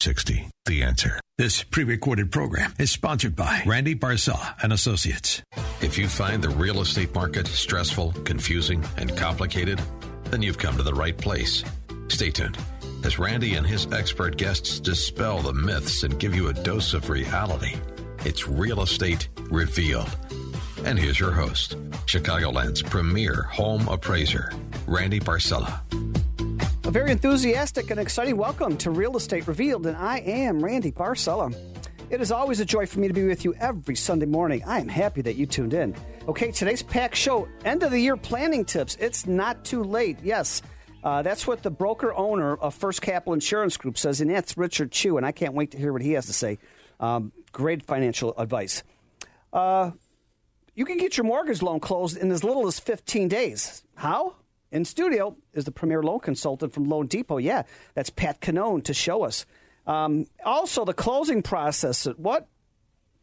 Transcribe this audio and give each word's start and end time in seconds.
60. 0.00 0.48
The 0.66 0.82
answer. 0.82 1.20
This 1.38 1.62
pre-recorded 1.62 2.30
program 2.30 2.74
is 2.78 2.90
sponsored 2.90 3.34
by 3.34 3.62
Randy 3.66 3.94
Barcella 3.94 4.54
and 4.62 4.72
Associates. 4.72 5.42
If 5.80 5.98
you 5.98 6.08
find 6.08 6.42
the 6.42 6.50
real 6.50 6.80
estate 6.80 7.14
market 7.14 7.46
stressful, 7.46 8.12
confusing, 8.24 8.84
and 8.96 9.16
complicated, 9.16 9.80
then 10.24 10.42
you've 10.42 10.58
come 10.58 10.76
to 10.76 10.82
the 10.82 10.94
right 10.94 11.16
place. 11.16 11.64
Stay 12.08 12.30
tuned 12.30 12.58
as 13.04 13.18
Randy 13.18 13.54
and 13.54 13.66
his 13.66 13.90
expert 13.92 14.36
guests 14.36 14.80
dispel 14.80 15.38
the 15.40 15.52
myths 15.52 16.02
and 16.02 16.18
give 16.18 16.34
you 16.34 16.48
a 16.48 16.52
dose 16.54 16.94
of 16.94 17.10
reality. 17.10 17.76
It's 18.24 18.48
Real 18.48 18.82
Estate 18.82 19.28
Revealed. 19.50 20.10
And 20.84 20.98
here's 20.98 21.18
your 21.18 21.32
host, 21.32 21.76
Chicagoland's 22.06 22.82
premier 22.82 23.42
home 23.42 23.88
appraiser, 23.88 24.52
Randy 24.86 25.20
Barcella. 25.20 25.87
A 26.88 26.90
very 26.90 27.10
enthusiastic 27.12 27.90
and 27.90 28.00
exciting 28.00 28.38
welcome 28.38 28.78
to 28.78 28.90
Real 28.90 29.18
Estate 29.18 29.46
Revealed, 29.46 29.86
and 29.86 29.94
I 29.94 30.20
am 30.20 30.58
Randy 30.64 30.90
Barcella. 30.90 31.54
It 32.08 32.22
is 32.22 32.32
always 32.32 32.60
a 32.60 32.64
joy 32.64 32.86
for 32.86 32.98
me 32.98 33.08
to 33.08 33.12
be 33.12 33.26
with 33.26 33.44
you 33.44 33.52
every 33.56 33.94
Sunday 33.94 34.24
morning. 34.24 34.64
I 34.66 34.80
am 34.80 34.88
happy 34.88 35.20
that 35.20 35.36
you 35.36 35.44
tuned 35.44 35.74
in. 35.74 35.94
Okay, 36.28 36.50
today's 36.50 36.82
packed 36.82 37.14
show, 37.14 37.46
end 37.62 37.82
of 37.82 37.90
the 37.90 38.00
year 38.00 38.16
planning 38.16 38.64
tips. 38.64 38.96
It's 38.98 39.26
not 39.26 39.66
too 39.66 39.84
late. 39.84 40.16
Yes, 40.22 40.62
uh, 41.04 41.20
that's 41.20 41.46
what 41.46 41.62
the 41.62 41.70
broker 41.70 42.14
owner 42.14 42.56
of 42.56 42.74
First 42.74 43.02
Capital 43.02 43.34
Insurance 43.34 43.76
Group 43.76 43.98
says, 43.98 44.22
and 44.22 44.30
that's 44.30 44.56
Richard 44.56 44.90
Chu, 44.90 45.18
and 45.18 45.26
I 45.26 45.32
can't 45.32 45.52
wait 45.52 45.72
to 45.72 45.76
hear 45.76 45.92
what 45.92 46.00
he 46.00 46.12
has 46.12 46.24
to 46.24 46.32
say. 46.32 46.56
Um, 47.00 47.32
great 47.52 47.82
financial 47.82 48.32
advice. 48.38 48.82
Uh, 49.52 49.90
you 50.74 50.86
can 50.86 50.96
get 50.96 51.18
your 51.18 51.26
mortgage 51.26 51.60
loan 51.60 51.80
closed 51.80 52.16
in 52.16 52.32
as 52.32 52.42
little 52.42 52.66
as 52.66 52.80
15 52.80 53.28
days. 53.28 53.84
How? 53.94 54.36
In 54.70 54.84
studio 54.84 55.36
is 55.54 55.64
the 55.64 55.72
premier 55.72 56.02
loan 56.02 56.20
consultant 56.20 56.72
from 56.72 56.84
Loan 56.84 57.06
Depot. 57.06 57.38
Yeah, 57.38 57.62
that's 57.94 58.10
Pat 58.10 58.40
Cannone 58.40 58.84
to 58.84 58.94
show 58.94 59.24
us. 59.24 59.46
Um, 59.86 60.26
also, 60.44 60.84
the 60.84 60.92
closing 60.92 61.42
process. 61.42 62.04
What 62.16 62.46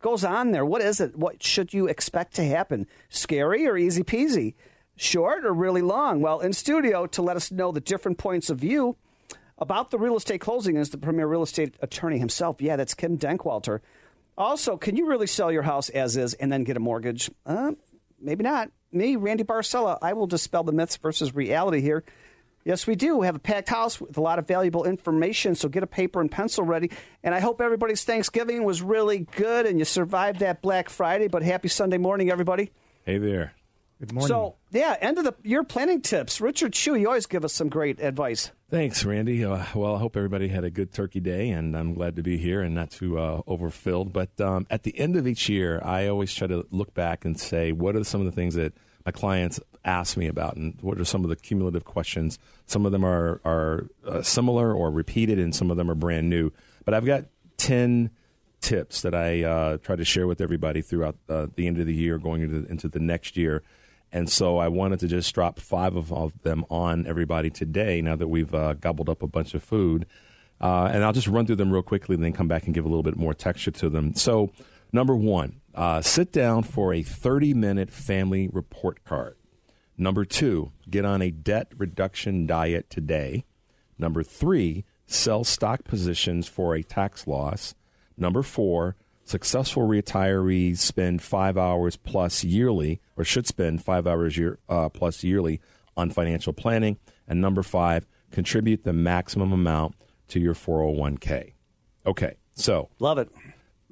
goes 0.02 0.24
on 0.24 0.52
there? 0.52 0.66
What 0.66 0.82
is 0.82 1.00
it? 1.00 1.16
What 1.16 1.44
should 1.44 1.74
you 1.74 1.88
expect 1.88 2.36
to 2.36 2.44
happen? 2.44 2.88
Scary 3.10 3.68
or 3.68 3.78
easy 3.78 4.04
peasy? 4.04 4.56
Short 4.96 5.46
or 5.46 5.54
really 5.54 5.82
long? 5.82 6.22
Well, 6.22 6.40
in 6.40 6.54
studio 6.54 7.06
to 7.08 7.22
let 7.22 7.36
us 7.36 7.52
know 7.52 7.72
the 7.72 7.82
different 7.82 8.18
points 8.18 8.50
of 8.50 8.58
view 8.58 8.96
about 9.58 9.92
the 9.92 10.00
real 10.00 10.18
estate 10.18 10.42
closing 10.42 10.78
is 10.78 10.90
the 10.90 10.98
premier 10.98 11.28
real 11.28 11.44
estate 11.44 11.76
attorney 11.82 12.18
himself. 12.18 12.62
Yeah, 12.62 12.76
that's 12.76 12.94
Kim 12.94 13.18
Denkewalter. 13.18 13.82
Also, 14.38 14.78
can 14.78 14.96
you 14.96 15.08
really 15.08 15.28
sell 15.28 15.52
your 15.52 15.62
house 15.64 15.90
as 15.90 16.18
is 16.18 16.34
and 16.34 16.52
then 16.52 16.64
get 16.64 16.76
a 16.76 16.80
mortgage? 16.80 17.30
Uh, 17.46 17.74
maybe 18.20 18.44
not. 18.44 18.72
Me, 18.92 19.16
Randy 19.16 19.44
Barcella, 19.44 19.98
I 20.02 20.14
will 20.14 20.28
dispel 20.28 20.64
the 20.64 20.72
myths 20.72 20.98
versus 20.98 21.36
reality 21.36 21.82
here. 21.82 22.04
Yes, 22.64 22.88
we 22.88 22.96
do 22.96 23.18
We 23.18 23.28
have 23.28 23.36
a 23.36 23.40
packed 23.40 23.70
house 23.70 24.02
with 24.02 24.18
a 24.18 24.22
lot 24.22 24.40
of 24.40 24.48
valuable 24.48 24.86
information, 24.86 25.54
so 25.54 25.70
get 25.70 25.84
a 25.84 25.88
paper 25.88 26.20
and 26.20 26.32
pencil 26.32 26.64
ready. 26.64 26.90
And 27.24 27.36
I 27.36 27.40
hope 27.40 27.62
everybody's 27.62 28.04
Thanksgiving 28.04 28.64
was 28.64 28.82
really 28.82 29.20
good 29.20 29.68
and 29.68 29.78
you 29.78 29.86
survived 29.86 30.40
that 30.40 30.64
Black 30.64 30.90
Friday. 30.90 31.28
But 31.28 31.44
happy 31.44 31.68
Sunday 31.68 32.00
morning, 32.00 32.32
everybody. 32.32 32.72
Hey 33.06 33.20
there. 33.20 33.54
Good 34.00 34.12
morning. 34.12 34.28
So, 34.28 34.56
yeah, 34.72 34.98
end 35.00 35.18
of 35.18 35.24
the 35.24 35.34
year 35.44 35.64
planning 35.64 36.02
tips. 36.02 36.42
Richard 36.42 36.74
Chu, 36.74 36.96
you 36.96 37.08
always 37.08 37.28
give 37.28 37.46
us 37.46 37.54
some 37.54 37.70
great 37.70 38.02
advice. 38.02 38.52
Thanks, 38.70 39.06
Randy. 39.06 39.46
Uh, 39.46 39.64
well, 39.74 39.96
I 39.96 40.00
hope 40.00 40.18
everybody 40.18 40.50
had 40.50 40.66
a 40.66 40.70
good 40.70 40.92
turkey 40.92 41.22
day, 41.22 41.50
and 41.50 41.78
I'm 41.78 41.94
glad 41.94 42.18
to 42.18 42.24
be 42.24 42.38
here 42.38 42.62
and 42.62 42.76
not 42.76 42.92
too 42.92 43.18
uh, 43.18 43.42
overfilled. 43.48 44.12
But 44.12 44.42
um, 44.42 44.68
at 44.70 44.84
the 44.84 45.00
end 45.00 45.16
of 45.16 45.26
each 45.26 45.48
year, 45.48 45.82
I 45.82 46.08
always 46.08 46.34
try 46.34 46.48
to 46.48 46.68
look 46.72 46.94
back 46.94 47.24
and 47.24 47.40
say, 47.40 47.72
what 47.72 47.96
are 47.96 48.04
some 48.04 48.20
of 48.20 48.26
the 48.26 48.34
things 48.34 48.56
that 48.56 48.74
my 49.06 49.14
clients 49.14 49.62
ask 49.86 50.18
me 50.18 50.28
about, 50.28 50.58
and 50.58 50.78
what 50.82 51.00
are 51.00 51.06
some 51.06 51.24
of 51.24 51.30
the 51.30 51.38
cumulative 51.38 51.86
questions? 51.86 52.38
Some 52.66 52.86
of 52.86 52.92
them 52.92 53.06
are, 53.06 53.40
are 53.46 53.88
uh, 54.06 54.22
similar 54.24 54.74
or 54.74 54.92
repeated, 54.92 55.40
and 55.40 55.56
some 55.56 55.72
of 55.72 55.78
them 55.78 55.90
are 55.90 55.96
brand 55.96 56.30
new. 56.30 56.52
But 56.84 56.96
I've 56.96 57.06
got 57.06 57.26
10 57.58 58.10
tips 58.60 59.04
that 59.04 59.16
I 59.16 59.44
uh, 59.44 59.78
try 59.78 59.96
to 59.96 60.04
share 60.04 60.28
with 60.28 60.42
everybody 60.42 60.82
throughout 60.82 61.16
uh, 61.30 61.48
the 61.56 61.66
end 61.66 61.80
of 61.80 61.86
the 61.86 61.94
year, 61.94 62.18
going 62.18 62.42
into, 62.42 62.70
into 62.70 62.90
the 62.90 63.00
next 63.00 63.38
year 63.38 63.64
and 64.16 64.30
so 64.30 64.60
I 64.60 64.70
wanted 64.70 65.02
to 65.02 65.10
just 65.10 65.36
drop 65.36 65.60
five 65.60 65.98
of, 65.98 66.42
them 66.42 66.64
on 66.70 67.06
everybody 67.06 67.50
today 67.50 68.02
now 68.02 68.16
that 68.16 68.30
we've 68.30 68.56
uh, 68.56 68.76
gobbled 68.76 69.10
up 69.10 69.22
a 69.22 69.28
bunch 69.28 69.54
of 69.54 69.62
food. 69.62 70.06
Uh, 70.62 70.90
and 70.90 71.04
I'll 71.04 71.12
just 71.12 71.28
run 71.28 71.46
through 71.46 71.58
them 71.58 71.70
real 71.70 71.84
quickly 71.84 72.16
and 72.16 72.24
then 72.24 72.32
come 72.32 72.48
back 72.48 72.64
and 72.64 72.74
give 72.74 72.86
a 72.86 72.88
little 72.88 73.04
bit 73.04 73.18
more 73.18 73.34
texture 73.34 73.72
to 73.72 73.90
them. 73.90 74.16
So, 74.16 74.54
number 74.94 75.18
one, 75.18 75.60
uh, 75.74 76.00
sit 76.00 76.32
down 76.32 76.64
for 76.64 76.94
a 76.94 77.04
30 77.04 77.54
minute 77.54 77.90
family 77.90 78.48
report 78.48 79.04
card. 79.04 79.36
Number 79.98 80.24
two, 80.24 80.72
get 80.90 81.04
on 81.04 81.22
a 81.22 81.30
debt 81.30 81.74
reduction 81.76 82.48
diet 82.48 82.90
today. 82.90 83.44
Number 84.00 84.24
three, 84.24 84.86
sell 85.06 85.44
stock 85.44 85.84
positions 85.84 86.48
for 86.48 86.74
a 86.74 86.84
tax 86.84 87.28
loss. 87.28 87.76
Number 88.16 88.44
four, 88.44 88.96
Successful 89.28 89.88
retirees 89.88 90.78
spend 90.78 91.20
five 91.24 91.58
hours 91.58 91.98
plus 91.98 92.44
yearly, 92.44 93.02
or 93.18 93.24
should 93.24 93.48
spend 93.48 93.84
five 93.84 94.06
hours 94.06 94.38
year, 94.38 94.60
uh, 94.70 94.88
plus 94.90 95.24
yearly 95.24 95.60
on 95.98 96.12
financial 96.12 96.54
planning. 96.54 96.98
And 97.28 97.42
number 97.42 97.64
five, 97.64 98.06
contribute 98.30 98.84
the 98.84 98.94
maximum 98.94 99.52
amount 99.52 99.96
to 100.28 100.40
your 100.40 100.54
401k. 100.54 101.54
Okay, 102.06 102.36
so. 102.54 102.90
Love 103.00 103.18
it. 103.18 103.30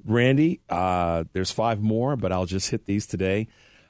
Randy, 0.05 0.59
uh, 0.69 1.23
there's 1.33 1.51
five 1.51 1.81
more, 1.81 2.15
but 2.15 2.31
I'll 2.31 2.45
just 2.45 2.69
hit 2.69 2.85
these 2.85 3.07
today. 3.07 3.47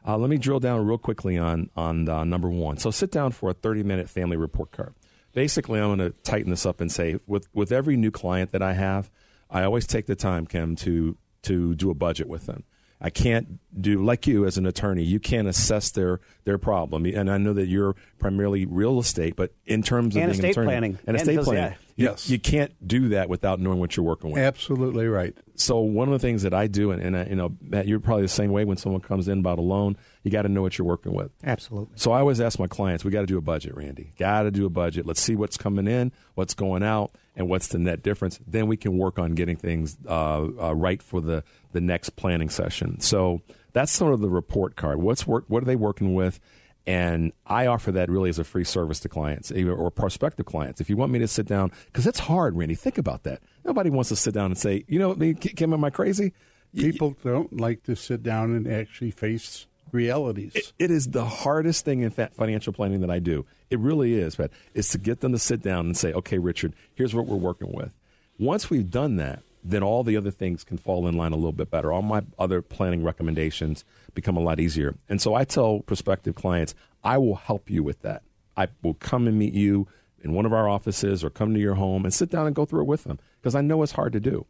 Uh, 0.08 0.18
let 0.18 0.30
me 0.30 0.38
drill 0.38 0.62
down 0.62 0.86
real 0.86 0.98
quickly 0.98 1.38
on, 1.38 1.70
on 1.76 2.08
uh, 2.08 2.24
number 2.24 2.50
one. 2.50 2.78
So 2.78 2.90
sit 2.90 3.12
down 3.12 3.32
for 3.34 3.50
a 3.50 3.54
30 3.54 3.84
minute 3.84 4.10
family 4.10 4.38
report 4.38 4.72
card. 4.72 4.94
Basically, 5.34 5.82
I'm 5.82 5.98
going 5.98 6.12
to 6.12 6.18
tighten 6.22 6.52
this 6.52 6.66
up 6.66 6.80
and 6.80 6.90
say 6.90 7.20
with, 7.28 7.50
with 7.54 7.74
every 7.74 7.98
new 7.98 8.12
client 8.12 8.52
that 8.54 8.62
I 8.62 8.74
have, 8.74 9.10
I 9.50 9.64
always 9.64 9.86
take 9.86 10.06
the 10.06 10.16
time, 10.16 10.46
Kim, 10.48 10.76
to 10.78 11.18
to 11.44 11.76
do 11.76 11.90
a 11.90 11.94
budget 11.94 12.28
with 12.28 12.46
them. 12.46 12.64
I 13.00 13.10
can't 13.10 13.60
do 13.80 14.04
like 14.04 14.28
you 14.28 14.46
as 14.46 14.58
an 14.58 14.66
attorney. 14.66 15.04
You 15.04 15.20
can't 15.20 15.48
assess 15.48 15.92
their 15.92 16.22
their 16.46 16.58
problem, 16.58 17.06
and 17.06 17.30
I 17.30 17.38
know 17.38 17.52
that 17.54 17.68
you're 17.68 17.96
primarily 18.18 18.66
real 18.66 18.98
estate, 18.98 19.36
but 19.36 19.54
in 19.66 19.84
terms 19.84 20.16
of 20.16 20.22
and 20.22 20.32
being 20.32 20.40
estate 20.40 20.46
an 20.46 20.52
attorney 20.52 20.68
planning 20.68 21.00
and 21.06 21.18
estate 21.18 21.40
planning, 21.42 21.64
yeah. 21.74 21.76
You, 21.96 22.06
Yes. 22.06 22.30
you 22.30 22.40
can't 22.40 22.72
do 22.88 23.10
that 23.10 23.30
without 23.30 23.60
knowing 23.60 23.80
what 23.80 23.96
you're 23.96 24.06
working 24.06 24.32
with. 24.32 24.42
Absolutely 24.42 25.08
right. 25.08 25.36
So 25.56 25.80
one 25.80 26.08
of 26.08 26.12
the 26.14 26.20
things 26.20 26.42
that 26.42 26.54
I 26.54 26.68
do, 26.68 26.92
and, 26.92 27.02
and 27.02 27.16
I, 27.18 27.26
you 27.26 27.36
know, 27.36 27.56
Matt, 27.62 27.88
you're 27.88 28.00
probably 28.00 28.24
the 28.24 28.28
same 28.30 28.52
way. 28.52 28.66
When 28.66 28.78
someone 28.78 29.02
comes 29.02 29.28
in 29.28 29.40
about 29.40 29.60
a 29.60 29.62
loan, 29.62 29.96
you 30.24 30.32
got 30.32 30.42
to 30.44 30.50
know 30.50 30.62
what 30.64 30.78
you're 30.78 30.88
working 30.88 31.14
with. 31.14 31.32
Absolutely. 31.44 31.94
So 31.98 32.12
I 32.12 32.20
always 32.20 32.42
ask 32.42 32.58
my 32.58 32.68
clients, 32.68 33.06
we 33.06 33.12
got 33.12 33.22
to 33.22 33.28
do 33.28 33.38
a 33.38 33.42
budget, 33.42 33.76
Randy. 33.76 34.14
Got 34.18 34.44
to 34.44 34.52
do 34.52 34.66
a 34.66 34.70
budget. 34.70 35.06
Let's 35.06 35.22
see 35.22 35.36
what's 35.36 35.58
coming 35.58 35.88
in, 35.88 36.12
what's 36.34 36.54
going 36.56 36.82
out, 36.84 37.12
and 37.36 37.48
what's 37.50 37.68
the 37.68 37.78
net 37.80 38.02
difference. 38.02 38.40
Then 38.48 38.68
we 38.68 38.78
can 38.78 38.98
work 38.98 39.20
on 39.20 39.34
getting 39.36 39.56
things 39.56 39.98
uh, 40.08 40.48
uh, 40.60 40.74
right 40.76 41.02
for 41.02 41.22
the 41.22 41.44
the 41.72 41.82
next 41.82 42.12
planning 42.12 42.50
session. 42.50 43.00
So 43.00 43.42
that's 43.74 43.92
sort 43.92 44.14
of 44.14 44.20
the 44.22 44.30
report 44.30 44.76
card. 44.76 45.00
What's 45.02 45.26
work? 45.26 45.46
What 45.48 45.64
are 45.64 45.66
they 45.66 45.76
working 45.76 46.14
with? 46.14 46.40
And 46.86 47.32
I 47.48 47.68
offer 47.68 47.94
that 47.94 48.10
really 48.10 48.30
as 48.30 48.40
a 48.40 48.44
free 48.44 48.66
service 48.66 49.00
to 49.02 49.10
clients 49.10 49.52
or 49.52 49.90
prospective 49.90 50.46
clients. 50.46 50.82
If 50.82 50.90
you 50.90 50.98
want 50.98 51.12
me 51.12 51.20
to 51.20 51.28
sit 51.28 51.46
down, 51.46 51.72
because 51.86 52.06
it's 52.06 52.20
hard, 52.20 52.58
Randy. 52.58 52.76
Think 52.76 52.98
about 52.98 53.24
that. 53.24 53.42
Nobody 53.64 53.90
wants 53.90 54.10
to 54.10 54.18
sit 54.18 54.34
down 54.34 54.48
and 54.48 54.58
say, 54.58 54.84
you 54.88 55.00
know, 55.00 55.16
Kim, 55.16 55.74
am 55.74 55.84
I 55.84 55.90
crazy? 55.90 56.34
People 56.76 57.16
don't 57.24 57.60
like 57.60 57.84
to 57.84 57.96
sit 57.96 58.22
down 58.24 58.54
and 58.54 58.68
actually 58.68 59.12
face 59.12 59.68
realities. 59.94 60.54
It, 60.56 60.74
it 60.80 60.92
is 60.92 61.08
the 61.08 61.24
hardest 61.24 61.86
thing 61.86 62.02
in 62.02 62.10
financial 62.10 62.74
planning 62.74 63.02
that 63.02 63.12
I 63.12 63.20
do. 63.20 63.46
It 63.70 63.80
really 63.80 64.16
is, 64.16 64.36
Pat, 64.36 64.52
is 64.74 64.90
to 64.90 64.98
get 64.98 65.22
them 65.22 65.32
to 65.32 65.40
sit 65.40 65.62
down 65.62 65.86
and 65.86 65.96
say, 65.96 66.12
okay, 66.14 66.38
Richard, 66.38 66.74
here's 66.96 67.16
what 67.16 67.28
we're 67.28 67.38
working 67.38 67.72
with. 67.72 67.92
Once 68.40 68.70
we've 68.70 68.90
done 68.90 69.16
that, 69.18 69.44
then 69.64 69.84
all 69.84 70.04
the 70.04 70.18
other 70.18 70.32
things 70.32 70.64
can 70.64 70.78
fall 70.78 71.08
in 71.08 71.16
line 71.16 71.32
a 71.32 71.38
little 71.38 71.52
bit 71.52 71.70
better. 71.70 71.92
All 71.92 72.02
my 72.02 72.24
other 72.38 72.62
planning 72.62 73.04
recommendations 73.04 73.86
become 74.14 74.36
a 74.36 74.42
lot 74.42 74.60
easier. 74.60 74.96
And 75.08 75.22
so 75.22 75.34
I 75.34 75.46
tell 75.46 75.80
prospective 75.80 76.36
clients, 76.36 76.76
I 77.04 77.18
will 77.18 77.36
help 77.36 77.70
you 77.70 77.84
with 77.84 78.02
that. 78.02 78.24
I 78.58 78.68
will 78.82 78.96
come 78.96 79.28
and 79.28 79.40
meet 79.40 79.54
you 79.54 79.88
in 80.22 80.34
one 80.34 80.46
of 80.46 80.54
our 80.54 80.68
offices 80.70 81.24
or 81.24 81.30
come 81.30 81.54
to 81.54 81.60
your 81.60 81.76
home 81.76 82.06
and 82.06 82.14
sit 82.14 82.30
down 82.30 82.48
and 82.48 82.56
go 82.56 82.66
through 82.66 82.82
it 82.82 82.88
with 82.88 83.04
them 83.04 83.20
because 83.42 83.56
I 83.56 83.62
know 83.62 83.84
it's 83.84 83.92
hard 83.94 84.14
to 84.14 84.20
do. 84.20 84.46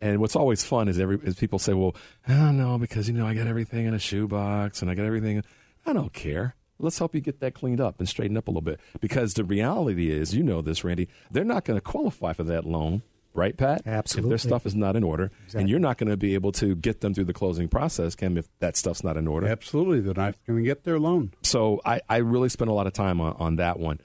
And 0.00 0.20
what's 0.20 0.36
always 0.36 0.62
fun 0.62 0.88
is 0.88 0.98
every 0.98 1.18
is 1.22 1.36
people 1.36 1.58
say, 1.58 1.72
"Well, 1.72 1.96
I 2.28 2.34
don't 2.34 2.58
know 2.58 2.76
because 2.76 3.08
you 3.08 3.14
know 3.14 3.26
I 3.26 3.32
got 3.32 3.46
everything 3.46 3.86
in 3.86 3.94
a 3.94 3.98
shoebox 3.98 4.82
and 4.82 4.90
I 4.90 4.94
got 4.94 5.06
everything." 5.06 5.42
I 5.86 5.94
don't 5.94 6.12
care. 6.12 6.54
Let's 6.78 6.98
help 6.98 7.14
you 7.14 7.22
get 7.22 7.40
that 7.40 7.54
cleaned 7.54 7.80
up 7.80 7.98
and 7.98 8.08
straightened 8.08 8.36
up 8.36 8.48
a 8.48 8.50
little 8.50 8.60
bit 8.60 8.78
because 9.00 9.34
the 9.34 9.44
reality 9.44 10.10
is, 10.10 10.34
you 10.34 10.42
know 10.42 10.60
this, 10.60 10.84
Randy, 10.84 11.08
they're 11.30 11.44
not 11.44 11.64
going 11.64 11.78
to 11.78 11.80
qualify 11.80 12.34
for 12.34 12.44
that 12.44 12.66
loan 12.66 13.02
right, 13.36 13.56
Pat? 13.56 13.82
Absolutely. 13.86 14.28
If 14.28 14.30
their 14.30 14.50
stuff 14.50 14.66
is 14.66 14.74
not 14.74 14.96
in 14.96 15.02
order, 15.04 15.30
Exactly. 15.44 15.60
and 15.60 15.70
you're 15.70 15.78
not 15.78 15.98
going 15.98 16.08
to 16.10 16.16
be 16.16 16.34
able 16.34 16.52
to 16.52 16.74
get 16.74 17.00
them 17.00 17.14
through 17.14 17.24
the 17.26 17.32
closing 17.32 17.68
process, 17.68 18.14
Kim, 18.14 18.36
if 18.36 18.48
that 18.60 18.76
stuff's 18.76 19.04
not 19.04 19.16
in 19.16 19.28
order. 19.28 19.46
Absolutely. 19.46 20.00
They're 20.00 20.14
not 20.14 20.34
going 20.46 20.58
to 20.58 20.64
get 20.64 20.84
their 20.84 20.98
loan. 20.98 21.32
So 21.42 21.80
I, 21.84 22.00
I 22.08 22.18
really 22.18 22.48
spend 22.48 22.70
a 22.70 22.74
lot 22.74 22.86
of 22.86 22.92
time 22.92 23.20
on, 23.20 23.36
on 23.38 23.56
that 23.56 23.78
one. 23.78 24.00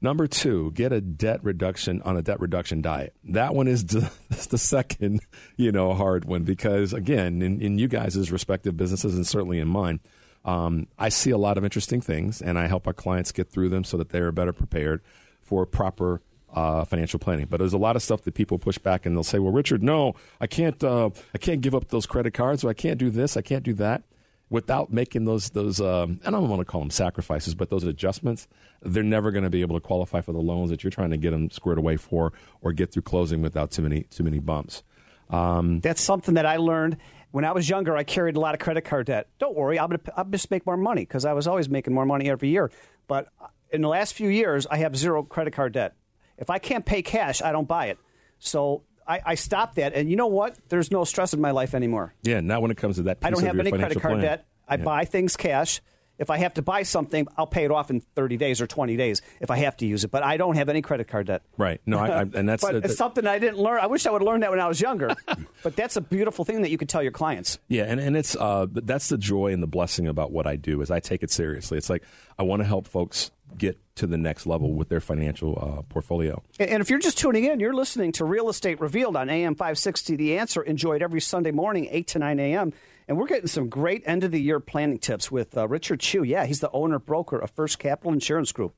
Number 0.00 0.26
two, 0.26 0.72
get 0.72 0.92
a 0.92 1.00
debt 1.00 1.44
reduction 1.44 2.02
on 2.02 2.16
a 2.16 2.22
debt 2.22 2.40
reduction 2.40 2.82
diet. 2.82 3.14
That 3.22 3.54
one 3.54 3.68
is 3.68 3.86
the, 3.86 4.10
the 4.50 4.58
second, 4.58 5.20
you 5.56 5.70
know, 5.70 5.94
hard 5.94 6.24
one 6.24 6.42
because 6.42 6.92
again, 6.92 7.40
in, 7.40 7.60
in 7.60 7.78
you 7.78 7.86
guys' 7.86 8.32
respective 8.32 8.76
businesses 8.76 9.14
and 9.14 9.24
certainly 9.24 9.60
in 9.60 9.68
mine, 9.68 10.00
um, 10.44 10.88
I 10.98 11.08
see 11.08 11.30
a 11.30 11.38
lot 11.38 11.56
of 11.56 11.62
interesting 11.62 12.00
things 12.00 12.42
and 12.42 12.58
I 12.58 12.66
help 12.66 12.88
our 12.88 12.92
clients 12.92 13.30
get 13.30 13.48
through 13.48 13.68
them 13.68 13.84
so 13.84 13.96
that 13.96 14.08
they 14.08 14.18
are 14.18 14.32
better 14.32 14.52
prepared 14.52 15.02
for 15.40 15.64
proper 15.66 16.20
uh, 16.52 16.84
financial 16.84 17.18
planning. 17.18 17.46
But 17.48 17.58
there's 17.58 17.72
a 17.72 17.78
lot 17.78 17.96
of 17.96 18.02
stuff 18.02 18.22
that 18.22 18.34
people 18.34 18.58
push 18.58 18.78
back 18.78 19.06
and 19.06 19.16
they'll 19.16 19.22
say, 19.22 19.38
"Well, 19.38 19.52
Richard, 19.52 19.82
no, 19.82 20.14
I 20.40 20.46
can't. 20.46 20.82
Uh, 20.82 21.10
I 21.34 21.38
can't 21.38 21.60
give 21.60 21.74
up 21.74 21.88
those 21.88 22.06
credit 22.06 22.32
cards, 22.34 22.64
or 22.64 22.70
I 22.70 22.74
can't 22.74 22.98
do 22.98 23.10
this, 23.10 23.36
I 23.36 23.42
can't 23.42 23.64
do 23.64 23.74
that." 23.74 24.02
Without 24.50 24.92
making 24.92 25.24
those 25.24 25.48
those, 25.50 25.80
um, 25.80 26.20
I 26.26 26.30
don't 26.30 26.46
want 26.50 26.60
to 26.60 26.66
call 26.66 26.80
them 26.80 26.90
sacrifices, 26.90 27.54
but 27.54 27.70
those 27.70 27.84
adjustments, 27.84 28.46
they're 28.82 29.02
never 29.02 29.30
going 29.30 29.44
to 29.44 29.50
be 29.50 29.62
able 29.62 29.76
to 29.76 29.80
qualify 29.80 30.20
for 30.20 30.32
the 30.32 30.40
loans 30.40 30.68
that 30.68 30.84
you're 30.84 30.90
trying 30.90 31.08
to 31.10 31.16
get 31.16 31.30
them 31.30 31.50
squared 31.50 31.78
away 31.78 31.96
for, 31.96 32.34
or 32.60 32.72
get 32.74 32.92
through 32.92 33.02
closing 33.02 33.40
without 33.40 33.70
too 33.70 33.80
many 33.80 34.02
too 34.04 34.22
many 34.22 34.40
bumps. 34.40 34.82
Um, 35.30 35.80
That's 35.80 36.02
something 36.02 36.34
that 36.34 36.44
I 36.44 36.58
learned 36.58 36.98
when 37.30 37.46
I 37.46 37.52
was 37.52 37.66
younger. 37.70 37.96
I 37.96 38.04
carried 38.04 38.36
a 38.36 38.40
lot 38.40 38.54
of 38.54 38.60
credit 38.60 38.84
card 38.84 39.06
debt. 39.06 39.28
Don't 39.38 39.56
worry, 39.56 39.78
I'm 39.80 39.88
gonna 39.88 40.00
I'll 40.18 40.24
just 40.26 40.50
make 40.50 40.66
more 40.66 40.76
money 40.76 41.02
because 41.02 41.24
I 41.24 41.32
was 41.32 41.46
always 41.46 41.70
making 41.70 41.94
more 41.94 42.04
money 42.04 42.28
every 42.28 42.50
year. 42.50 42.70
But 43.08 43.28
in 43.70 43.80
the 43.80 43.88
last 43.88 44.12
few 44.12 44.28
years, 44.28 44.66
I 44.70 44.76
have 44.78 44.94
zero 44.94 45.22
credit 45.22 45.54
card 45.54 45.72
debt. 45.72 45.94
If 46.38 46.50
I 46.50 46.58
can't 46.58 46.84
pay 46.84 47.02
cash, 47.02 47.42
I 47.42 47.52
don't 47.52 47.68
buy 47.68 47.86
it. 47.86 47.98
So 48.38 48.82
I, 49.06 49.20
I, 49.24 49.34
stopped 49.34 49.76
that, 49.76 49.94
and 49.94 50.10
you 50.10 50.16
know 50.16 50.26
what? 50.26 50.56
There's 50.68 50.90
no 50.90 51.04
stress 51.04 51.32
in 51.32 51.40
my 51.40 51.50
life 51.50 51.74
anymore. 51.74 52.14
Yeah, 52.22 52.40
not 52.40 52.62
when 52.62 52.70
it 52.70 52.76
comes 52.76 52.96
to 52.96 53.04
that. 53.04 53.18
I 53.22 53.30
don't 53.30 53.44
have 53.44 53.58
any 53.58 53.70
credit 53.70 54.00
card 54.00 54.14
plan. 54.14 54.22
debt. 54.22 54.46
I 54.68 54.76
yeah. 54.76 54.84
buy 54.84 55.04
things 55.04 55.36
cash. 55.36 55.80
If 56.18 56.30
I 56.30 56.36
have 56.38 56.54
to 56.54 56.62
buy 56.62 56.84
something, 56.84 57.26
I'll 57.36 57.46
pay 57.46 57.64
it 57.64 57.70
off 57.70 57.90
in 57.90 58.00
30 58.00 58.36
days 58.36 58.60
or 58.60 58.66
20 58.66 58.96
days 58.96 59.22
if 59.40 59.50
I 59.50 59.56
have 59.56 59.76
to 59.78 59.86
use 59.86 60.04
it. 60.04 60.10
But 60.10 60.22
I 60.22 60.36
don't 60.36 60.56
have 60.56 60.68
any 60.68 60.82
credit 60.82 61.08
card 61.08 61.26
debt. 61.26 61.42
Right. 61.56 61.80
No, 61.84 61.98
I, 61.98 62.06
I, 62.06 62.20
and 62.20 62.48
that's 62.48 62.62
but 62.62 62.74
uh, 62.76 62.80
it's 62.84 62.96
something 62.96 63.26
I 63.26 63.38
didn't 63.38 63.58
learn. 63.58 63.80
I 63.80 63.86
wish 63.86 64.06
I 64.06 64.10
would 64.10 64.22
have 64.22 64.26
learned 64.26 64.42
that 64.42 64.50
when 64.50 64.60
I 64.60 64.68
was 64.68 64.80
younger. 64.80 65.16
but 65.64 65.74
that's 65.74 65.96
a 65.96 66.00
beautiful 66.00 66.44
thing 66.44 66.62
that 66.62 66.70
you 66.70 66.78
could 66.78 66.88
tell 66.88 67.02
your 67.02 67.12
clients. 67.12 67.58
Yeah, 67.66 67.84
and, 67.84 67.98
and 67.98 68.16
it's 68.16 68.36
uh, 68.36 68.66
that's 68.70 69.08
the 69.08 69.18
joy 69.18 69.52
and 69.52 69.62
the 69.62 69.66
blessing 69.66 70.06
about 70.06 70.30
what 70.30 70.46
I 70.46 70.56
do 70.56 70.80
is 70.80 70.90
I 70.90 71.00
take 71.00 71.22
it 71.22 71.30
seriously. 71.30 71.78
It's 71.78 71.90
like 71.90 72.04
I 72.38 72.44
want 72.44 72.60
to 72.60 72.66
help 72.66 72.86
folks 72.86 73.32
get 73.58 73.78
to 73.96 74.06
the 74.06 74.16
next 74.16 74.46
level 74.46 74.72
with 74.72 74.88
their 74.88 75.00
financial 75.00 75.58
uh, 75.60 75.82
portfolio. 75.82 76.42
And 76.58 76.80
if 76.80 76.90
you're 76.90 76.98
just 76.98 77.18
tuning 77.18 77.44
in, 77.44 77.60
you're 77.60 77.74
listening 77.74 78.12
to 78.12 78.24
Real 78.24 78.48
Estate 78.48 78.80
Revealed 78.80 79.16
on 79.16 79.28
AM 79.28 79.54
560 79.54 80.16
The 80.16 80.38
Answer. 80.38 80.62
Enjoyed 80.62 81.02
every 81.02 81.20
Sunday 81.20 81.50
morning, 81.50 81.88
8 81.90 82.06
to 82.08 82.18
9 82.18 82.40
a.m. 82.40 82.72
And 83.08 83.18
we're 83.18 83.26
getting 83.26 83.48
some 83.48 83.68
great 83.68 84.02
end 84.06 84.24
of 84.24 84.30
the 84.30 84.40
year 84.40 84.60
planning 84.60 84.98
tips 84.98 85.30
with 85.30 85.56
uh, 85.56 85.68
Richard 85.68 86.00
Chu. 86.00 86.22
Yeah, 86.22 86.46
he's 86.46 86.60
the 86.60 86.70
owner 86.70 86.98
broker 86.98 87.38
of 87.38 87.50
First 87.50 87.78
Capital 87.78 88.12
Insurance 88.12 88.52
Group. 88.52 88.74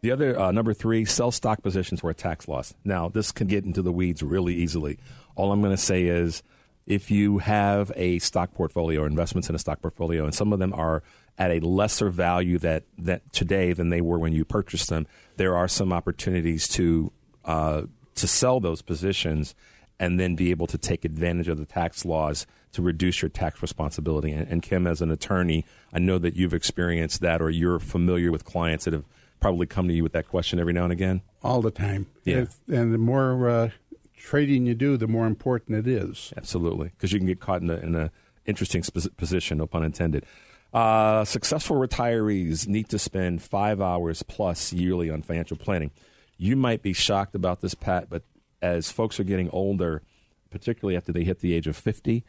The 0.00 0.10
other 0.10 0.38
uh, 0.38 0.50
number 0.50 0.74
three, 0.74 1.04
sell 1.04 1.30
stock 1.30 1.62
positions 1.62 2.00
for 2.00 2.10
a 2.10 2.14
tax 2.14 2.48
loss. 2.48 2.74
Now, 2.84 3.08
this 3.08 3.30
can 3.30 3.46
get 3.46 3.64
into 3.64 3.82
the 3.82 3.92
weeds 3.92 4.22
really 4.22 4.54
easily. 4.54 4.98
All 5.36 5.52
I'm 5.52 5.60
going 5.60 5.76
to 5.76 5.80
say 5.80 6.04
is 6.04 6.42
if 6.86 7.10
you 7.10 7.38
have 7.38 7.92
a 7.94 8.18
stock 8.18 8.52
portfolio 8.52 9.02
or 9.02 9.06
investments 9.06 9.48
in 9.48 9.54
a 9.54 9.58
stock 9.58 9.80
portfolio, 9.80 10.24
and 10.24 10.34
some 10.34 10.52
of 10.52 10.58
them 10.58 10.72
are 10.74 11.04
at 11.38 11.50
a 11.50 11.60
lesser 11.60 12.10
value 12.10 12.58
that, 12.58 12.84
that 12.98 13.32
today 13.32 13.72
than 13.72 13.90
they 13.90 14.00
were 14.00 14.18
when 14.18 14.32
you 14.32 14.44
purchased 14.44 14.88
them, 14.88 15.06
there 15.36 15.56
are 15.56 15.68
some 15.68 15.92
opportunities 15.92 16.68
to 16.68 17.12
uh, 17.44 17.82
to 18.14 18.28
sell 18.28 18.60
those 18.60 18.82
positions 18.82 19.54
and 19.98 20.18
then 20.18 20.34
be 20.34 20.50
able 20.50 20.66
to 20.66 20.78
take 20.78 21.04
advantage 21.04 21.48
of 21.48 21.58
the 21.58 21.64
tax 21.64 22.04
laws 22.04 22.46
to 22.72 22.82
reduce 22.82 23.22
your 23.22 23.28
tax 23.28 23.62
responsibility. 23.62 24.32
And, 24.32 24.48
and, 24.48 24.62
Kim, 24.62 24.86
as 24.86 25.00
an 25.00 25.10
attorney, 25.10 25.64
I 25.92 25.98
know 25.98 26.18
that 26.18 26.34
you've 26.34 26.54
experienced 26.54 27.20
that 27.20 27.40
or 27.40 27.50
you're 27.50 27.78
familiar 27.78 28.30
with 28.30 28.44
clients 28.44 28.84
that 28.84 28.94
have 28.94 29.04
probably 29.40 29.66
come 29.66 29.88
to 29.88 29.94
you 29.94 30.02
with 30.02 30.12
that 30.12 30.28
question 30.28 30.58
every 30.58 30.72
now 30.72 30.84
and 30.84 30.92
again. 30.92 31.22
All 31.42 31.60
the 31.60 31.70
time. 31.70 32.06
Yeah. 32.24 32.46
And 32.68 32.94
the 32.94 32.98
more 32.98 33.48
uh, 33.48 33.70
trading 34.16 34.66
you 34.66 34.74
do, 34.74 34.96
the 34.96 35.08
more 35.08 35.26
important 35.26 35.78
it 35.78 35.86
is. 35.86 36.32
Absolutely. 36.36 36.88
Because 36.90 37.12
you 37.12 37.18
can 37.18 37.26
get 37.26 37.40
caught 37.40 37.60
in 37.60 37.70
a, 37.70 37.76
in 37.76 37.94
a 37.94 38.10
interesting 38.46 38.82
position, 39.16 39.58
no 39.58 39.66
pun 39.66 39.84
intended. 39.84 40.24
Uh, 40.72 41.24
successful 41.24 41.76
retirees 41.76 42.66
need 42.66 42.88
to 42.88 42.98
spend 42.98 43.42
five 43.42 43.80
hours 43.80 44.22
plus 44.22 44.72
yearly 44.72 45.10
on 45.10 45.22
financial 45.22 45.56
planning. 45.56 45.90
You 46.38 46.56
might 46.56 46.82
be 46.82 46.92
shocked 46.92 47.34
about 47.34 47.60
this, 47.60 47.74
Pat, 47.74 48.08
but 48.08 48.22
as 48.62 48.90
folks 48.90 49.20
are 49.20 49.24
getting 49.24 49.50
older, 49.50 50.02
particularly 50.50 50.96
after 50.96 51.12
they 51.12 51.24
hit 51.24 51.40
the 51.40 51.52
age 51.52 51.66
of 51.66 51.76
50, 51.76 52.24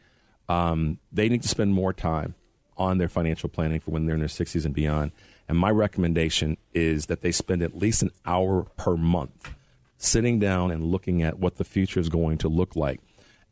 um, 0.50 1.00
they 1.12 1.30
need 1.30 1.44
to 1.44 1.48
spend 1.48 1.74
more 1.74 1.94
time 1.94 2.36
on 2.78 2.98
their 2.98 3.08
financial 3.08 3.50
planning 3.50 3.80
for 3.80 3.92
when 3.92 4.06
they're 4.06 4.16
in 4.16 4.22
their 4.22 4.28
60s 4.28 4.66
and 4.66 4.74
beyond. 4.74 5.12
And 5.48 5.58
my 5.58 5.70
recommendation 5.70 6.58
is 6.74 7.06
that 7.06 7.22
they 7.22 7.32
spend 7.32 7.62
at 7.62 7.78
least 7.78 8.02
an 8.02 8.12
hour 8.26 8.64
per 8.78 8.98
month 8.98 9.52
sitting 9.98 10.40
down 10.40 10.72
and 10.72 10.84
looking 10.84 11.22
at 11.22 11.40
what 11.40 11.56
the 11.56 11.64
future 11.64 12.00
is 12.00 12.10
going 12.10 12.38
to 12.40 12.50
look 12.50 12.76
like. 12.76 13.00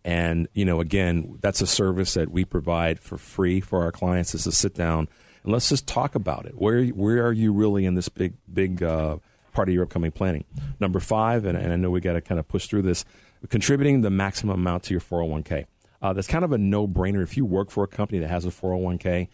And, 0.03 0.47
you 0.53 0.65
know, 0.65 0.81
again, 0.81 1.37
that's 1.41 1.61
a 1.61 1.67
service 1.67 2.15
that 2.15 2.31
we 2.31 2.43
provide 2.43 2.99
for 2.99 3.17
free 3.17 3.61
for 3.61 3.83
our 3.83 3.91
clients 3.91 4.33
is 4.33 4.45
to 4.45 4.51
sit 4.51 4.73
down 4.73 5.07
and 5.43 5.53
let's 5.53 5.69
just 5.69 5.87
talk 5.87 6.15
about 6.15 6.45
it. 6.45 6.53
Where, 6.55 6.85
where 6.87 7.25
are 7.25 7.33
you 7.33 7.53
really 7.53 7.85
in 7.85 7.95
this 7.95 8.09
big, 8.09 8.33
big, 8.51 8.81
uh, 8.81 9.17
part 9.51 9.67
of 9.67 9.73
your 9.73 9.83
upcoming 9.83 10.11
planning. 10.11 10.45
Number 10.79 10.99
five, 10.99 11.45
and, 11.45 11.57
and 11.57 11.71
I 11.71 11.75
know 11.75 11.89
we 11.89 12.01
got 12.01 12.13
to 12.13 12.21
kind 12.21 12.39
of 12.39 12.47
push 12.47 12.67
through 12.67 12.83
this, 12.83 13.05
contributing 13.49 14.01
the 14.01 14.09
maximum 14.09 14.59
amount 14.59 14.83
to 14.83 14.93
your 14.93 15.01
401k. 15.01 15.65
Uh, 16.01 16.13
that's 16.13 16.27
kind 16.27 16.43
of 16.43 16.51
a 16.51 16.57
no 16.57 16.87
brainer. 16.87 17.21
If 17.21 17.37
you 17.37 17.45
work 17.45 17.69
for 17.69 17.83
a 17.83 17.87
company 17.87 18.19
that 18.19 18.29
has 18.29 18.45
a 18.45 18.49
401k, 18.49 19.27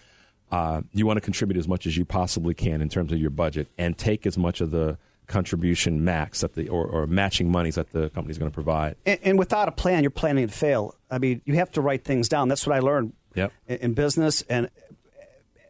uh, 0.51 0.81
you 0.93 1.05
want 1.05 1.17
to 1.17 1.21
contribute 1.21 1.57
as 1.57 1.67
much 1.67 1.85
as 1.85 1.97
you 1.97 2.05
possibly 2.05 2.53
can 2.53 2.81
in 2.81 2.89
terms 2.89 3.11
of 3.11 3.19
your 3.19 3.29
budget 3.29 3.67
and 3.77 3.97
take 3.97 4.25
as 4.25 4.37
much 4.37 4.61
of 4.61 4.71
the 4.71 4.97
contribution 5.27 6.03
max 6.03 6.41
that 6.41 6.53
the 6.53 6.69
or, 6.69 6.85
or 6.87 7.05
matching 7.05 7.51
monies 7.51 7.75
that 7.75 7.91
the 7.91 8.09
company 8.09 8.31
is 8.31 8.37
going 8.37 8.49
to 8.49 8.53
provide. 8.53 8.95
And, 9.05 9.19
and, 9.23 9.39
without 9.39 9.67
a 9.67 9.71
plan, 9.71 10.03
you're 10.03 10.09
planning 10.09 10.47
to 10.47 10.53
fail. 10.53 10.95
I 11.11 11.19
mean, 11.19 11.41
you 11.45 11.55
have 11.55 11.71
to 11.73 11.81
write 11.81 12.03
things 12.03 12.29
down. 12.29 12.47
That's 12.47 12.65
what 12.65 12.75
I 12.75 12.79
learned 12.79 13.13
yep. 13.35 13.51
in, 13.67 13.77
in 13.77 13.93
business 13.93 14.41
and 14.43 14.69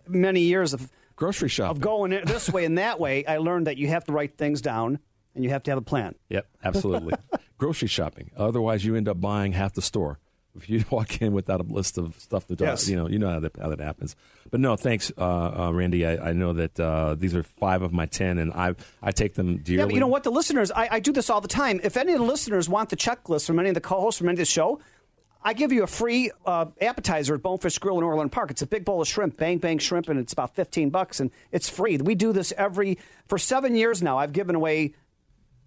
many 0.08 0.42
years 0.42 0.74
of 0.74 0.90
grocery 1.16 1.50
shop 1.50 1.72
of 1.72 1.82
going 1.82 2.12
this 2.26 2.50
way 2.50 2.66
and 2.66 2.78
that 2.78 3.00
way, 3.00 3.26
I 3.26 3.38
learned 3.38 3.68
that 3.68 3.78
you 3.78 3.88
have 3.88 4.06
to 4.06 4.14
write 4.14 4.38
things 4.38 4.62
down 4.62 5.00
and 5.36 5.44
you 5.44 5.50
have 5.50 5.64
to 5.64 5.72
have 5.72 5.78
a 5.78 5.84
plan. 5.84 6.16
Yep, 6.30 6.48
absolutely. 6.64 7.16
grocery 7.58 7.88
shopping. 7.88 8.32
Otherwise, 8.38 8.86
you 8.86 8.96
end 8.96 9.10
up 9.10 9.20
buying 9.20 9.52
half 9.52 9.74
the 9.74 9.82
store 9.82 10.20
if 10.58 10.70
you 10.70 10.84
walk 10.92 11.22
in 11.22 11.34
without 11.34 11.62
a 11.62 11.64
list 11.64 11.98
of 11.98 12.20
stuff 12.20 12.48
to 12.48 12.56
do. 12.56 12.66
Yes. 12.66 12.90
You 12.90 12.98
know, 12.98 13.08
you 13.08 13.20
know 13.20 13.30
how 13.30 13.40
that, 13.40 13.56
how 13.58 13.70
that 13.70 13.80
happens. 13.80 14.16
But 14.50 14.60
no, 14.60 14.76
thanks, 14.76 15.12
uh, 15.18 15.68
uh, 15.68 15.72
Randy. 15.74 16.06
I, 16.06 16.30
I, 16.30 16.34
know 16.34 16.54
that 16.54 16.80
uh, 16.80 17.16
these 17.16 17.36
are 17.36 17.44
five 17.44 17.82
of 17.82 17.94
my 17.94 18.06
ten, 18.06 18.38
and 18.38 18.54
I 18.54 18.76
I 19.02 19.12
take 19.12 19.36
them 19.36 19.58
dearly. 19.58 19.80
Yeah, 19.80 19.86
but 19.86 19.94
you 19.94 20.00
know 20.00 20.08
what? 20.08 20.24
The 20.24 20.32
listeners, 20.32 20.72
I, 20.72 20.88
I 20.94 21.00
do 21.00 21.12
this 21.12 21.30
all 21.30 21.42
the 21.42 21.48
time. 21.48 21.82
If 21.84 21.98
any 21.98 22.14
of 22.14 22.20
the 22.20 22.26
listeners 22.26 22.70
want 22.70 22.90
the 22.90 22.96
checklist 22.96 23.46
from 23.46 23.60
any 23.60 23.70
of 23.70 23.76
the 23.76 23.82
co-hosts 23.82 24.20
from 24.20 24.30
any 24.30 24.36
of 24.36 24.40
the 24.40 24.46
show, 24.46 24.80
I 25.44 25.54
give 25.54 25.72
you 25.72 25.84
a 25.84 25.88
free 25.88 26.32
uh, 26.46 26.66
appetizer 26.82 27.36
at 27.36 27.42
Bonefish 27.42 27.78
Grill 27.80 27.98
in 27.98 28.04
Orland 28.04 28.32
Park. 28.32 28.52
It's 28.52 28.62
a 28.62 28.68
big 28.68 28.86
bowl 28.86 29.02
of 29.02 29.08
shrimp, 29.08 29.38
bang 29.38 29.58
bang 29.58 29.80
shrimp, 29.80 30.10
and 30.10 30.20
it's 30.20 30.34
about 30.34 30.56
fifteen 30.56 30.90
bucks, 30.90 31.20
and 31.20 31.32
it's 31.52 31.70
free. 31.70 31.98
We 31.98 32.16
do 32.16 32.32
this 32.32 32.54
every 32.58 32.98
for 33.28 33.38
seven 33.38 33.76
years 33.76 34.02
now. 34.02 34.18
I've 34.18 34.34
given 34.34 34.56
away 34.56 34.94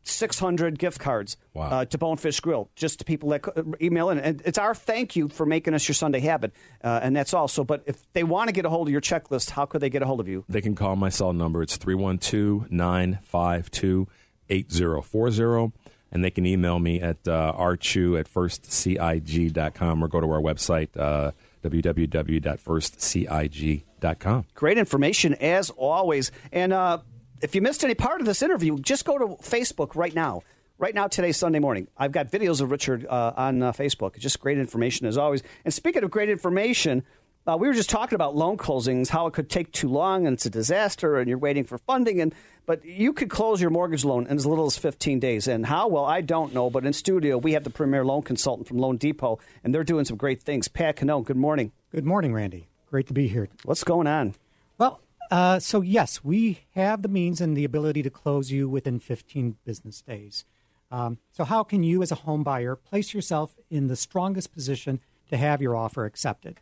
600 0.02 0.78
gift 0.78 0.98
cards 0.98 1.36
wow. 1.54 1.70
uh, 1.70 1.84
to 1.84 1.98
Bonefish 1.98 2.40
Grill, 2.40 2.70
just 2.74 3.00
to 3.00 3.04
people 3.04 3.30
that 3.30 3.44
email 3.80 4.10
in. 4.10 4.18
And 4.18 4.42
it's 4.44 4.58
our 4.58 4.74
thank 4.74 5.16
you 5.16 5.28
for 5.28 5.46
making 5.46 5.74
us 5.74 5.86
your 5.88 5.94
Sunday 5.94 6.20
habit. 6.20 6.52
Uh, 6.82 7.00
and 7.02 7.14
that's 7.14 7.34
also, 7.34 7.64
but 7.64 7.82
if 7.86 8.00
they 8.12 8.24
want 8.24 8.48
to 8.48 8.52
get 8.52 8.64
a 8.64 8.70
hold 8.70 8.88
of 8.88 8.92
your 8.92 9.00
checklist, 9.00 9.50
how 9.50 9.66
could 9.66 9.80
they 9.80 9.90
get 9.90 10.02
a 10.02 10.06
hold 10.06 10.20
of 10.20 10.28
you? 10.28 10.44
They 10.48 10.60
can 10.60 10.74
call 10.74 10.96
my 10.96 11.08
cell 11.08 11.32
number. 11.32 11.62
It's 11.62 11.76
312 11.76 12.70
952 12.70 14.08
8040 14.48 15.72
and 16.12 16.24
they 16.24 16.30
can 16.30 16.46
email 16.46 16.78
me 16.78 17.00
at 17.00 17.26
uh, 17.28 17.52
rchu 17.56 18.18
at 18.18 18.32
firstcig.com 18.32 20.04
or 20.04 20.08
go 20.08 20.20
to 20.20 20.30
our 20.30 20.40
website, 20.40 20.88
uh, 20.96 21.32
www.firstcig.com. 21.62 24.46
Great 24.54 24.78
information, 24.78 25.34
as 25.34 25.68
always. 25.70 26.32
And 26.52 26.72
uh, 26.72 27.00
if 27.42 27.54
you 27.54 27.62
missed 27.62 27.84
any 27.84 27.94
part 27.94 28.20
of 28.20 28.26
this 28.26 28.42
interview, 28.42 28.78
just 28.78 29.04
go 29.04 29.18
to 29.18 29.26
Facebook 29.42 29.94
right 29.94 30.14
now. 30.14 30.42
Right 30.78 30.94
now, 30.94 31.08
today, 31.08 31.32
Sunday 31.32 31.58
morning. 31.58 31.88
I've 31.98 32.12
got 32.12 32.30
videos 32.30 32.62
of 32.62 32.70
Richard 32.70 33.06
uh, 33.06 33.34
on 33.36 33.62
uh, 33.62 33.72
Facebook. 33.72 34.18
Just 34.18 34.40
great 34.40 34.58
information, 34.58 35.06
as 35.06 35.18
always. 35.18 35.42
And 35.66 35.74
speaking 35.74 36.02
of 36.04 36.10
great 36.10 36.30
information, 36.30 37.02
uh, 37.46 37.56
we 37.58 37.68
were 37.68 37.74
just 37.74 37.90
talking 37.90 38.14
about 38.14 38.34
loan 38.34 38.56
closings, 38.56 39.08
how 39.08 39.26
it 39.26 39.34
could 39.34 39.50
take 39.50 39.72
too 39.72 39.88
long 39.88 40.26
and 40.26 40.34
it's 40.34 40.46
a 40.46 40.50
disaster, 40.50 41.18
and 41.18 41.28
you're 41.28 41.36
waiting 41.36 41.64
for 41.64 41.76
funding. 41.76 42.22
And 42.22 42.34
but 42.64 42.84
you 42.84 43.12
could 43.12 43.28
close 43.28 43.60
your 43.60 43.70
mortgage 43.70 44.04
loan 44.04 44.26
in 44.26 44.36
as 44.36 44.46
little 44.46 44.66
as 44.66 44.78
15 44.78 45.20
days. 45.20 45.48
And 45.48 45.66
how? 45.66 45.88
Well, 45.88 46.04
I 46.04 46.22
don't 46.22 46.54
know. 46.54 46.70
But 46.70 46.86
in 46.86 46.92
studio, 46.94 47.36
we 47.36 47.52
have 47.52 47.64
the 47.64 47.70
premier 47.70 48.04
loan 48.04 48.22
consultant 48.22 48.68
from 48.68 48.78
Loan 48.78 48.96
Depot, 48.96 49.38
and 49.64 49.74
they're 49.74 49.84
doing 49.84 50.06
some 50.06 50.16
great 50.16 50.42
things. 50.42 50.68
Pat 50.68 50.96
Cano, 50.96 51.20
good 51.20 51.36
morning. 51.36 51.72
Good 51.92 52.06
morning, 52.06 52.32
Randy. 52.32 52.68
Great 52.88 53.06
to 53.08 53.12
be 53.12 53.28
here. 53.28 53.48
What's 53.64 53.84
going 53.84 54.06
on? 54.06 54.34
Well, 54.78 55.00
uh, 55.30 55.58
so 55.58 55.80
yes, 55.80 56.24
we 56.24 56.60
have 56.74 57.02
the 57.02 57.08
means 57.08 57.40
and 57.40 57.56
the 57.56 57.64
ability 57.64 58.02
to 58.02 58.10
close 58.10 58.50
you 58.50 58.68
within 58.68 58.98
15 58.98 59.56
business 59.64 60.02
days. 60.02 60.44
Um, 60.90 61.18
so, 61.30 61.44
how 61.44 61.62
can 61.62 61.82
you, 61.84 62.02
as 62.02 62.10
a 62.10 62.16
home 62.16 62.42
buyer, 62.42 62.74
place 62.74 63.14
yourself 63.14 63.56
in 63.70 63.86
the 63.86 63.94
strongest 63.94 64.52
position 64.52 65.00
to 65.28 65.36
have 65.36 65.62
your 65.62 65.76
offer 65.76 66.04
accepted? 66.04 66.58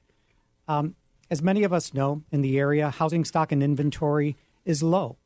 Um, 0.67 0.97
as 1.31 1.41
many 1.43 1.65
of 1.65 1.73
us 1.73 1.95
know, 1.95 2.23
in 2.31 2.43
the 2.43 2.59
area, 2.59 2.91
housing 2.91 3.25
stock 3.25 3.53
and 3.53 3.63
inventory 3.63 4.37
is 4.67 4.83
low. 4.83 5.17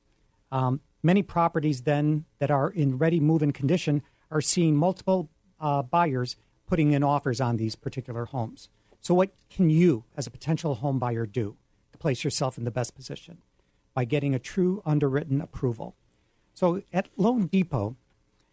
Um, 0.52 0.80
many 1.02 1.22
properties 1.22 1.82
then 1.82 2.26
that 2.38 2.50
are 2.50 2.70
in 2.70 2.96
ready 2.96 3.18
move-in 3.18 3.52
condition 3.52 4.02
are 4.30 4.40
seeing 4.40 4.76
multiple 4.76 5.30
uh, 5.60 5.82
buyers 5.82 6.36
putting 6.66 6.92
in 6.92 7.02
offers 7.02 7.40
on 7.40 7.56
these 7.56 7.74
particular 7.74 8.26
homes. 8.26 8.68
So, 9.00 9.14
what 9.14 9.30
can 9.50 9.68
you, 9.68 10.04
as 10.16 10.28
a 10.28 10.30
potential 10.30 10.76
home 10.76 11.00
buyer, 11.00 11.26
do 11.26 11.56
place 12.02 12.24
yourself 12.24 12.58
in 12.58 12.64
the 12.64 12.70
best 12.70 12.94
position? 12.94 13.38
By 13.94 14.04
getting 14.04 14.34
a 14.34 14.38
true 14.38 14.82
underwritten 14.84 15.40
approval. 15.40 15.94
So, 16.54 16.82
at 16.92 17.08
Loan 17.16 17.46
Depot, 17.46 17.96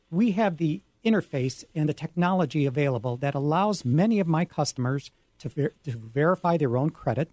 we 0.09 0.31
have 0.31 0.57
the 0.57 0.81
interface 1.03 1.63
and 1.73 1.89
the 1.89 1.93
technology 1.93 2.65
available 2.65 3.17
that 3.17 3.35
allows 3.35 3.83
many 3.83 4.19
of 4.19 4.27
my 4.27 4.45
customers 4.45 5.11
to, 5.39 5.49
ver- 5.49 5.73
to 5.83 5.91
verify 5.91 6.57
their 6.57 6.77
own 6.77 6.91
credit, 6.91 7.31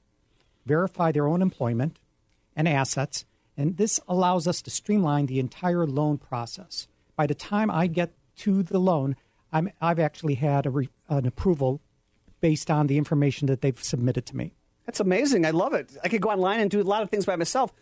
verify 0.64 1.12
their 1.12 1.26
own 1.26 1.42
employment 1.42 1.98
and 2.56 2.66
assets, 2.68 3.24
and 3.56 3.76
this 3.76 4.00
allows 4.08 4.46
us 4.46 4.62
to 4.62 4.70
streamline 4.70 5.26
the 5.26 5.40
entire 5.40 5.86
loan 5.86 6.18
process. 6.18 6.88
By 7.16 7.26
the 7.26 7.34
time 7.34 7.70
I 7.70 7.86
get 7.86 8.12
to 8.38 8.62
the 8.62 8.78
loan, 8.78 9.16
I'm, 9.52 9.70
I've 9.80 9.98
actually 9.98 10.34
had 10.34 10.66
re, 10.72 10.88
an 11.08 11.26
approval 11.26 11.80
based 12.40 12.70
on 12.70 12.86
the 12.86 12.98
information 12.98 13.46
that 13.46 13.62
they've 13.62 13.82
submitted 13.82 14.26
to 14.26 14.36
me. 14.36 14.52
That's 14.86 15.00
amazing. 15.00 15.44
I 15.44 15.50
love 15.50 15.74
it. 15.74 15.96
I 16.02 16.08
could 16.08 16.20
go 16.20 16.30
online 16.30 16.60
and 16.60 16.70
do 16.70 16.80
a 16.80 16.82
lot 16.84 17.02
of 17.02 17.10
things 17.10 17.26
by 17.26 17.36
myself. 17.36 17.72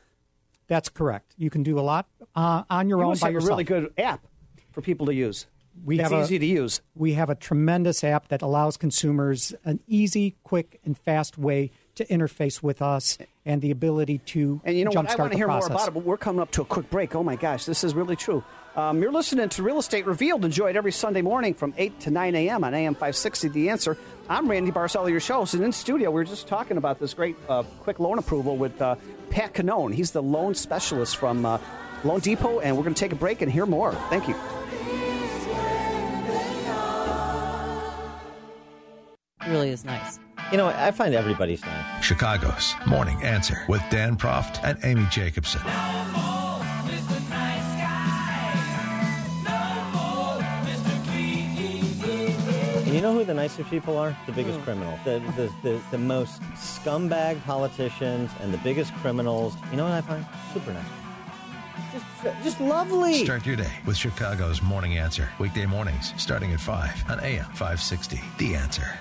That's 0.67 0.89
correct. 0.89 1.35
You 1.37 1.51
can 1.51 1.63
do 1.63 1.79
a 1.79 1.83
lot 1.83 2.07
uh, 2.35 2.65
on 2.71 2.89
your 2.89 3.01
You 3.01 3.05
own 3.09 3.19
by 3.19 3.29
yourself. 3.29 3.45
a 3.51 3.53
really 3.53 3.65
good 3.65 3.93
app 3.99 4.27
for 4.73 4.81
people 4.81 5.07
to 5.07 5.15
use. 5.15 5.47
We 5.85 5.99
it's 6.01 6.09
have 6.09 6.19
a- 6.19 6.23
easy 6.23 6.39
to 6.39 6.47
use. 6.47 6.81
We 6.95 7.15
have 7.15 7.29
a 7.31 7.35
tremendous 7.35 8.03
app 8.05 8.29
that 8.29 8.41
allows 8.43 8.77
consumers 8.77 9.53
an 9.65 9.81
easy, 9.87 10.37
quick, 10.45 10.81
and 10.85 10.97
fast 10.97 11.37
way 11.37 11.73
to 11.97 12.07
interface 12.07 12.63
with 12.63 12.81
us 12.81 13.19
and 13.45 13.61
the 13.61 13.71
ability 13.71 14.19
to 14.19 14.61
And 14.65 14.77
you 14.79 14.85
know 14.85 14.91
what? 14.93 15.11
I 15.11 15.17
want 15.17 15.33
to 15.33 15.37
hear 15.39 15.47
process. 15.47 15.69
more 15.71 15.77
about 15.77 15.89
it, 15.89 15.95
but 15.95 16.05
we're 16.05 16.17
coming 16.17 16.41
up 16.41 16.51
to 16.53 16.63
a 16.63 16.65
quick 16.65 16.91
break. 16.91 17.15
Oh 17.15 17.23
my 17.23 17.37
gosh, 17.37 17.67
this 17.67 17.85
is 17.85 17.95
really 17.95 18.17
true. 18.17 18.43
Um, 18.75 19.01
you're 19.03 19.13
listening 19.13 19.49
to 19.51 19.63
Real 19.63 19.79
Estate 19.79 20.07
Revealed. 20.07 20.45
Enjoy 20.45 20.71
it 20.71 20.77
every 20.77 20.91
Sunday 20.93 21.23
morning 21.23 21.55
from 21.55 21.75
8 21.77 22.01
to 22.01 22.11
9 22.11 22.35
a.m. 22.35 22.65
on 22.65 22.73
AM 22.75 22.95
560 22.95 23.49
The 23.49 23.69
Answer. 23.71 23.97
I'm 24.28 24.49
Randy 24.49 24.71
Barcella, 24.71 25.11
your 25.11 25.21
show. 25.21 25.45
So 25.45 25.62
in 25.62 25.73
studio, 25.73 26.11
we 26.11 26.14
were 26.14 26.25
just 26.25 26.47
talking 26.47 26.78
about 26.78 26.99
this 26.99 27.12
great 27.12 27.37
uh, 27.49 27.62
quick 27.81 28.00
loan 28.00 28.19
approval 28.19 28.57
with 28.57 28.81
uh, 28.81 28.97
Pat 29.31 29.52
Cannone. 29.52 29.93
He's 29.93 30.12
the 30.12 30.23
loan 30.23 30.54
specialist 30.54 31.16
from 31.16 31.45
uh, 31.45 31.59
Loan 32.04 32.21
Depot, 32.21 32.61
and 32.61 32.76
we're 32.76 32.85
going 32.85 32.95
to 32.95 33.00
take 33.00 33.12
a 33.12 33.16
break 33.16 33.43
and 33.43 33.52
hear 33.52 33.66
more. 33.66 33.93
Thank 34.09 34.28
you. 34.28 34.35
It 39.43 39.50
really 39.50 39.69
is 39.71 39.85
nice. 39.85 40.19
You 40.50 40.57
know, 40.57 40.69
I 40.69 40.90
find 40.90 41.14
everybody's 41.14 41.62
nice. 41.62 42.04
Chicago's 42.04 42.75
Morning 42.87 43.23
Answer 43.23 43.64
with 43.69 43.83
Dan 43.90 44.16
Proft 44.16 44.62
and 44.64 44.78
Amy 44.85 45.07
Jacobson. 45.11 45.61
You 52.95 53.01
know 53.01 53.13
who 53.13 53.25
the 53.25 53.35
nicest 53.35 53.69
people 53.71 53.97
are? 53.97 54.17
The 54.27 54.33
biggest 54.33 54.59
hmm. 54.59 54.65
criminals. 54.65 55.01
The, 55.05 55.21
the, 55.37 55.53
the, 55.63 55.81
the 55.91 55.99
most 55.99 56.41
scumbag 56.55 57.43
politicians 57.45 58.31
and 58.41 58.53
the 58.53 58.59
biggest 58.59 58.95
criminals. 58.97 59.57
You 59.71 59.77
know 59.77 59.85
what 59.85 59.93
I 59.93 60.01
find? 60.01 60.25
Super 60.53 60.73
nice. 60.73 60.85
Just, 61.93 62.45
just 62.45 62.61
lovely. 62.61 63.25
Start 63.25 63.47
your 63.47 63.57
day 63.57 63.73
with 63.87 63.97
Chicago's 63.97 64.63
Morning 64.63 64.99
Answer. 64.99 65.29
Weekday 65.39 65.67
mornings 65.67 66.13
starting 66.17 66.53
at 66.53 66.61
5 66.61 67.11
on 67.11 67.21
AM 67.21 67.45
560. 67.47 68.21
The 68.39 68.55
Answer. 68.55 68.99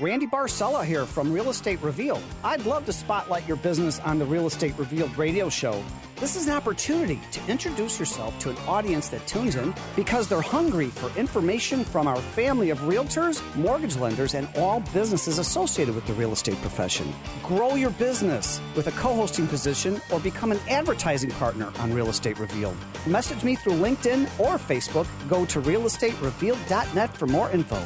Randy 0.00 0.26
Barcella 0.26 0.84
here 0.84 1.04
from 1.04 1.30
Real 1.32 1.50
Estate 1.50 1.80
Revealed. 1.82 2.22
I'd 2.42 2.64
love 2.64 2.86
to 2.86 2.92
spotlight 2.92 3.46
your 3.46 3.58
business 3.58 4.00
on 4.00 4.18
the 4.18 4.24
Real 4.24 4.46
Estate 4.46 4.76
Revealed 4.78 5.16
radio 5.18 5.50
show. 5.50 5.82
This 6.16 6.34
is 6.34 6.46
an 6.46 6.54
opportunity 6.54 7.20
to 7.32 7.50
introduce 7.50 7.98
yourself 7.98 8.38
to 8.38 8.50
an 8.50 8.56
audience 8.66 9.08
that 9.08 9.26
tunes 9.26 9.56
in 9.56 9.74
because 9.94 10.28
they're 10.28 10.40
hungry 10.40 10.88
for 10.88 11.16
information 11.18 11.84
from 11.84 12.06
our 12.06 12.16
family 12.16 12.70
of 12.70 12.78
realtors, 12.80 13.42
mortgage 13.54 13.96
lenders, 13.96 14.34
and 14.34 14.48
all 14.56 14.80
businesses 14.94 15.38
associated 15.38 15.94
with 15.94 16.06
the 16.06 16.14
real 16.14 16.32
estate 16.32 16.60
profession. 16.62 17.12
Grow 17.42 17.74
your 17.74 17.90
business 17.90 18.62
with 18.74 18.86
a 18.86 18.92
co 18.92 19.14
hosting 19.14 19.46
position 19.46 20.00
or 20.10 20.20
become 20.20 20.52
an 20.52 20.60
advertising 20.70 21.30
partner 21.32 21.70
on 21.80 21.92
Real 21.92 22.08
Estate 22.08 22.38
Revealed. 22.38 22.76
Message 23.06 23.44
me 23.44 23.56
through 23.56 23.74
LinkedIn 23.74 24.22
or 24.38 24.56
Facebook. 24.56 25.06
Go 25.28 25.44
to 25.46 25.60
realestaterevealed.net 25.60 27.14
for 27.16 27.26
more 27.26 27.50
info. 27.50 27.82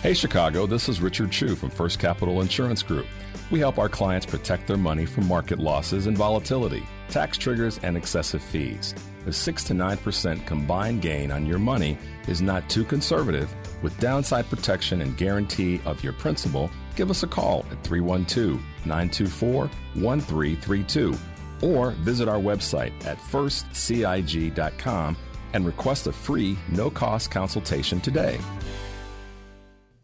Hey 0.00 0.14
Chicago, 0.14 0.64
this 0.64 0.88
is 0.88 1.00
Richard 1.00 1.32
Chu 1.32 1.56
from 1.56 1.70
First 1.70 1.98
Capital 1.98 2.40
Insurance 2.40 2.84
Group. 2.84 3.08
We 3.50 3.58
help 3.58 3.78
our 3.78 3.88
clients 3.88 4.26
protect 4.26 4.68
their 4.68 4.76
money 4.76 5.04
from 5.04 5.26
market 5.26 5.58
losses 5.58 6.06
and 6.06 6.16
volatility, 6.16 6.86
tax 7.08 7.36
triggers, 7.36 7.80
and 7.82 7.96
excessive 7.96 8.40
fees. 8.40 8.94
A 9.26 9.32
6 9.32 9.64
to 9.64 9.74
9% 9.74 10.46
combined 10.46 11.02
gain 11.02 11.32
on 11.32 11.46
your 11.46 11.58
money 11.58 11.98
is 12.28 12.40
not 12.40 12.70
too 12.70 12.84
conservative. 12.84 13.52
With 13.82 13.98
downside 13.98 14.48
protection 14.48 15.02
and 15.02 15.16
guarantee 15.16 15.80
of 15.84 16.04
your 16.04 16.12
principal, 16.12 16.70
give 16.94 17.10
us 17.10 17.24
a 17.24 17.26
call 17.26 17.66
at 17.72 17.82
312 17.82 18.60
924 18.86 19.66
1332 19.94 21.18
or 21.60 21.90
visit 21.90 22.28
our 22.28 22.38
website 22.38 22.92
at 23.04 23.18
firstcig.com 23.18 25.16
and 25.54 25.66
request 25.66 26.06
a 26.06 26.12
free, 26.12 26.56
no 26.68 26.88
cost 26.88 27.32
consultation 27.32 28.00
today. 28.00 28.38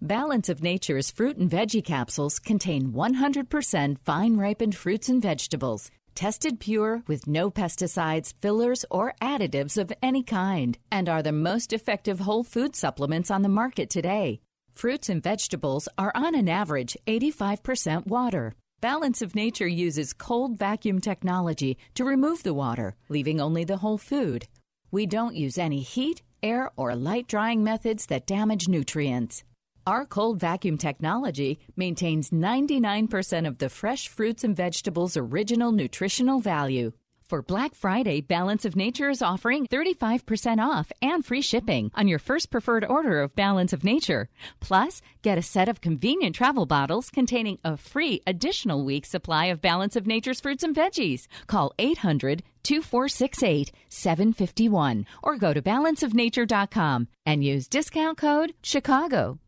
Balance 0.05 0.51
of 0.51 0.63
Nature's 0.63 1.11
fruit 1.11 1.39
and 1.39 1.51
veggie 1.51 1.83
capsules 1.83 2.39
contain 2.39 2.93
100% 2.93 3.99
fine 3.99 4.37
ripened 4.37 4.77
fruits 4.77 5.09
and 5.09 5.23
vegetables, 5.23 5.91
tested 6.15 6.61
pure 6.61 7.03
with 7.07 7.27
no 7.27 7.51
pesticides, 7.51 8.35
fillers, 8.35 8.85
or 8.91 9.15
additives 9.23 9.79
of 9.79 9.91
any 10.03 10.23
kind, 10.23 10.77
and 10.93 11.09
are 11.09 11.23
the 11.23 11.33
most 11.33 11.73
effective 11.73 12.21
whole 12.21 12.45
food 12.45 12.77
supplements 12.77 13.31
on 13.31 13.41
the 13.41 13.49
market 13.49 13.89
today. 13.89 14.41
Fruits 14.71 15.09
and 15.09 15.23
vegetables 15.23 15.89
are 15.97 16.13
on 16.15 16.35
an 16.35 16.51
average 16.51 16.99
85% 17.07 18.07
water. 18.07 18.53
Balance 18.83 19.23
of 19.23 19.35
Nature 19.35 19.67
uses 19.67 20.13
cold 20.13 20.59
vacuum 20.59 21.01
technology 21.01 21.79
to 21.95 22.05
remove 22.05 22.43
the 22.43 22.53
water, 22.53 22.95
leaving 23.09 23.41
only 23.41 23.65
the 23.65 23.79
whole 23.79 23.97
food. 23.97 24.49
We 24.91 25.07
don't 25.07 25.35
use 25.35 25.57
any 25.57 25.81
heat, 25.81 26.21
air, 26.43 26.73
or 26.77 26.95
light 26.95 27.27
drying 27.27 27.65
methods 27.65 28.05
that 28.09 28.27
damage 28.27 28.69
nutrients. 28.69 29.45
Our 29.87 30.07
cold 30.07 30.41
vacuum 30.41 30.79
technology 30.79 31.59
maintains 31.77 32.31
99% 32.31 33.47
of 33.47 33.59
the 33.59 33.69
fresh 33.69 34.09
fruits 34.09 34.43
and 34.43 34.57
vegetables' 34.57 35.15
original 35.15 35.73
nutritional 35.73 36.41
value. 36.41 36.93
For 37.29 37.43
Black 37.43 37.75
Friday, 37.75 38.23
Balance 38.23 38.65
of 38.65 38.77
Nature 38.77 39.11
is 39.11 39.21
offering 39.21 39.67
35% 39.67 40.59
off 40.59 40.91
and 41.03 41.23
free 41.25 41.43
shipping 41.43 41.91
on 41.95 42.09
your 42.09 42.19
first 42.19 42.51
preferred 42.51 42.85
order 42.85 43.21
of 43.21 43.35
Balance 43.35 43.75
of 43.75 43.85
Nature. 43.85 44.31
Plus, 44.59 45.03
get 45.21 45.37
a 45.37 45.43
set 45.43 45.69
of 45.69 45.83
convenient 45.83 46.35
travel 46.35 46.65
bottles 46.65 47.11
containing 47.11 47.59
a 47.63 47.77
free 47.77 48.23
additional 48.27 48.85
week 48.85 49.05
supply 49.05 49.47
of 49.47 49.61
Balance 49.61 49.97
of 49.97 50.07
Nature's 50.07 50.41
fruits 50.41 50.63
and 50.63 50.75
veggies. 50.75 51.27
Call 51.47 51.75
800 51.79 52.43
2468 52.63 53.71
751 53.91 55.07
or 55.23 55.37
go 55.37 55.53
to 55.53 55.61
balanceofnature.com 55.61 57.09
and 57.27 57.45
use 57.45 57.69
discount 57.69 58.17
code 58.17 58.55
CHICAGO. 58.63 59.39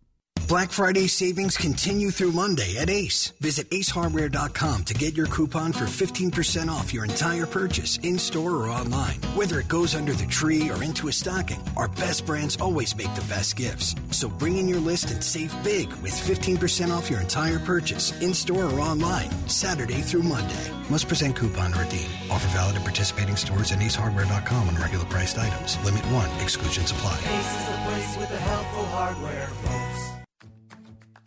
Black 0.48 0.70
Friday 0.70 1.08
savings 1.08 1.56
continue 1.56 2.12
through 2.12 2.30
Monday 2.30 2.76
at 2.78 2.88
Ace. 2.88 3.32
Visit 3.40 3.68
acehardware.com 3.70 4.84
to 4.84 4.94
get 4.94 5.16
your 5.16 5.26
coupon 5.26 5.72
for 5.72 5.86
15% 5.86 6.68
off 6.68 6.94
your 6.94 7.04
entire 7.04 7.46
purchase 7.46 7.96
in 8.04 8.16
store 8.16 8.52
or 8.52 8.68
online. 8.68 9.16
Whether 9.34 9.58
it 9.58 9.66
goes 9.66 9.96
under 9.96 10.12
the 10.12 10.26
tree 10.26 10.70
or 10.70 10.84
into 10.84 11.08
a 11.08 11.12
stocking, 11.12 11.60
our 11.76 11.88
best 11.88 12.26
brands 12.26 12.56
always 12.58 12.94
make 12.94 13.12
the 13.16 13.22
best 13.22 13.56
gifts. 13.56 13.96
So 14.12 14.28
bring 14.28 14.56
in 14.56 14.68
your 14.68 14.78
list 14.78 15.10
and 15.10 15.22
save 15.22 15.52
big 15.64 15.88
with 15.94 16.12
15% 16.12 16.90
off 16.90 17.10
your 17.10 17.20
entire 17.20 17.58
purchase 17.58 18.12
in 18.20 18.32
store 18.32 18.66
or 18.66 18.78
online, 18.78 19.30
Saturday 19.48 20.00
through 20.00 20.22
Monday. 20.22 20.70
Must 20.88 21.08
present 21.08 21.34
coupon 21.34 21.74
or 21.74 21.82
redeem. 21.82 22.08
Offer 22.30 22.48
valid 22.48 22.76
at 22.76 22.82
participating 22.82 23.34
stores 23.34 23.72
and 23.72 23.82
acehardware.com 23.82 24.68
on 24.68 24.76
regular 24.76 25.06
priced 25.06 25.38
items. 25.38 25.76
Limit 25.84 26.04
1. 26.12 26.40
Exclusions 26.40 26.92
apply. 26.92 27.18
Ace 27.18 27.60
is 27.60 27.66
the 27.66 27.78
place 27.82 28.16
with 28.16 28.28
the 28.28 28.38
helpful 28.38 28.84
hardware. 28.86 29.50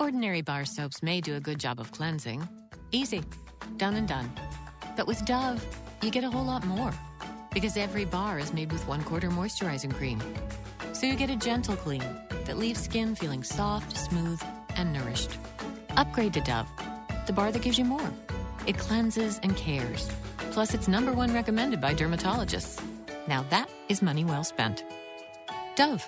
Ordinary 0.01 0.41
bar 0.41 0.63
soaps 0.63 1.03
may 1.03 1.19
do 1.19 1.35
a 1.35 1.41
good 1.41 1.59
job 1.59 1.77
of 1.77 1.91
cleansing. 1.91 2.47
Easy. 2.93 3.21
Done 3.75 3.95
and 3.95 4.07
done. 4.07 4.31
But 4.95 5.07
with 5.07 5.25
Dove, 5.25 5.61
you 6.01 6.09
get 6.09 6.23
a 6.23 6.29
whole 6.29 6.45
lot 6.45 6.65
more. 6.65 6.93
Because 7.53 7.75
every 7.75 8.05
bar 8.05 8.39
is 8.39 8.53
made 8.53 8.71
with 8.71 8.87
one 8.87 9.03
quarter 9.03 9.29
moisturizing 9.29 9.93
cream. 9.93 10.21
So 10.93 11.05
you 11.05 11.17
get 11.17 11.29
a 11.29 11.35
gentle 11.35 11.75
clean 11.75 12.03
that 12.45 12.57
leaves 12.57 12.79
skin 12.79 13.13
feeling 13.13 13.43
soft, 13.43 13.97
smooth, 13.97 14.41
and 14.77 14.93
nourished. 14.93 15.37
Upgrade 15.97 16.33
to 16.35 16.41
Dove, 16.41 16.69
the 17.27 17.33
bar 17.33 17.51
that 17.51 17.61
gives 17.61 17.77
you 17.77 17.83
more. 17.83 18.09
It 18.67 18.77
cleanses 18.77 19.41
and 19.43 19.53
cares. 19.57 20.09
Plus, 20.51 20.73
it's 20.73 20.87
number 20.87 21.11
one 21.11 21.33
recommended 21.33 21.81
by 21.81 21.93
dermatologists. 21.93 22.81
Now 23.27 23.43
that 23.49 23.69
is 23.89 24.01
money 24.01 24.23
well 24.23 24.45
spent. 24.45 24.85
Dove. 25.75 26.07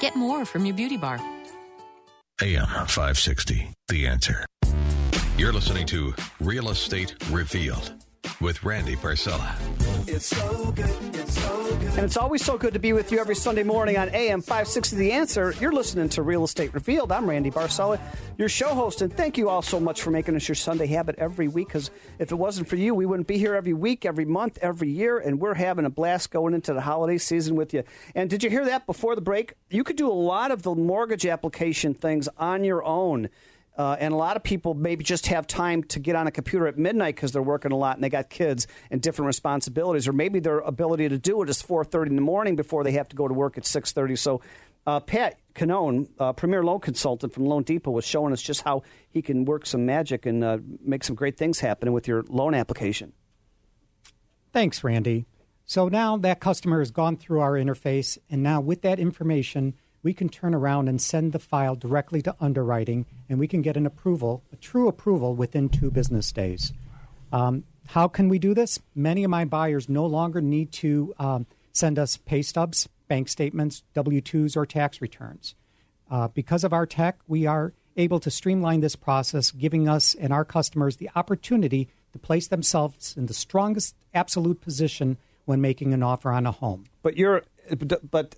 Get 0.00 0.16
more 0.16 0.44
from 0.44 0.66
your 0.66 0.74
beauty 0.74 0.96
bar. 0.96 1.20
AM 2.42 2.66
560. 2.66 3.70
The 3.88 4.06
Answer. 4.06 4.46
You're 5.36 5.52
listening 5.52 5.86
to 5.88 6.14
Real 6.40 6.70
Estate 6.70 7.14
Revealed. 7.30 7.99
With 8.40 8.64
Randy 8.64 8.96
Barcella. 8.96 9.54
It's 10.08 10.26
so 10.26 10.72
good, 10.72 10.90
it's 11.14 11.40
so 11.40 11.76
good. 11.76 11.90
And 11.90 12.00
it's 12.00 12.16
always 12.16 12.44
so 12.44 12.56
good 12.56 12.72
to 12.72 12.78
be 12.78 12.92
with 12.92 13.12
you 13.12 13.18
every 13.20 13.34
Sunday 13.34 13.62
morning 13.62 13.98
on 13.98 14.08
AM 14.14 14.40
560 14.40 14.96
The 14.96 15.12
Answer. 15.12 15.54
You're 15.60 15.72
listening 15.72 16.08
to 16.10 16.22
Real 16.22 16.44
Estate 16.44 16.72
Revealed. 16.72 17.12
I'm 17.12 17.28
Randy 17.28 17.50
Barcella, 17.50 18.00
your 18.38 18.48
show 18.48 18.74
host, 18.74 19.02
and 19.02 19.14
thank 19.14 19.36
you 19.36 19.50
all 19.50 19.62
so 19.62 19.78
much 19.78 20.02
for 20.02 20.10
making 20.10 20.36
us 20.36 20.48
your 20.48 20.54
Sunday 20.54 20.86
habit 20.86 21.16
every 21.18 21.48
week 21.48 21.68
because 21.68 21.90
if 22.18 22.32
it 22.32 22.36
wasn't 22.36 22.66
for 22.66 22.76
you, 22.76 22.94
we 22.94 23.04
wouldn't 23.04 23.28
be 23.28 23.38
here 23.38 23.54
every 23.54 23.74
week, 23.74 24.06
every 24.06 24.24
month, 24.24 24.58
every 24.62 24.90
year, 24.90 25.18
and 25.18 25.38
we're 25.38 25.54
having 25.54 25.84
a 25.84 25.90
blast 25.90 26.30
going 26.30 26.54
into 26.54 26.72
the 26.72 26.80
holiday 26.80 27.18
season 27.18 27.56
with 27.56 27.74
you. 27.74 27.84
And 28.14 28.30
did 28.30 28.42
you 28.42 28.50
hear 28.50 28.64
that 28.64 28.86
before 28.86 29.14
the 29.14 29.20
break? 29.20 29.52
You 29.68 29.84
could 29.84 29.96
do 29.96 30.08
a 30.08 30.12
lot 30.12 30.50
of 30.50 30.62
the 30.62 30.74
mortgage 30.74 31.26
application 31.26 31.94
things 31.94 32.28
on 32.38 32.64
your 32.64 32.82
own. 32.84 33.28
Uh, 33.76 33.96
and 33.98 34.12
a 34.12 34.16
lot 34.16 34.36
of 34.36 34.42
people 34.42 34.74
maybe 34.74 35.04
just 35.04 35.28
have 35.28 35.46
time 35.46 35.82
to 35.84 35.98
get 35.98 36.16
on 36.16 36.26
a 36.26 36.30
computer 36.30 36.66
at 36.66 36.76
midnight 36.76 37.14
because 37.14 37.32
they're 37.32 37.42
working 37.42 37.72
a 37.72 37.76
lot 37.76 37.96
and 37.96 38.04
they 38.04 38.08
got 38.08 38.28
kids 38.28 38.66
and 38.90 39.00
different 39.00 39.26
responsibilities, 39.26 40.06
or 40.06 40.12
maybe 40.12 40.40
their 40.40 40.58
ability 40.58 41.08
to 41.08 41.18
do 41.18 41.40
it 41.42 41.48
is 41.48 41.62
4:30 41.62 42.10
in 42.10 42.16
the 42.16 42.22
morning 42.22 42.56
before 42.56 42.84
they 42.84 42.92
have 42.92 43.08
to 43.08 43.16
go 43.16 43.26
to 43.26 43.34
work 43.34 43.56
at 43.56 43.64
6:30. 43.64 44.16
So, 44.16 44.40
uh, 44.86 45.00
Pat 45.00 45.38
Cannone, 45.54 46.08
uh, 46.18 46.32
premier 46.32 46.62
loan 46.62 46.80
consultant 46.80 47.32
from 47.32 47.46
Loan 47.46 47.62
Depot, 47.62 47.90
was 47.90 48.04
showing 48.04 48.32
us 48.32 48.42
just 48.42 48.62
how 48.62 48.82
he 49.08 49.22
can 49.22 49.44
work 49.44 49.66
some 49.66 49.86
magic 49.86 50.26
and 50.26 50.42
uh, 50.42 50.58
make 50.84 51.04
some 51.04 51.16
great 51.16 51.36
things 51.36 51.60
happen 51.60 51.92
with 51.92 52.08
your 52.08 52.24
loan 52.28 52.54
application. 52.54 53.12
Thanks, 54.52 54.82
Randy. 54.82 55.26
So 55.64 55.88
now 55.88 56.16
that 56.16 56.40
customer 56.40 56.80
has 56.80 56.90
gone 56.90 57.16
through 57.16 57.40
our 57.40 57.52
interface, 57.52 58.18
and 58.28 58.42
now 58.42 58.60
with 58.60 58.82
that 58.82 58.98
information, 58.98 59.74
we 60.02 60.14
can 60.14 60.28
turn 60.28 60.54
around 60.54 60.88
and 60.88 61.00
send 61.00 61.32
the 61.32 61.38
file 61.38 61.74
directly 61.74 62.22
to 62.22 62.34
underwriting, 62.40 63.06
and 63.28 63.38
we 63.38 63.48
can 63.48 63.62
get 63.62 63.76
an 63.76 63.86
approval, 63.86 64.42
a 64.52 64.56
true 64.56 64.88
approval, 64.88 65.34
within 65.34 65.68
two 65.68 65.90
business 65.90 66.32
days. 66.32 66.72
Um, 67.32 67.64
how 67.88 68.08
can 68.08 68.28
we 68.28 68.38
do 68.38 68.54
this? 68.54 68.78
Many 68.94 69.24
of 69.24 69.30
my 69.30 69.44
buyers 69.44 69.88
no 69.88 70.06
longer 70.06 70.40
need 70.40 70.72
to 70.72 71.14
um, 71.18 71.46
send 71.72 71.98
us 71.98 72.16
pay 72.16 72.42
stubs, 72.42 72.88
bank 73.08 73.28
statements, 73.28 73.82
W 73.94 74.20
2s, 74.20 74.56
or 74.56 74.64
tax 74.64 75.00
returns. 75.00 75.54
Uh, 76.10 76.28
because 76.28 76.64
of 76.64 76.72
our 76.72 76.86
tech, 76.86 77.18
we 77.26 77.46
are 77.46 77.72
able 77.96 78.20
to 78.20 78.30
streamline 78.30 78.80
this 78.80 78.96
process, 78.96 79.50
giving 79.50 79.88
us 79.88 80.14
and 80.14 80.32
our 80.32 80.44
customers 80.44 80.96
the 80.96 81.10
opportunity 81.14 81.88
to 82.12 82.18
place 82.18 82.48
themselves 82.48 83.16
in 83.16 83.26
the 83.26 83.34
strongest 83.34 83.94
absolute 84.14 84.60
position 84.60 85.16
when 85.44 85.60
making 85.60 85.92
an 85.92 86.02
offer 86.02 86.30
on 86.30 86.46
a 86.46 86.52
home. 86.52 86.84
But 87.02 87.16
you're, 87.16 87.42
but 88.10 88.36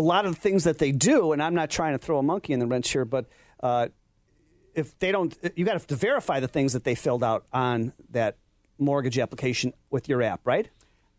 a 0.00 0.02
lot 0.02 0.24
of 0.24 0.34
the 0.34 0.40
things 0.40 0.64
that 0.64 0.78
they 0.78 0.92
do, 0.92 1.32
and 1.32 1.42
I'm 1.42 1.54
not 1.54 1.68
trying 1.68 1.92
to 1.92 1.98
throw 1.98 2.18
a 2.18 2.22
monkey 2.22 2.54
in 2.54 2.58
the 2.58 2.66
wrench 2.66 2.90
here, 2.90 3.04
but 3.04 3.26
uh, 3.62 3.88
if 4.74 4.98
they 4.98 5.12
don't, 5.12 5.36
you 5.54 5.66
got 5.66 5.86
to 5.86 5.94
verify 5.94 6.40
the 6.40 6.48
things 6.48 6.72
that 6.72 6.84
they 6.84 6.94
filled 6.94 7.22
out 7.22 7.44
on 7.52 7.92
that 8.10 8.36
mortgage 8.78 9.18
application 9.18 9.74
with 9.90 10.08
your 10.08 10.22
app, 10.22 10.40
right? 10.44 10.70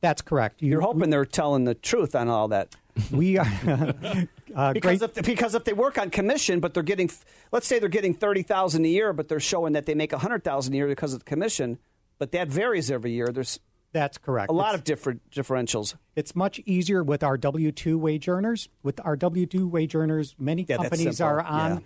That's 0.01 0.23
correct. 0.23 0.63
You, 0.63 0.79
are 0.79 0.81
hoping 0.81 1.11
they're 1.11 1.25
telling 1.25 1.65
the 1.65 1.75
truth 1.75 2.15
on 2.15 2.27
all 2.27 2.47
that. 2.47 2.75
We 3.11 3.37
are 3.37 3.45
uh, 4.55 4.73
because 4.73 4.99
great. 4.99 5.17
if 5.17 5.25
because 5.25 5.53
if 5.53 5.63
they 5.63 5.73
work 5.73 5.99
on 5.99 6.09
commission, 6.09 6.59
but 6.59 6.73
they're 6.73 6.81
getting, 6.81 7.09
let's 7.51 7.67
say 7.67 7.77
they're 7.77 7.87
getting 7.87 8.15
thirty 8.15 8.41
thousand 8.41 8.83
a 8.83 8.89
year, 8.89 9.13
but 9.13 9.27
they're 9.29 9.39
showing 9.39 9.73
that 9.73 9.85
they 9.85 9.93
make 9.93 10.11
a 10.11 10.17
hundred 10.17 10.43
thousand 10.43 10.73
a 10.73 10.77
year 10.77 10.87
because 10.87 11.13
of 11.13 11.19
the 11.19 11.25
commission, 11.25 11.77
but 12.17 12.31
that 12.31 12.47
varies 12.47 12.89
every 12.89 13.11
year. 13.11 13.27
There's 13.27 13.59
That's 13.93 14.17
correct. 14.17 14.49
a 14.49 14.53
lot 14.53 14.69
It's- 14.69 14.79
of 14.79 14.83
different 14.85 15.29
differentials. 15.31 15.95
It's 16.15 16.35
much 16.35 16.59
easier 16.65 17.03
with 17.03 17.23
our 17.23 17.37
W 17.37 17.71
two 17.71 17.97
wage 17.97 18.27
earners. 18.29 18.69
With 18.83 18.99
our 19.03 19.15
W 19.15 19.45
two 19.45 19.67
wage 19.67 19.95
earners, 19.95 20.35
many 20.39 20.65
Yeah, 20.67 20.77
companies 20.77 21.19
are 21.21 21.41
on 21.41 21.83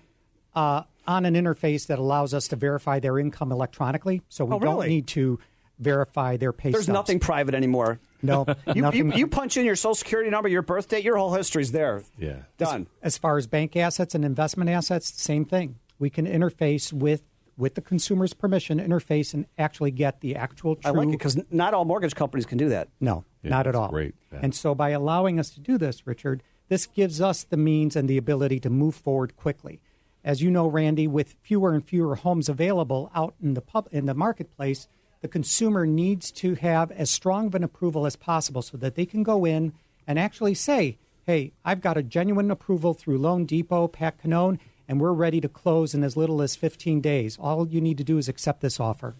uh, 0.55 0.83
on 1.07 1.25
an 1.25 1.33
interface 1.35 1.88
that 1.88 2.00
allows 2.00 2.33
us 2.33 2.47
to 2.50 2.55
verify 2.55 3.00
their 3.00 3.19
income 3.19 3.51
electronically, 3.51 4.21
so 4.29 4.45
we 4.45 4.55
Oh, 4.55 4.59
don't 4.59 4.88
need 4.88 5.07
to 5.07 5.39
verify 5.79 6.38
their 6.38 6.53
pay 6.53 6.71
There's 6.71 6.83
stubs. 6.85 6.93
nothing 6.93 7.19
private 7.19 7.53
anymore. 7.53 8.00
No, 8.21 8.45
You, 8.74 8.89
you, 8.93 9.12
you 9.13 9.27
punch 9.27 9.57
in 9.57 9.65
your 9.65 9.75
social 9.75 9.93
security 9.95 10.29
number, 10.29 10.47
your 10.47 10.62
birth 10.62 10.88
date, 10.88 11.03
your 11.03 11.17
whole 11.17 11.33
history's 11.33 11.71
there. 11.74 12.01
Yeah. 12.17 12.43
Done. 12.57 12.88
As 13.03 13.17
far 13.17 13.38
as 13.38 13.45
bank 13.47 13.75
assets 13.75 14.15
and 14.15 14.24
investment 14.24 14.69
assets, 14.69 15.21
same 15.21 15.43
thing. 15.45 15.75
We 16.00 16.09
can 16.09 16.25
interface 16.25 16.93
with 16.93 17.24
with 17.57 17.75
the 17.75 17.81
consumer's 17.81 18.33
permission, 18.33 18.79
interface 18.79 19.33
and 19.33 19.45
actually 19.57 19.91
get 19.91 20.21
the 20.21 20.35
actual 20.35 20.75
true. 20.75 20.91
I 20.91 20.93
like 20.93 21.07
it 21.07 21.12
because 21.12 21.39
not 21.51 21.74
all 21.74 21.85
mortgage 21.85 22.15
companies 22.15 22.45
can 22.45 22.57
do 22.57 22.69
that. 22.69 22.89
No, 23.00 23.24
Yeah, 23.43 23.51
not 23.51 23.59
at 23.67 23.74
that's 23.74 23.77
all. 23.81 23.89
great. 23.89 24.15
Yeah. 24.33 24.39
And 24.43 24.53
so 24.53 24.75
by 24.75 24.89
allowing 24.89 25.39
us 25.39 25.50
to 25.51 25.59
do 25.62 25.77
this, 25.77 26.05
Richard, 26.05 26.43
this 26.67 26.85
gives 26.85 27.21
us 27.21 27.43
the 27.43 27.57
means 27.57 27.95
and 27.95 28.09
the 28.09 28.17
ability 28.17 28.59
to 28.62 28.69
move 28.69 28.95
forward 28.95 29.35
quickly. 29.38 29.79
As 30.24 30.41
you 30.41 30.50
know, 30.51 30.67
Randy, 30.67 31.07
with 31.07 31.35
fewer 31.43 31.74
and 31.74 31.85
fewer 31.85 32.15
homes 32.15 32.50
available 32.50 33.12
out 33.13 33.35
in 33.41 33.53
the 33.53 33.62
pub 33.62 33.87
in 33.91 34.05
the 34.07 34.15
marketplace, 34.15 34.87
the 35.22 35.27
consumer 35.27 35.85
needs 35.85 36.31
to 36.31 36.55
have 36.55 36.91
as 36.91 37.09
strong 37.09 37.48
of 37.48 37.55
an 37.55 37.63
approval 37.63 38.05
as 38.05 38.15
possible 38.15 38.61
so 38.61 38.75
that 38.77 38.96
they 38.96 39.05
can 39.05 39.24
go 39.24 39.46
in 39.46 39.74
and 40.07 40.20
actually 40.20 40.55
say, 40.55 40.98
"Hey, 41.25 41.53
I've 41.63 41.81
got 41.81 41.98
a 41.98 42.03
genuine 42.03 42.51
approval 42.51 42.94
through 42.94 43.20
Loan 43.20 43.46
Depot, 43.46 43.87
Pat 43.87 44.22
Cannone, 44.22 44.59
and 44.87 45.00
we're 45.00 45.13
ready 45.13 45.41
to 45.41 45.50
close 45.50 45.93
in 45.93 46.03
as 46.03 46.15
little 46.15 46.41
as 46.41 46.55
15 46.55 47.01
days. 47.01 47.37
All 47.39 47.67
you 47.67 47.81
need 47.81 47.98
to 47.98 48.03
do 48.03 48.17
is 48.17 48.27
accept 48.27 48.61
this 48.61 48.79
offer." 48.79 49.15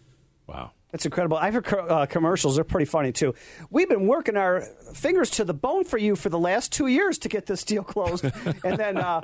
Wow. 0.48 0.72
That's 0.96 1.04
incredible. 1.06 1.36
I've 1.36 1.54
heard 1.54 1.68
uh, 1.68 2.06
commercials. 2.06 2.56
They're 2.56 2.64
pretty 2.64 2.86
funny, 2.86 3.12
too. 3.12 3.34
We've 3.70 3.90
been 3.90 4.08
working 4.08 4.38
our 4.38 4.62
fingers 4.94 5.30
to 5.32 5.44
the 5.44 5.54
bone 5.54 5.84
for 5.84 5.98
you 5.98 6.16
for 6.16 6.30
the 6.30 6.40
last 6.40 6.72
two 6.72 6.88
years 6.88 7.18
to 7.18 7.28
get 7.28 7.48
this 7.48 7.66
deal 7.66 7.84
closed. 7.84 8.24
and 8.64 8.78
then, 8.78 8.98
uh, 8.98 9.20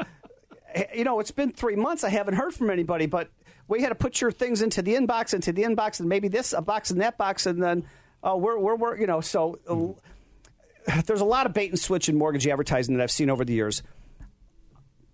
you 0.94 1.06
know, 1.06 1.22
it's 1.22 1.32
been 1.32 1.50
three 1.50 1.78
months. 1.78 2.04
I 2.04 2.10
haven't 2.10 2.34
heard 2.34 2.54
from 2.54 2.70
anybody, 2.70 3.06
but 3.06 3.30
we 3.70 3.82
had 3.82 3.88
to 3.88 3.96
put 3.96 4.20
your 4.20 4.34
things 4.34 4.62
into 4.62 4.82
the 4.82 4.96
inbox, 4.96 5.34
into 5.34 5.54
the 5.54 5.64
inbox, 5.64 6.02
and 6.02 6.10
maybe 6.10 6.28
this 6.28 6.52
a 6.52 6.62
box 6.62 6.92
and 6.92 7.00
that 7.00 7.18
box. 7.18 7.46
And 7.46 7.64
then 7.64 7.86
uh, 8.22 8.36
we're, 8.36 8.60
we're, 8.60 8.76
we're, 8.76 8.98
you 8.98 9.08
know, 9.08 9.22
so 9.22 9.58
uh, 9.66 11.02
there's 11.06 11.22
a 11.22 11.26
lot 11.26 11.46
of 11.46 11.54
bait 11.54 11.70
and 11.70 11.80
switch 11.80 12.10
in 12.10 12.18
mortgage 12.18 12.46
advertising 12.48 12.98
that 12.98 13.04
I've 13.04 13.12
seen 13.12 13.30
over 13.30 13.46
the 13.46 13.54
years 13.54 13.82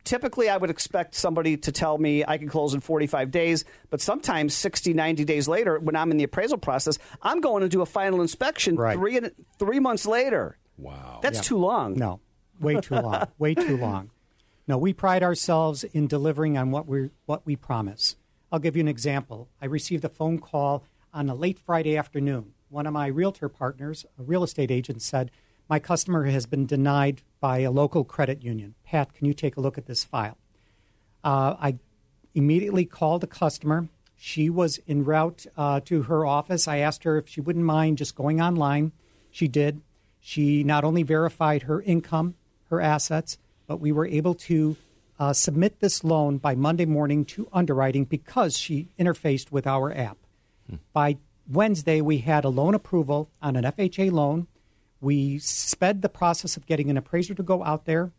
typically 0.08 0.50
I 0.50 0.58
would 0.58 0.70
expect 0.70 1.13
somebody 1.13 1.58
to 1.58 1.72
tell 1.72 1.98
me 1.98 2.24
I 2.28 2.38
can 2.38 2.48
close 2.50 2.74
in 2.74 2.80
45 2.80 3.30
days, 3.30 3.65
but 3.89 4.02
sometimes 4.02 4.54
60, 4.56 4.93
90 4.93 5.26
days 5.26 5.48
later, 5.48 5.78
when 5.80 5.96
I'm 5.96 6.10
in 6.12 6.17
the 6.17 6.24
appraisal 6.24 6.58
process, 6.58 6.98
I'm 7.22 7.41
going 7.41 7.62
to 7.62 7.70
do 7.70 7.82
a 7.82 7.86
final 7.86 8.22
inspection 8.22 8.76
Right. 8.78 8.98
three, 8.98 9.20
three 9.60 9.80
months 9.80 10.06
later. 10.06 10.58
Wow. 10.78 11.20
That's 11.22 11.38
Yeah. 11.39 11.41
too 11.43 11.58
long. 11.58 11.93
No, 11.96 12.22
way 12.60 12.80
too 12.80 12.96
long. 12.96 13.28
way 13.38 13.54
too 13.54 13.78
long. 13.78 14.10
No, 14.67 14.78
we 14.78 14.93
pride 14.93 15.24
ourselves 15.24 15.84
in 15.84 16.08
delivering 16.08 16.58
on 16.58 16.72
what 16.72 16.88
we 16.88 17.10
what 17.26 17.46
we 17.46 17.56
promise. 17.56 18.15
I'll 18.52 18.60
give 18.60 18.76
you 18.78 18.82
an 18.82 18.88
example. 18.88 19.50
I 19.62 19.65
received 19.65 20.06
a 20.06 20.10
phone 20.10 20.39
call 20.39 20.84
on 21.13 21.30
a 21.30 21.36
late 21.36 21.60
Friday 21.60 21.98
afternoon. 21.98 22.54
One 22.70 22.86
of 22.88 22.93
my 22.93 23.08
realtor 23.08 23.50
partners, 23.50 24.06
a 24.20 24.24
real 24.24 24.43
estate 24.43 24.72
agent, 24.72 25.02
said, 25.02 25.32
"My 25.69 25.80
customer 25.80 26.25
has 26.25 26.45
been 26.45 26.65
denied 26.65 27.21
by 27.39 27.60
a 27.60 27.71
local 27.71 28.03
credit 28.03 28.43
union. 28.43 28.75
Pat, 28.86 29.13
can 29.13 29.25
you 29.25 29.34
take 29.34 29.58
a 29.58 29.62
look 29.62 29.77
at 29.77 29.86
this 29.86 30.03
file?" 30.03 30.38
Uh, 31.23 31.56
I 31.60 31.77
immediately 32.34 32.86
called 32.86 33.21
the 33.21 33.27
customer. 33.27 33.89
She 34.15 34.49
was 34.49 34.80
en 34.88 35.03
route 35.03 35.45
uh, 35.56 35.80
to 35.82 36.03
her 36.03 36.25
office. 36.25 36.67
I 36.67 36.77
asked 36.77 37.03
her 37.03 37.17
if 37.17 37.27
she 37.27 37.41
wouldn't 37.41 37.65
mind 37.65 37.97
just 37.97 38.15
going 38.15 38.41
online. 38.41 38.91
She 39.30 39.47
did. 39.47 39.82
She 40.19 40.63
not 40.63 40.84
only 40.84 41.03
verified 41.03 41.63
her 41.63 41.82
income, 41.82 42.36
her 42.69 42.82
assets, 42.82 43.38
but 43.67 43.80
we 43.80 43.91
were 43.91 44.08
able 44.08 44.34
to 44.34 44.75
uh, 45.19 45.34
submit 45.34 45.80
this 45.80 46.03
loan 46.03 46.38
by 46.38 46.56
Monday 46.56 46.86
morning 46.86 47.25
to 47.25 47.47
underwriting 47.51 48.06
because 48.06 48.58
she 48.58 48.89
interfaced 48.99 49.51
with 49.51 49.67
our 49.67 49.91
app. 49.93 50.17
By 50.93 51.17
Wednesday, 51.49 52.01
we 52.01 52.19
had 52.19 52.43
a 52.43 52.49
loan 52.49 52.75
approval 52.75 53.30
on 53.41 53.56
an 53.56 53.63
FHA 53.63 54.12
loan. 54.12 54.47
We 55.01 55.38
sped 55.39 56.01
the 56.01 56.10
process 56.10 56.57
of 56.57 56.65
getting 56.65 56.89
an 56.89 56.97
appraiser 56.97 57.33
to 57.36 57.43
go 57.43 57.63
out 57.63 57.86
there, 57.86 58.12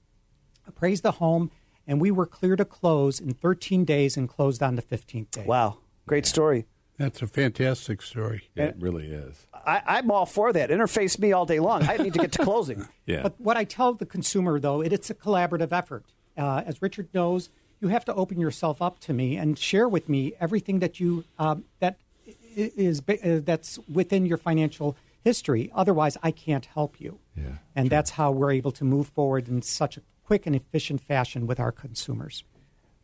appraise 0.66 1.00
the 1.00 1.12
home, 1.12 1.50
and 1.86 2.00
we 2.00 2.10
were 2.10 2.26
clear 2.26 2.56
to 2.56 2.64
close 2.64 3.18
in 3.20 3.34
13 3.34 3.84
days 3.84 4.16
and 4.16 4.28
closed 4.28 4.62
on 4.62 4.76
the 4.76 4.82
15th 4.82 5.30
day. 5.30 5.44
Wow. 5.44 5.78
Great 6.06 6.26
story. 6.26 6.66
That's 6.98 7.22
a 7.22 7.26
fantastic 7.28 8.02
story. 8.02 8.48
It 8.56 8.74
really 8.78 9.06
is. 9.06 9.46
I, 9.54 9.82
I'm 9.86 10.10
all 10.10 10.26
for 10.26 10.52
that. 10.52 10.70
Interface 10.70 11.18
me 11.18 11.32
all 11.32 11.46
day 11.46 11.60
long. 11.60 11.82
I 11.88 11.96
need 11.96 12.12
to 12.14 12.18
get 12.18 12.32
to 12.32 12.42
closing. 12.44 12.88
Yeah. 13.06 13.22
But 13.22 13.40
what 13.40 13.56
I 13.56 13.64
tell 13.64 13.94
the 13.94 14.04
consumer, 14.04 14.58
though, 14.60 14.82
it, 14.82 14.92
it's 14.92 15.08
a 15.08 15.14
collaborative 15.14 15.72
effort. 15.72 16.04
Uh, 16.36 16.62
as 16.66 16.82
Richard 16.82 17.08
knows, 17.14 17.48
you 17.80 17.88
have 17.88 18.04
to 18.04 18.14
open 18.14 18.38
yourself 18.38 18.82
up 18.82 18.98
to 19.00 19.14
me 19.14 19.36
and 19.38 19.58
share 19.58 19.88
with 19.88 20.08
me 20.10 20.34
everything 20.40 20.80
that 20.80 21.00
you 21.00 21.24
um, 21.38 21.64
that 21.80 21.96
i- 22.26 22.32
is 22.76 23.00
ba- 23.00 23.36
uh, 23.36 23.40
that's 23.42 23.78
within 23.90 24.26
your 24.26 24.36
financial 24.36 24.94
history. 25.24 25.70
Otherwise, 25.74 26.16
I 26.22 26.30
can't 26.30 26.66
help 26.66 27.00
you. 27.00 27.18
Yeah, 27.36 27.58
and 27.74 27.90
that's 27.90 28.10
how 28.10 28.32
we're 28.32 28.52
able 28.52 28.72
to 28.72 28.84
move 28.84 29.08
forward 29.08 29.48
in 29.48 29.62
such 29.62 29.96
a 29.96 30.02
quick 30.24 30.46
and 30.46 30.54
efficient 30.54 31.00
fashion 31.00 31.46
with 31.46 31.58
our 31.58 31.72
consumers. 31.72 32.44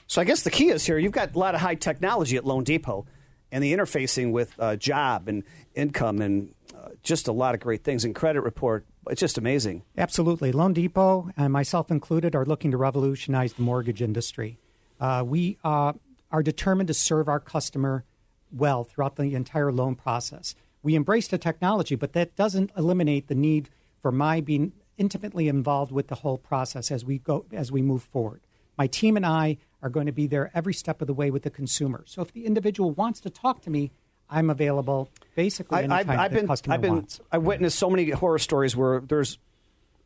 So 0.06 0.20
I 0.20 0.24
guess 0.24 0.42
the 0.42 0.50
key 0.50 0.68
is 0.68 0.84
here 0.84 0.98
you've 0.98 1.12
got 1.12 1.34
a 1.34 1.38
lot 1.38 1.54
of 1.54 1.60
high 1.60 1.74
technology 1.74 2.36
at 2.36 2.44
Loan 2.44 2.64
Depot 2.64 3.06
and 3.50 3.64
the 3.64 3.72
interfacing 3.72 4.32
with 4.32 4.52
uh, 4.58 4.76
job 4.76 5.28
and 5.28 5.44
income 5.74 6.20
and 6.20 6.54
uh, 6.76 6.88
just 7.02 7.28
a 7.28 7.32
lot 7.32 7.54
of 7.54 7.60
great 7.60 7.84
things 7.84 8.04
and 8.04 8.14
credit 8.14 8.42
report. 8.42 8.84
It's 9.08 9.20
just 9.20 9.38
amazing. 9.38 9.82
Absolutely. 9.96 10.52
Loan 10.52 10.72
Depot, 10.72 11.30
and 11.36 11.52
myself 11.52 11.90
included, 11.90 12.34
are 12.34 12.44
looking 12.44 12.70
to 12.72 12.76
revolutionize 12.76 13.54
the 13.54 13.62
mortgage 13.62 14.02
industry. 14.02 14.58
Uh, 15.00 15.22
we 15.26 15.58
uh, 15.64 15.92
are 16.30 16.42
determined 16.42 16.88
to 16.88 16.94
serve 16.94 17.28
our 17.28 17.40
customer 17.40 18.04
well 18.50 18.84
throughout 18.84 19.16
the 19.16 19.34
entire 19.34 19.72
loan 19.72 19.94
process. 19.94 20.54
We 20.84 20.94
embrace 20.94 21.26
the 21.26 21.38
technology, 21.38 21.96
but 21.96 22.12
that 22.12 22.36
doesn't 22.36 22.70
eliminate 22.76 23.26
the 23.26 23.34
need 23.34 23.70
for 24.00 24.12
my 24.12 24.40
being 24.40 24.72
intimately 24.98 25.48
involved 25.48 25.90
with 25.90 26.08
the 26.08 26.16
whole 26.16 26.38
process 26.38 26.92
as 26.92 27.04
we 27.04 27.18
go 27.18 27.46
as 27.52 27.72
we 27.72 27.82
move 27.82 28.02
forward. 28.02 28.42
My 28.76 28.86
team 28.86 29.16
and 29.16 29.24
I 29.24 29.56
are 29.82 29.88
going 29.88 30.06
to 30.06 30.12
be 30.12 30.26
there 30.26 30.50
every 30.54 30.74
step 30.74 31.00
of 31.00 31.06
the 31.06 31.14
way 31.14 31.30
with 31.30 31.42
the 31.42 31.50
consumer. 31.50 32.04
So 32.06 32.22
if 32.22 32.32
the 32.32 32.44
individual 32.44 32.90
wants 32.90 33.20
to 33.20 33.30
talk 33.30 33.62
to 33.62 33.70
me, 33.70 33.92
I'm 34.28 34.50
available 34.50 35.08
basically 35.34 35.78
I, 35.78 35.82
anytime 35.84 36.10
I've, 36.10 36.18
I've 36.20 36.32
been, 36.32 36.46
customer 36.46 36.74
I've 36.74 36.80
been, 36.82 36.94
wants. 36.94 37.20
I 37.32 37.38
witnessed 37.38 37.78
so 37.78 37.88
many 37.88 38.10
horror 38.10 38.38
stories 38.38 38.76
where 38.76 39.00
there's 39.00 39.38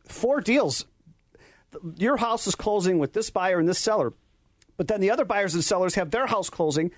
four 0.05 0.41
deals. 0.41 0.87
Your 1.97 2.17
house 2.17 2.47
is 2.47 2.55
closing 2.55 2.99
with 2.99 3.13
this 3.13 3.31
buyer 3.31 3.59
and 3.59 3.69
this 3.69 3.79
seller, 3.79 4.13
but 4.77 4.87
then 4.87 5.01
the 5.01 5.11
other 5.11 5.25
buyers 5.25 5.55
and 5.55 5.65
sellers 5.65 5.97
have 5.97 6.13
their 6.13 6.27
house 6.27 6.49
closing. 6.49 6.93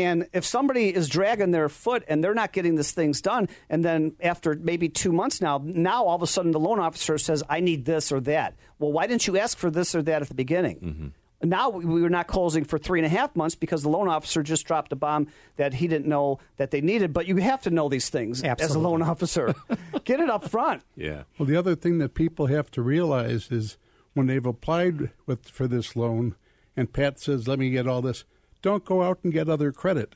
And 0.00 0.28
if 0.32 0.46
somebody 0.46 0.94
is 0.94 1.08
dragging 1.08 1.50
their 1.50 1.68
foot 1.68 2.04
and 2.08 2.24
they're 2.24 2.34
not 2.34 2.52
getting 2.52 2.74
this 2.74 2.92
things 2.92 3.20
done, 3.20 3.48
and 3.68 3.84
then 3.84 4.14
after 4.20 4.54
maybe 4.54 4.88
two 4.88 5.12
months 5.12 5.42
now, 5.42 5.60
now 5.62 6.04
all 6.04 6.16
of 6.16 6.22
a 6.22 6.26
sudden 6.26 6.52
the 6.52 6.60
loan 6.60 6.78
officer 6.78 7.18
says, 7.18 7.42
I 7.50 7.60
need 7.60 7.84
this 7.84 8.10
or 8.10 8.20
that. 8.20 8.56
Well, 8.78 8.92
why 8.92 9.06
didn't 9.06 9.26
you 9.26 9.36
ask 9.38 9.58
for 9.58 9.70
this 9.70 9.94
or 9.94 10.02
that 10.02 10.22
at 10.22 10.28
the 10.28 10.34
beginning? 10.34 10.76
Mm-hmm. 10.80 11.48
Now 11.48 11.70
we 11.70 12.02
were 12.02 12.10
not 12.10 12.26
closing 12.26 12.64
for 12.64 12.78
three 12.78 12.98
and 12.98 13.06
a 13.06 13.10
half 13.10 13.34
months 13.36 13.54
because 13.54 13.82
the 13.82 13.88
loan 13.88 14.08
officer 14.08 14.42
just 14.42 14.66
dropped 14.66 14.92
a 14.92 14.96
bomb 14.96 15.28
that 15.56 15.74
he 15.74 15.86
didn't 15.86 16.06
know 16.06 16.38
that 16.56 16.70
they 16.70 16.80
needed. 16.80 17.12
But 17.12 17.26
you 17.26 17.36
have 17.36 17.62
to 17.62 17.70
know 17.70 17.88
these 17.88 18.10
things 18.10 18.42
as 18.42 18.74
a 18.74 18.78
loan 18.78 19.02
officer. 19.02 19.54
Get 20.04 20.20
it 20.20 20.28
up 20.30 20.48
front. 20.48 20.82
Yeah. 20.96 21.24
Well, 21.38 21.46
the 21.46 21.56
other 21.56 21.74
thing 21.74 21.98
that 21.98 22.14
people 22.14 22.46
have 22.46 22.70
to 22.72 22.82
realize 22.82 23.50
is 23.50 23.78
when 24.14 24.26
they've 24.26 24.44
applied 24.44 25.10
with 25.26 25.48
for 25.48 25.66
this 25.66 25.96
loan, 25.96 26.36
and 26.76 26.92
Pat 26.92 27.18
says, 27.18 27.48
"Let 27.48 27.58
me 27.58 27.70
get 27.70 27.86
all 27.86 28.02
this," 28.02 28.24
don't 28.62 28.84
go 28.84 29.02
out 29.02 29.18
and 29.22 29.32
get 29.32 29.48
other 29.48 29.72
credit. 29.72 30.14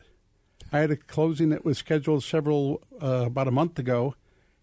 I 0.73 0.79
had 0.81 0.91
a 0.91 0.97
closing 0.97 1.51
that 1.51 1.65
was 1.65 1.79
scheduled 1.79 2.25
several 2.25 2.83
uh, 3.03 3.25
about 3.27 3.49
a 3.49 3.53
month 3.53 3.79
ago, 3.79 4.15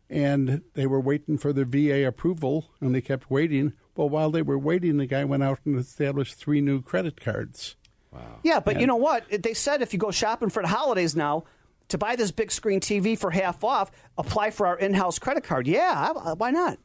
and 0.09 0.61
they 0.73 0.85
were 0.87 0.99
waiting 0.99 1.37
for 1.37 1.53
the 1.53 1.63
VA 1.65 2.05
approval, 2.05 2.71
and 2.81 2.93
they 2.93 3.01
kept 3.01 3.31
waiting. 3.31 3.73
Well, 3.95 4.09
while 4.09 4.29
they 4.31 4.41
were 4.41 4.57
waiting, 4.59 4.97
the 4.97 5.05
guy 5.05 5.23
went 5.23 5.43
out 5.43 5.59
and 5.65 5.77
established 5.77 6.35
three 6.35 6.59
new 6.61 6.81
credit 6.81 7.21
cards. 7.21 7.75
Wow. 8.11 8.39
Yeah, 8.43 8.59
but 8.59 8.79
you 8.79 8.87
know 8.87 8.97
what? 8.97 9.23
They 9.41 9.53
said 9.53 9.81
if 9.81 9.93
you 9.93 9.99
go 9.99 10.11
shopping 10.11 10.49
for 10.49 10.61
the 10.61 10.67
holidays 10.67 11.15
now, 11.15 11.45
to 11.87 11.97
buy 11.97 12.15
this 12.15 12.31
big 12.31 12.51
screen 12.51 12.79
TV 12.81 13.17
for 13.17 13.31
half 13.31 13.63
off, 13.63 13.91
apply 14.17 14.51
for 14.51 14.67
our 14.67 14.77
in 14.77 14.93
house 14.93 15.17
credit 15.19 15.43
card. 15.43 15.67
Yeah, 15.67 16.11
I- 16.15 16.33
why 16.33 16.51
not? 16.51 16.77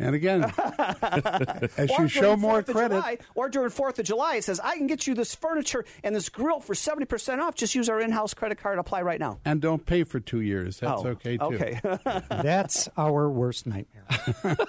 And 0.00 0.14
again, 0.14 0.44
as 1.76 1.90
you 1.98 2.08
show 2.08 2.36
more 2.36 2.62
credit, 2.62 2.96
July, 2.96 3.18
or 3.34 3.48
during 3.48 3.70
4th 3.70 3.98
of 3.98 4.06
July, 4.06 4.36
it 4.36 4.44
says, 4.44 4.58
I 4.58 4.76
can 4.76 4.86
get 4.86 5.06
you 5.06 5.14
this 5.14 5.34
furniture 5.34 5.84
and 6.02 6.14
this 6.16 6.28
grill 6.28 6.60
for 6.60 6.74
70% 6.74 7.38
off. 7.40 7.54
Just 7.54 7.74
use 7.74 7.88
our 7.88 8.00
in 8.00 8.10
house 8.10 8.32
credit 8.34 8.58
card. 8.58 8.78
Apply 8.78 9.02
right 9.02 9.20
now. 9.20 9.38
and 9.44 9.60
don't 9.60 9.84
pay 9.84 10.04
for 10.04 10.18
two 10.18 10.40
years. 10.40 10.80
That's 10.80 11.02
Oh, 11.04 11.08
okay 11.08 11.36
too. 11.36 11.44
Okay. 11.44 11.80
That's 12.30 12.88
our 12.96 13.28
worst 13.30 13.66
nightmare. 13.66 14.56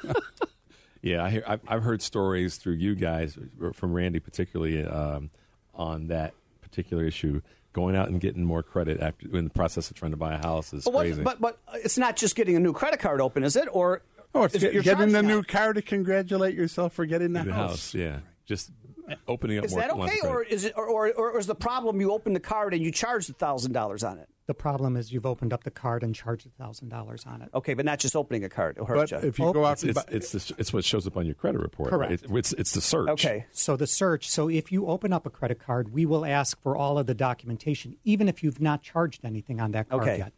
Yeah, 1.04 1.24
I 1.24 1.30
hear, 1.32 1.44
I've, 1.48 1.62
I've 1.68 1.82
heard 1.84 2.04
stories 2.04 2.58
through 2.58 2.76
you 2.76 2.94
guys, 2.94 3.36
from 3.74 3.92
Randy 3.94 4.20
particularly, 4.20 4.86
um, 4.86 5.32
on 5.74 6.08
that 6.10 6.36
particular 6.62 7.04
issue. 7.04 7.42
Going 7.74 7.96
out 7.96 8.10
and 8.10 8.20
getting 8.22 8.44
more 8.44 8.62
credit 8.62 9.00
after 9.02 9.36
in 9.36 9.46
the 9.46 9.50
process 9.50 9.90
of 9.90 9.96
trying 9.96 10.12
to 10.12 10.18
buy 10.18 10.34
a 10.36 10.38
house 10.38 10.74
is 10.74 10.84
But, 10.84 10.94
what- 10.94 11.02
crazy. 11.08 11.24
but 11.24 11.40
but 11.42 11.58
it's 11.74 11.98
not 11.98 12.18
just 12.18 12.36
getting 12.36 12.56
a 12.56 12.60
new 12.60 12.72
credit 12.74 13.00
card 13.00 13.20
open, 13.22 13.44
is 13.44 13.56
it? 13.56 13.68
Or 13.72 14.04
Oh, 14.34 14.44
it's 14.44 14.58
get, 14.58 14.74
you're 14.74 14.84
getting 14.84 15.08
the 15.08 15.14
charging 15.14 15.28
new 15.28 15.36
now? 15.38 15.42
car 15.48 15.74
to 15.74 15.82
congratulate 15.82 16.56
yourself 16.56 16.94
for 16.94 17.06
getting 17.06 17.34
the, 17.34 17.44
the 17.44 17.54
house. 17.54 17.70
house, 17.72 17.94
yeah, 17.96 18.20
just 18.46 18.72
uh, 19.10 19.16
opening 19.28 19.58
up 19.58 19.66
Is 19.66 19.72
more 19.72 19.82
that 19.82 19.92
okay, 19.92 20.20
or 20.28 20.44
is 20.44 20.66
it, 20.66 20.74
or, 20.78 20.88
or, 20.88 21.12
or 21.14 21.38
is 21.40 21.48
the 21.48 21.56
problem 21.56 22.00
you 22.00 22.12
open 22.12 22.34
the 22.34 22.40
card 22.40 22.74
and 22.74 22.82
you 22.84 22.92
charge 22.92 23.28
the 23.28 23.34
thousand 23.34 23.74
dollars 23.74 24.04
on 24.04 24.18
it? 24.20 24.28
The 24.48 24.54
problem 24.56 24.98
is 24.98 25.14
you've 25.14 25.26
opened 25.26 25.54
up 25.54 25.64
the 25.64 25.72
card 25.72 26.04
and 26.04 26.14
charged 26.16 26.50
thousand 26.58 26.90
dollars 26.90 27.26
on 27.26 27.42
it. 27.42 27.50
Okay, 27.54 27.74
but 27.74 27.86
not 27.86 28.00
just 28.00 28.16
opening 28.18 28.44
a 28.44 28.50
card. 28.50 28.76
It'll 28.76 28.86
hurt 28.88 29.10
But 29.10 29.24
you. 29.24 29.30
if 29.30 29.40
you 29.40 29.46
Oh, 29.46 29.54
go 29.54 29.64
out 29.66 29.82
It's, 29.84 29.98
it's, 30.10 30.34
it's, 30.34 30.48
the, 30.50 30.56
it's 30.58 30.74
what 30.74 30.84
shows 30.84 31.08
up 31.08 31.16
on 31.16 31.26
your 31.26 31.36
credit 31.36 31.62
report. 31.62 31.92
right? 31.92 32.10
Correct. 32.10 32.24
It- 32.26 32.32
it's, 32.38 32.54
it's 32.54 32.72
the 32.74 32.82
search. 32.82 33.08
okay, 33.10 33.46
So 33.54 33.78
the 33.78 33.88
search. 33.88 34.30
So 34.30 34.50
if 34.50 34.72
you 34.72 34.88
open 34.88 35.14
up 35.14 35.26
a 35.26 35.30
credit 35.30 35.60
card, 35.60 35.94
we 35.94 36.06
will 36.06 36.26
ask 36.26 36.60
for 36.62 36.76
all 36.76 36.98
of 36.98 37.06
the 37.06 37.14
documentation, 37.14 37.96
even 38.04 38.28
if 38.28 38.44
you've 38.44 38.60
not 38.60 38.82
charged 38.82 39.24
anything 39.24 39.62
on 39.62 39.72
that 39.72 39.88
card 39.90 40.02
Okay. 40.04 40.18
yet. 40.18 40.34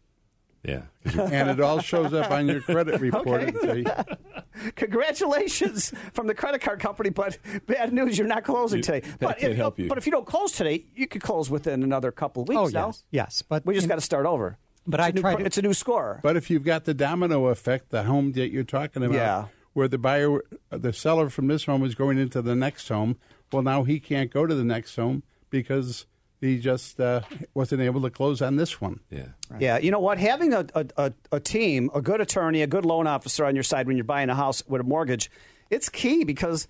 Yeah. 0.63 0.83
'Cause 1.03 1.15
you- 1.15 1.21
and 1.23 1.49
it 1.49 1.59
all 1.59 1.79
shows 1.79 2.13
up 2.13 2.31
on 2.31 2.47
your 2.47 2.61
credit 2.61 2.99
report. 3.01 3.53
Okay. 3.55 3.83
congratulations 4.75 5.93
from 6.13 6.27
the 6.27 6.33
credit 6.33 6.61
card 6.61 6.79
company, 6.79 7.09
but 7.09 7.37
bad 7.65 7.91
news, 7.93 8.17
you're 8.17 8.27
not 8.27 8.43
closing 8.43 8.77
You- 8.77 8.83
today. 8.83 8.99
that 9.01 9.19
But 9.19 9.37
can't 9.39 9.51
if, 9.51 9.57
help 9.57 9.79
you. 9.79 9.87
but 9.89 9.97
if 9.97 10.05
you 10.05 10.11
don't 10.11 10.25
close 10.25 10.51
today, 10.53 10.85
you 10.95 11.07
could 11.07 11.21
close 11.21 11.49
within 11.49 11.83
another 11.83 12.11
couple 12.11 12.43
of 12.43 12.49
weeks. 12.49 12.59
Oh 12.61 12.67
now. 12.67 12.87
yes, 12.87 13.03
yes. 13.11 13.41
But 13.41 13.65
we 13.65 13.73
just 13.73 13.87
got 13.87 13.95
to 13.95 14.01
start 14.01 14.25
over. 14.25 14.57
But 14.85 14.99
it's 14.99 15.05
I 15.05 15.09
a 15.09 15.13
new, 15.13 15.21
tried 15.21 15.31
pro- 15.33 15.39
to- 15.39 15.45
It's 15.45 15.57
a 15.57 15.61
new 15.61 15.73
score. 15.73 16.19
But 16.23 16.35
if 16.37 16.49
you've 16.49 16.63
got 16.63 16.85
the 16.85 16.93
domino 16.93 17.47
effect, 17.47 17.89
the 17.89 18.03
home 18.03 18.33
that 18.33 18.51
you're 18.51 18.63
talking 18.63 19.03
about, 19.03 19.15
Yeah. 19.15 19.45
where 19.73 19.87
the 19.87 19.97
buyer, 19.97 20.41
the 20.69 20.93
seller 20.93 21.29
from 21.29 21.47
this 21.47 21.65
home 21.65 21.83
is 21.85 21.95
going 21.95 22.17
into 22.17 22.41
the 22.41 22.55
next 22.55 22.87
home, 22.89 23.17
well, 23.51 23.61
now 23.63 23.83
he 23.83 23.99
can't 23.99 24.31
go 24.31 24.45
to 24.45 24.53
the 24.55 24.63
next 24.63 24.95
home 24.95 25.23
because 25.49 26.05
he 26.43 26.59
just 26.59 26.99
uh, 26.99 27.21
wasn't 27.53 27.81
able 27.81 28.01
to 28.01 28.09
close 28.09 28.41
on 28.41 28.57
this 28.57 28.81
one. 28.81 28.99
yeah. 29.09 29.27
Yeah, 29.59 29.77
you 29.77 29.91
know 29.91 29.99
what? 29.99 30.17
Having 30.17 30.53
a, 30.53 30.65
a, 30.75 30.85
a, 30.97 31.13
a 31.33 31.39
team, 31.39 31.89
a 31.93 32.01
good 32.01 32.21
attorney, 32.21 32.61
a 32.61 32.67
good 32.67 32.85
loan 32.85 33.07
officer 33.07 33.45
on 33.45 33.55
your 33.55 33.63
side 33.63 33.87
when 33.87 33.97
you're 33.97 34.03
buying 34.03 34.29
a 34.29 34.35
house 34.35 34.63
with 34.67 34.81
a 34.81 34.83
mortgage, 34.83 35.31
it's 35.69 35.89
key 35.89 36.23
because, 36.23 36.67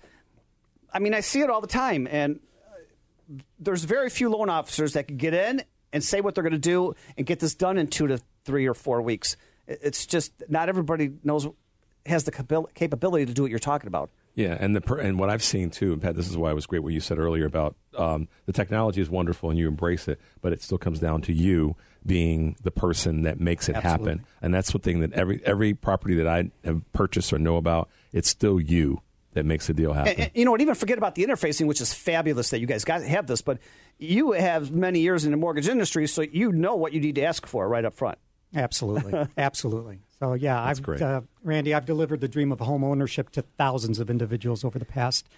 I 0.92 0.98
mean, 0.98 1.14
I 1.14 1.20
see 1.20 1.40
it 1.40 1.50
all 1.50 1.60
the 1.60 1.66
time, 1.66 2.06
and 2.10 2.40
uh, 2.70 3.40
there's 3.58 3.84
very 3.84 4.10
few 4.10 4.30
loan 4.30 4.48
officers 4.48 4.92
that 4.92 5.08
can 5.08 5.16
get 5.16 5.34
in 5.34 5.62
and 5.92 6.02
say 6.02 6.20
what 6.20 6.34
they're 6.34 6.44
going 6.44 6.52
to 6.52 6.58
do 6.58 6.94
and 7.16 7.26
get 7.26 7.40
this 7.40 7.54
done 7.54 7.78
in 7.78 7.88
two 7.88 8.06
to 8.06 8.20
three 8.44 8.66
or 8.66 8.74
four 8.74 9.02
weeks. 9.02 9.36
It's 9.66 10.06
just 10.06 10.32
not 10.48 10.68
everybody 10.68 11.12
knows 11.22 11.48
has 12.06 12.24
the 12.24 12.66
capability 12.74 13.24
to 13.24 13.32
do 13.32 13.42
what 13.42 13.50
you're 13.50 13.58
talking 13.58 13.88
about. 13.88 14.10
Yeah, 14.34 14.56
and 14.58 14.74
the 14.74 14.80
per, 14.80 14.98
and 14.98 15.18
what 15.18 15.30
I've 15.30 15.42
seen 15.42 15.70
too, 15.70 15.92
and 15.92 16.02
Pat, 16.02 16.16
this 16.16 16.28
is 16.28 16.36
why 16.36 16.50
it 16.50 16.54
was 16.54 16.66
great 16.66 16.82
what 16.82 16.92
you 16.92 17.00
said 17.00 17.18
earlier 17.18 17.46
about 17.46 17.76
um, 17.96 18.28
the 18.46 18.52
technology 18.52 19.00
is 19.00 19.08
wonderful 19.08 19.48
and 19.48 19.58
you 19.58 19.68
embrace 19.68 20.08
it, 20.08 20.20
but 20.42 20.52
it 20.52 20.60
still 20.60 20.78
comes 20.78 20.98
down 20.98 21.22
to 21.22 21.32
you 21.32 21.76
being 22.04 22.56
the 22.62 22.72
person 22.72 23.22
that 23.22 23.38
makes 23.38 23.68
it 23.68 23.76
Absolutely. 23.76 24.10
happen, 24.10 24.26
and 24.42 24.52
that's 24.52 24.72
the 24.72 24.78
thing 24.80 25.00
that 25.00 25.12
every 25.12 25.40
every 25.44 25.72
property 25.72 26.16
that 26.16 26.26
I 26.26 26.50
have 26.64 26.82
purchased 26.92 27.32
or 27.32 27.38
know 27.38 27.56
about, 27.56 27.88
it's 28.12 28.28
still 28.28 28.60
you 28.60 29.00
that 29.34 29.44
makes 29.44 29.68
the 29.68 29.74
deal 29.74 29.92
happen. 29.92 30.12
And, 30.12 30.20
and, 30.20 30.30
you 30.34 30.44
know 30.44 30.50
what? 30.50 30.60
Even 30.60 30.74
forget 30.74 30.98
about 30.98 31.14
the 31.14 31.24
interfacing, 31.24 31.66
which 31.66 31.80
is 31.80 31.92
fabulous 31.94 32.50
that 32.50 32.58
you 32.58 32.66
guys 32.66 32.84
got 32.84 33.02
have 33.02 33.26
this, 33.28 33.40
but 33.40 33.58
you 33.98 34.32
have 34.32 34.72
many 34.72 35.00
years 35.00 35.24
in 35.24 35.30
the 35.30 35.36
mortgage 35.36 35.68
industry, 35.68 36.08
so 36.08 36.22
you 36.22 36.50
know 36.50 36.74
what 36.74 36.92
you 36.92 37.00
need 37.00 37.14
to 37.16 37.22
ask 37.22 37.46
for 37.46 37.68
right 37.68 37.84
up 37.84 37.94
front. 37.94 38.18
Absolutely, 38.52 39.28
absolutely. 39.38 40.00
So 40.24 40.32
yeah, 40.34 40.64
That's 40.64 40.78
I've 40.78 40.84
great. 40.84 41.02
Uh, 41.02 41.20
Randy, 41.42 41.74
I've 41.74 41.84
delivered 41.84 42.20
the 42.20 42.28
dream 42.28 42.50
of 42.50 42.58
home 42.58 42.82
ownership 42.82 43.30
to 43.30 43.42
thousands 43.42 43.98
of 43.98 44.08
individuals 44.08 44.64
over 44.64 44.78
the 44.78 44.86
past 44.86 45.28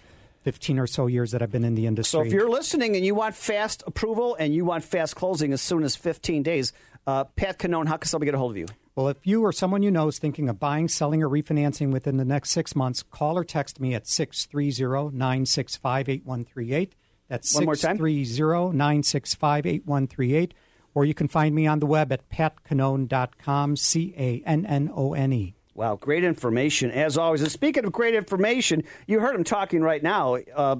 fifteen 0.43 0.79
or 0.79 0.87
so 0.87 1.07
years 1.07 1.31
that 1.31 1.41
I've 1.41 1.51
been 1.51 1.65
in 1.65 1.75
the 1.75 1.87
industry. 1.87 2.19
So 2.19 2.25
if 2.25 2.31
you're 2.31 2.49
listening 2.49 2.95
and 2.95 3.05
you 3.05 3.13
want 3.13 3.35
fast 3.35 3.83
approval 3.85 4.37
and 4.39 4.55
you 4.55 4.63
want 4.63 4.85
fast 4.85 5.15
closing 5.17 5.51
as 5.51 5.61
soon 5.61 5.83
as 5.83 5.97
15 5.97 6.41
days, 6.41 6.71
uh, 7.05 7.25
Pat 7.25 7.59
Cannone, 7.59 7.87
how 7.87 7.97
can 7.97 8.07
somebody 8.07 8.27
get 8.27 8.35
a 8.35 8.37
hold 8.37 8.51
of 8.51 8.57
you? 8.57 8.67
Well, 8.95 9.09
if 9.09 9.27
you 9.27 9.43
or 9.43 9.51
someone 9.51 9.83
you 9.83 9.91
know 9.91 10.07
is 10.07 10.19
thinking 10.19 10.47
of 10.47 10.57
buying, 10.57 10.87
selling, 10.87 11.21
or 11.21 11.29
refinancing 11.29 11.91
within 11.91 12.15
the 12.15 12.25
next 12.25 12.51
six 12.51 12.75
months, 12.75 13.03
call 13.03 13.37
or 13.37 13.43
text 13.43 13.81
me 13.81 13.93
at 13.93 14.07
630 14.07 15.15
965 15.15 16.09
8138. 16.09 16.95
That's 17.27 17.53
One 17.53 17.75
630 17.75 18.77
965 18.77 19.65
8138. 19.65 20.53
Or 20.97 21.05
you 21.05 21.13
can 21.13 21.27
find 21.27 21.53
me 21.53 21.67
on 21.67 21.77
the 21.77 21.85
web 21.85 22.11
at 22.11 22.27
patcannone.com, 22.31 23.75
C 23.75 24.15
A 24.17 24.41
N 24.47 24.65
N 24.65 24.89
O 24.91 25.13
N 25.13 25.31
E. 25.31 25.53
Wow, 25.75 25.95
great 25.95 26.23
information 26.23 26.89
as 26.89 27.19
always. 27.19 27.43
And 27.43 27.51
speaking 27.51 27.85
of 27.85 27.91
great 27.91 28.15
information, 28.15 28.81
you 29.05 29.19
heard 29.19 29.35
him 29.35 29.43
talking 29.43 29.81
right 29.81 30.01
now. 30.01 30.37
Uh, 30.55 30.77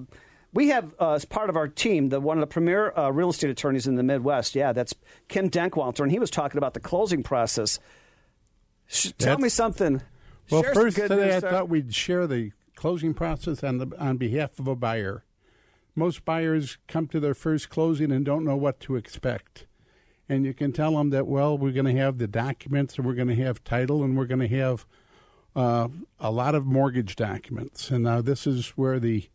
we 0.56 0.70
have 0.70 0.96
uh, 1.00 1.12
as 1.14 1.24
part 1.24 1.52
of 1.52 1.56
our 1.56 1.68
team 1.68 2.10
the 2.10 2.20
one 2.20 2.36
of 2.38 2.42
the 2.42 2.48
premier 2.48 2.92
uh, 2.98 3.12
real 3.12 3.30
estate 3.30 3.52
attorneys 3.52 3.86
in 3.86 3.94
the 3.94 4.02
Midwest. 4.02 4.56
Yeah, 4.56 4.74
that's 4.74 4.96
Kim 5.28 5.52
Denkewalter, 5.52 6.00
and 6.00 6.12
he 6.12 6.18
was 6.18 6.32
talking 6.32 6.58
about 6.58 6.74
the 6.74 6.80
closing 6.80 7.22
process. 7.22 7.78
Sh- 8.88 9.12
tell 9.20 9.38
me 9.38 9.50
something. 9.50 10.02
Well, 10.50 10.64
Share 10.64 10.74
first 10.74 10.96
good 10.96 11.10
today 11.10 11.26
news 11.26 11.36
I 11.36 11.40
there. 11.42 11.52
thought 11.52 11.70
we'd 11.70 11.94
share 11.94 12.26
the 12.26 12.54
closing 12.74 13.14
process 13.14 13.64
on 13.64 13.78
the 13.78 13.96
on 14.00 14.18
behalf 14.18 14.58
of 14.58 14.68
a 14.68 14.76
buyer. 14.76 15.26
Most 15.94 16.26
buyers 16.26 16.80
come 16.88 17.06
to 17.10 17.20
their 17.20 17.36
first 17.36 17.70
closing 17.70 18.12
and 18.12 18.26
don't 18.26 18.44
know 18.44 18.58
what 18.58 18.80
to 18.80 18.96
expect. 18.96 19.68
And 20.30 20.46
you 20.46 20.54
can 20.54 20.74
tell 20.74 20.92
them 20.92 21.10
that 21.12 21.28
well, 21.28 21.58
we're 21.58 21.72
going 21.72 21.94
to 21.94 22.02
have 22.02 22.18
the 22.18 22.28
documents 22.28 22.98
and 22.98 23.06
we're 23.06 23.14
going 23.14 23.30
to 23.30 23.36
have 23.36 23.64
title 23.64 24.04
and 24.04 24.18
we're 24.18 24.26
going 24.26 24.48
to 24.48 24.58
have 24.58 24.86
uh, 25.56 25.88
a 26.20 26.32
lot 26.32 26.54
of 26.54 26.66
mortgage 26.66 27.16
documents. 27.16 27.90
And 27.90 28.04
now 28.04 28.22
this 28.22 28.46
is 28.46 28.70
where 28.70 29.00
the 29.00 29.30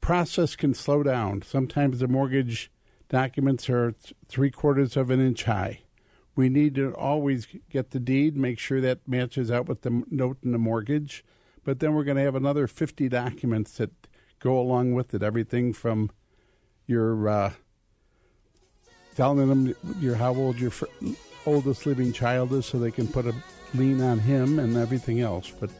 process 0.00 0.56
can 0.56 0.74
slow 0.74 1.02
down. 1.02 1.42
Sometimes 1.42 2.00
the 2.00 2.08
mortgage 2.08 2.70
documents 3.08 3.70
are 3.70 3.92
th- 3.92 4.14
three 4.28 4.50
quarters 4.50 4.96
of 4.96 5.10
an 5.10 5.20
inch 5.20 5.44
high. 5.44 5.80
We 6.36 6.48
need 6.48 6.74
to 6.76 6.94
always 6.94 7.48
get 7.70 7.90
the 7.90 7.98
deed, 7.98 8.36
make 8.36 8.58
sure 8.58 8.80
that 8.80 9.08
matches 9.08 9.50
out 9.50 9.68
with 9.68 9.82
the 9.82 10.04
note 10.10 10.38
in 10.44 10.52
the 10.52 10.58
mortgage. 10.58 11.24
But 11.64 11.80
then 11.80 11.94
we're 11.94 12.04
going 12.04 12.16
to 12.16 12.22
have 12.22 12.36
another 12.36 12.66
50 12.66 13.08
documents 13.08 13.72
that 13.78 13.90
go 14.38 14.58
along 14.58 14.94
with 14.94 15.14
it. 15.14 15.22
Everything 15.22 15.72
from 15.72 16.10
your 16.86 17.28
uh, 17.28 17.52
telling 19.18 19.48
them 19.48 19.74
your 19.98 20.14
how 20.14 20.32
old 20.32 20.60
your 20.60 20.70
fr- 20.70 20.86
oldest 21.44 21.84
living 21.86 22.12
child 22.12 22.52
is 22.52 22.64
so 22.64 22.78
they 22.78 22.92
can 22.92 23.08
put 23.08 23.26
a 23.26 23.34
lien 23.74 24.00
on 24.00 24.20
him 24.20 24.60
and 24.60 24.76
everything 24.76 25.20
else. 25.20 25.52
But 25.58 25.70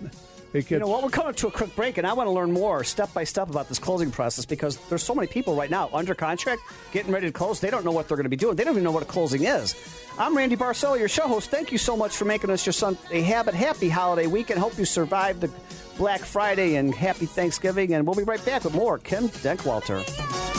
it 0.53 0.63
gets 0.63 0.71
You 0.73 0.81
know 0.81 0.89
what? 0.89 1.05
We're 1.05 1.11
coming 1.11 1.35
to 1.35 1.47
a 1.47 1.51
quick 1.53 1.77
break, 1.77 1.99
and 1.99 2.07
I 2.07 2.15
want 2.15 2.27
to 2.27 2.33
learn 2.33 2.51
more 2.51 2.83
step 2.83 3.15
by 3.15 3.23
step 3.23 3.49
about 3.49 3.69
this 3.69 3.79
closing 3.79 4.11
process 4.11 4.45
because 4.45 4.77
there's 4.89 5.05
so 5.05 5.15
many 5.15 5.29
people 5.29 5.55
right 5.55 5.71
now 5.71 5.89
under 5.93 6.17
contract 6.17 6.63
getting 6.91 7.13
ready 7.13 7.29
to 7.29 7.33
close. 7.33 7.61
They 7.61 7.71
don't 7.71 7.85
know 7.85 7.93
what 7.93 8.09
they're 8.09 8.17
going 8.17 8.25
to 8.25 8.29
be 8.29 8.35
doing. 8.35 8.57
They 8.57 8.65
don't 8.65 8.73
even 8.73 8.83
know 8.83 8.91
what 8.91 9.05
a 9.05 9.07
closing 9.07 9.45
is. 9.45 9.77
I'm 10.19 10.37
Randy 10.37 10.57
Barcella, 10.57 10.99
your 10.99 11.09
show 11.09 11.29
host. 11.29 11.49
Thank 11.49 11.71
you 11.71 11.79
so 11.79 11.97
much 11.97 12.17
for 12.17 12.25
making 12.25 12.51
us 12.51 12.67
your 12.67 12.73
Sunday 12.73 13.21
habit. 13.21 13.55
Happy 13.55 13.89
holiday 13.89 14.27
weekend. 14.27 14.59
Hope 14.59 14.77
you 14.77 14.85
survived 14.85 15.43
the 15.43 15.51
Black 15.97 16.23
Friday 16.23 16.75
and 16.75 16.93
happy 16.93 17.27
Thanksgiving. 17.27 17.95
And 17.95 18.05
we'll 18.05 18.17
be 18.17 18.25
right 18.25 18.45
back 18.45 18.65
with 18.65 18.75
more 18.75 18.99
Kim 18.99 19.29
Denkewalter. 19.29 20.58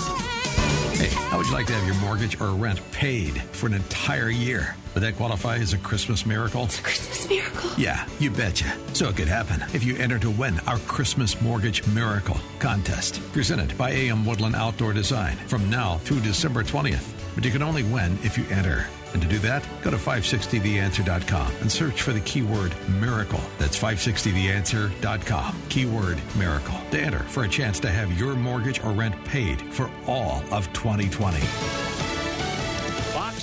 Hey, 0.99 1.07
how 1.29 1.37
would 1.37 1.47
you 1.47 1.53
like 1.53 1.65
to 1.67 1.73
have 1.73 1.85
your 1.85 1.95
mortgage 1.95 2.41
or 2.41 2.49
rent 2.49 2.81
paid 2.91 3.41
for 3.53 3.67
an 3.67 3.73
entire 3.73 4.27
year? 4.27 4.75
Would 4.93 5.03
that 5.03 5.15
qualify 5.15 5.55
as 5.55 5.71
a 5.71 5.77
Christmas 5.77 6.25
miracle? 6.25 6.65
It's 6.65 6.77
a 6.77 6.83
Christmas 6.83 7.29
miracle. 7.29 7.69
Yeah, 7.77 8.05
you 8.19 8.29
betcha. 8.29 8.77
So 8.91 9.07
it 9.07 9.15
could 9.15 9.29
happen 9.29 9.63
if 9.73 9.85
you 9.85 9.95
enter 9.95 10.19
to 10.19 10.29
win 10.29 10.59
our 10.67 10.77
Christmas 10.79 11.39
Mortgage 11.39 11.87
Miracle 11.87 12.35
contest, 12.59 13.21
presented 13.31 13.77
by 13.77 13.91
AM 13.91 14.25
Woodland 14.25 14.57
Outdoor 14.57 14.91
Design 14.91 15.37
from 15.47 15.69
now 15.69 15.99
through 15.99 16.19
December 16.19 16.63
20th. 16.63 17.18
But 17.35 17.45
you 17.45 17.51
can 17.51 17.61
only 17.61 17.83
win 17.83 18.17
if 18.23 18.37
you 18.37 18.45
enter. 18.49 18.87
And 19.13 19.21
to 19.21 19.27
do 19.27 19.39
that, 19.39 19.67
go 19.81 19.89
to 19.89 19.97
560theanswer.com 19.97 21.51
and 21.61 21.71
search 21.71 22.01
for 22.01 22.13
the 22.13 22.19
keyword 22.21 22.75
miracle. 22.89 23.41
That's 23.57 23.77
560theanswer.com, 23.77 25.61
keyword 25.69 26.21
miracle, 26.37 26.79
to 26.91 26.99
enter 26.99 27.19
for 27.19 27.43
a 27.43 27.49
chance 27.49 27.79
to 27.81 27.89
have 27.89 28.19
your 28.19 28.35
mortgage 28.35 28.83
or 28.83 28.91
rent 28.91 29.15
paid 29.25 29.61
for 29.73 29.89
all 30.07 30.43
of 30.51 30.71
2020. 30.73 32.08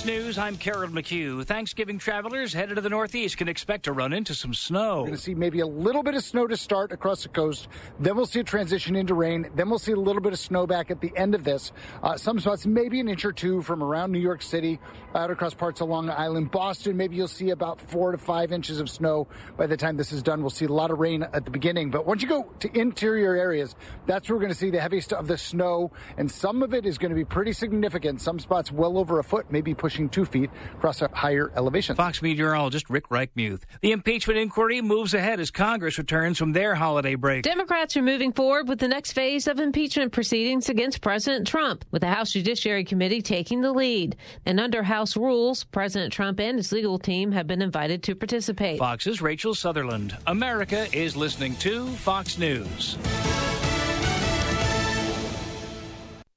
News, 0.07 0.37
I'm 0.37 0.55
Carol 0.55 0.89
McHugh. 0.89 1.43
Thanksgiving 1.43 1.97
travelers 1.97 2.53
headed 2.53 2.75
to 2.75 2.81
the 2.81 2.89
Northeast 2.89 3.37
can 3.37 3.49
expect 3.49 3.83
to 3.83 3.91
run 3.91 4.13
into 4.13 4.33
some 4.33 4.53
snow. 4.53 4.99
We're 4.99 5.07
going 5.07 5.15
to 5.15 5.17
see 5.17 5.35
maybe 5.35 5.59
a 5.59 5.67
little 5.67 6.01
bit 6.01 6.15
of 6.15 6.23
snow 6.23 6.47
to 6.47 6.55
start 6.55 6.93
across 6.93 7.23
the 7.23 7.29
coast. 7.29 7.67
Then 7.99 8.15
we'll 8.15 8.25
see 8.25 8.39
a 8.39 8.43
transition 8.45 8.95
into 8.95 9.15
rain. 9.15 9.49
Then 9.53 9.69
we'll 9.69 9.79
see 9.79 9.91
a 9.91 9.99
little 9.99 10.21
bit 10.21 10.31
of 10.31 10.39
snow 10.39 10.65
back 10.65 10.91
at 10.91 11.01
the 11.01 11.11
end 11.17 11.35
of 11.35 11.43
this. 11.43 11.73
Uh, 12.01 12.15
some 12.15 12.39
spots, 12.39 12.65
maybe 12.65 13.01
an 13.01 13.09
inch 13.09 13.25
or 13.25 13.33
two 13.33 13.61
from 13.63 13.83
around 13.83 14.13
New 14.13 14.19
York 14.19 14.41
City 14.41 14.79
out 15.13 15.29
across 15.29 15.53
parts 15.53 15.81
of 15.81 15.89
Long 15.89 16.09
Island. 16.09 16.51
Boston, 16.51 16.95
maybe 16.95 17.17
you'll 17.17 17.27
see 17.27 17.49
about 17.49 17.81
four 17.81 18.13
to 18.13 18.17
five 18.17 18.53
inches 18.53 18.79
of 18.79 18.89
snow 18.89 19.27
by 19.57 19.67
the 19.67 19.75
time 19.75 19.97
this 19.97 20.13
is 20.13 20.23
done. 20.23 20.39
We'll 20.39 20.51
see 20.51 20.65
a 20.65 20.69
lot 20.69 20.89
of 20.89 20.99
rain 20.99 21.23
at 21.23 21.43
the 21.43 21.51
beginning. 21.51 21.91
But 21.91 22.05
once 22.05 22.21
you 22.21 22.29
go 22.29 22.43
to 22.59 22.79
interior 22.79 23.35
areas, 23.35 23.75
that's 24.05 24.29
where 24.29 24.37
we're 24.37 24.43
going 24.43 24.53
to 24.53 24.57
see 24.57 24.69
the 24.69 24.79
heaviest 24.79 25.11
of 25.11 25.27
the 25.27 25.37
snow. 25.37 25.91
And 26.17 26.31
some 26.31 26.63
of 26.63 26.73
it 26.73 26.85
is 26.85 26.97
going 26.97 27.09
to 27.09 27.15
be 27.15 27.25
pretty 27.25 27.51
significant. 27.51 28.21
Some 28.21 28.39
spots 28.39 28.71
well 28.71 28.97
over 28.97 29.19
a 29.19 29.23
foot, 29.23 29.51
maybe 29.51 29.73
pushing 29.73 29.96
two 30.05 30.25
feet 30.25 30.49
across 30.73 31.01
a 31.01 31.09
higher 31.13 31.51
elevation. 31.55 31.95
Fox 31.95 32.21
meteorologist 32.21 32.89
Rick 32.89 33.09
Reichmuth. 33.09 33.63
The 33.81 33.91
impeachment 33.91 34.39
inquiry 34.39 34.81
moves 34.81 35.13
ahead 35.13 35.39
as 35.39 35.49
Congress 35.51 35.97
returns 35.97 36.37
from 36.37 36.53
their 36.53 36.75
holiday 36.75 37.15
break. 37.15 37.43
Democrats 37.43 37.97
are 37.97 38.01
moving 38.01 38.31
forward 38.31 38.67
with 38.67 38.79
the 38.79 38.87
next 38.87 39.13
phase 39.13 39.47
of 39.47 39.59
impeachment 39.59 40.11
proceedings 40.11 40.69
against 40.69 41.01
President 41.01 41.47
Trump, 41.47 41.83
with 41.91 42.01
the 42.01 42.07
House 42.07 42.31
Judiciary 42.31 42.83
Committee 42.83 43.21
taking 43.21 43.61
the 43.61 43.71
lead. 43.71 44.15
And 44.45 44.59
under 44.59 44.83
House 44.83 45.17
rules, 45.17 45.63
President 45.63 46.13
Trump 46.13 46.39
and 46.39 46.57
his 46.57 46.71
legal 46.71 46.99
team 46.99 47.31
have 47.31 47.47
been 47.47 47.61
invited 47.61 48.03
to 48.03 48.15
participate. 48.15 48.79
Fox's 48.79 49.21
Rachel 49.21 49.55
Sutherland. 49.55 50.15
America 50.27 50.87
is 50.95 51.15
listening 51.15 51.55
to 51.57 51.87
Fox 51.87 52.37
News. 52.37 52.97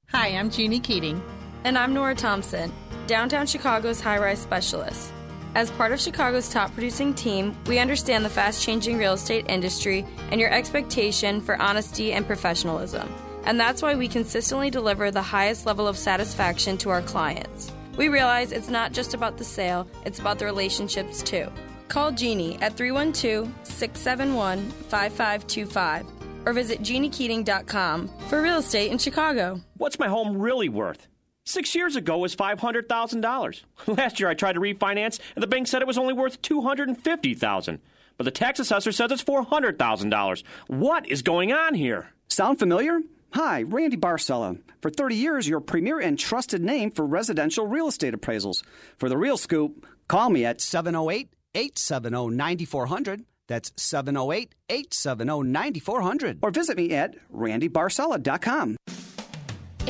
Hi, 0.08 0.28
I'm 0.28 0.50
Jeannie 0.50 0.80
Keating. 0.80 1.22
And 1.64 1.76
I'm 1.76 1.92
Nora 1.92 2.14
Thompson, 2.14 2.72
downtown 3.10 3.44
Chicago's 3.44 4.00
high 4.00 4.18
rise 4.18 4.38
specialist. 4.38 5.12
As 5.56 5.68
part 5.72 5.90
of 5.90 6.00
Chicago's 6.00 6.48
top 6.48 6.72
producing 6.74 7.12
team, 7.12 7.56
we 7.66 7.80
understand 7.80 8.24
the 8.24 8.30
fast 8.30 8.62
changing 8.64 8.98
real 8.98 9.14
estate 9.14 9.46
industry 9.48 10.06
and 10.30 10.40
your 10.40 10.52
expectation 10.52 11.40
for 11.40 11.60
honesty 11.60 12.12
and 12.12 12.24
professionalism. 12.24 13.12
And 13.44 13.58
that's 13.58 13.82
why 13.82 13.96
we 13.96 14.06
consistently 14.06 14.70
deliver 14.70 15.10
the 15.10 15.22
highest 15.22 15.66
level 15.66 15.88
of 15.88 15.98
satisfaction 15.98 16.78
to 16.78 16.90
our 16.90 17.02
clients. 17.02 17.72
We 17.96 18.06
realize 18.06 18.52
it's 18.52 18.68
not 18.68 18.92
just 18.92 19.12
about 19.12 19.38
the 19.38 19.44
sale, 19.44 19.88
it's 20.06 20.20
about 20.20 20.38
the 20.38 20.44
relationships 20.44 21.20
too. 21.20 21.48
Call 21.88 22.12
Jeannie 22.12 22.62
at 22.62 22.76
312 22.76 23.52
671 23.64 24.70
5525 24.70 26.06
or 26.46 26.52
visit 26.52 26.80
jeanniekeating.com 26.80 28.08
for 28.28 28.40
real 28.40 28.58
estate 28.58 28.92
in 28.92 28.98
Chicago. 28.98 29.60
What's 29.78 29.98
my 29.98 30.06
home 30.06 30.38
really 30.38 30.68
worth? 30.68 31.08
Six 31.50 31.74
years 31.74 31.96
ago 31.96 32.16
was 32.18 32.36
$500,000. 32.36 33.62
Last 33.88 34.20
year 34.20 34.28
I 34.28 34.34
tried 34.34 34.52
to 34.52 34.60
refinance 34.60 35.18
and 35.34 35.42
the 35.42 35.48
bank 35.48 35.66
said 35.66 35.82
it 35.82 35.88
was 35.88 35.98
only 35.98 36.14
worth 36.14 36.40
250,000. 36.42 37.80
But 38.16 38.22
the 38.24 38.30
tax 38.30 38.60
assessor 38.60 38.92
says 38.92 39.10
it's 39.10 39.24
$400,000. 39.24 40.44
What 40.68 41.08
is 41.08 41.22
going 41.22 41.52
on 41.52 41.74
here? 41.74 42.12
Sound 42.28 42.60
familiar? 42.60 43.00
Hi, 43.32 43.62
Randy 43.62 43.96
Barcella. 43.96 44.60
For 44.80 44.90
30 44.90 45.16
years, 45.16 45.48
your 45.48 45.58
premier 45.58 45.98
and 45.98 46.16
trusted 46.16 46.62
name 46.62 46.92
for 46.92 47.04
residential 47.04 47.66
real 47.66 47.88
estate 47.88 48.14
appraisals. 48.14 48.62
For 48.98 49.08
the 49.08 49.18
real 49.18 49.36
scoop, 49.36 49.84
call 50.06 50.30
me 50.30 50.44
at 50.44 50.60
708 50.60 51.30
870 51.56 52.28
9400. 52.36 53.24
That's 53.48 53.72
708 53.76 54.54
870 54.68 55.42
9400. 55.50 56.38
Or 56.42 56.52
visit 56.52 56.76
me 56.76 56.92
at 56.92 57.16
randybarcella.com. 57.32 58.76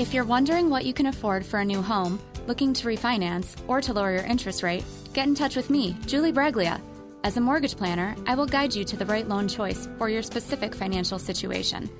If 0.00 0.14
you're 0.14 0.24
wondering 0.24 0.70
what 0.70 0.86
you 0.86 0.94
can 0.94 1.08
afford 1.08 1.44
for 1.44 1.60
a 1.60 1.64
new 1.64 1.82
home, 1.82 2.18
looking 2.46 2.72
to 2.72 2.88
refinance, 2.88 3.54
or 3.68 3.82
to 3.82 3.92
lower 3.92 4.12
your 4.12 4.24
interest 4.24 4.62
rate, 4.62 4.82
get 5.12 5.28
in 5.28 5.34
touch 5.34 5.56
with 5.56 5.68
me, 5.68 5.94
Julie 6.06 6.32
Braglia. 6.32 6.80
As 7.22 7.36
a 7.36 7.40
mortgage 7.42 7.76
planner, 7.76 8.16
I 8.26 8.34
will 8.34 8.46
guide 8.46 8.74
you 8.74 8.82
to 8.82 8.96
the 8.96 9.04
right 9.04 9.28
loan 9.28 9.46
choice 9.46 9.90
for 9.98 10.08
your 10.08 10.22
specific 10.22 10.74
financial 10.74 11.18
situation. 11.18 11.90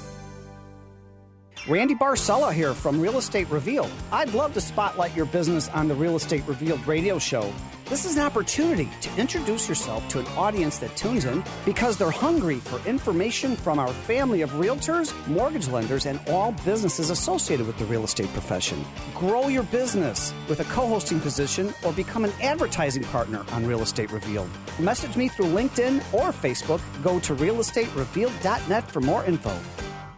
Randy 1.68 1.94
Barcella 1.94 2.52
here 2.52 2.74
from 2.74 3.00
Real 3.00 3.18
Estate 3.18 3.48
Revealed. 3.48 3.90
I'd 4.10 4.34
love 4.34 4.52
to 4.54 4.60
spotlight 4.60 5.14
your 5.14 5.26
business 5.26 5.68
on 5.68 5.86
the 5.86 5.94
Real 5.94 6.16
Estate 6.16 6.42
Revealed 6.48 6.84
radio 6.88 7.20
show. 7.20 7.52
This 7.84 8.04
is 8.04 8.16
an 8.16 8.24
opportunity 8.24 8.88
to 9.00 9.16
introduce 9.16 9.68
yourself 9.68 10.06
to 10.08 10.18
an 10.18 10.26
audience 10.36 10.78
that 10.78 10.96
tunes 10.96 11.24
in 11.24 11.44
because 11.64 11.96
they're 11.96 12.10
hungry 12.10 12.56
for 12.56 12.84
information 12.88 13.54
from 13.54 13.78
our 13.78 13.92
family 13.92 14.40
of 14.42 14.50
realtors, 14.52 15.14
mortgage 15.28 15.68
lenders, 15.68 16.06
and 16.06 16.18
all 16.28 16.50
businesses 16.64 17.10
associated 17.10 17.64
with 17.64 17.78
the 17.78 17.84
real 17.84 18.02
estate 18.02 18.32
profession. 18.32 18.84
Grow 19.14 19.46
your 19.46 19.62
business 19.64 20.34
with 20.48 20.58
a 20.58 20.64
co 20.64 20.88
hosting 20.88 21.20
position 21.20 21.72
or 21.84 21.92
become 21.92 22.24
an 22.24 22.32
advertising 22.42 23.04
partner 23.04 23.44
on 23.52 23.64
Real 23.64 23.82
Estate 23.82 24.10
Revealed. 24.10 24.50
Message 24.80 25.14
me 25.14 25.28
through 25.28 25.46
LinkedIn 25.46 25.98
or 26.12 26.32
Facebook. 26.32 26.80
Go 27.04 27.20
to 27.20 27.36
realestaterevealed.net 27.36 28.90
for 28.90 29.00
more 29.00 29.24
info. 29.26 29.56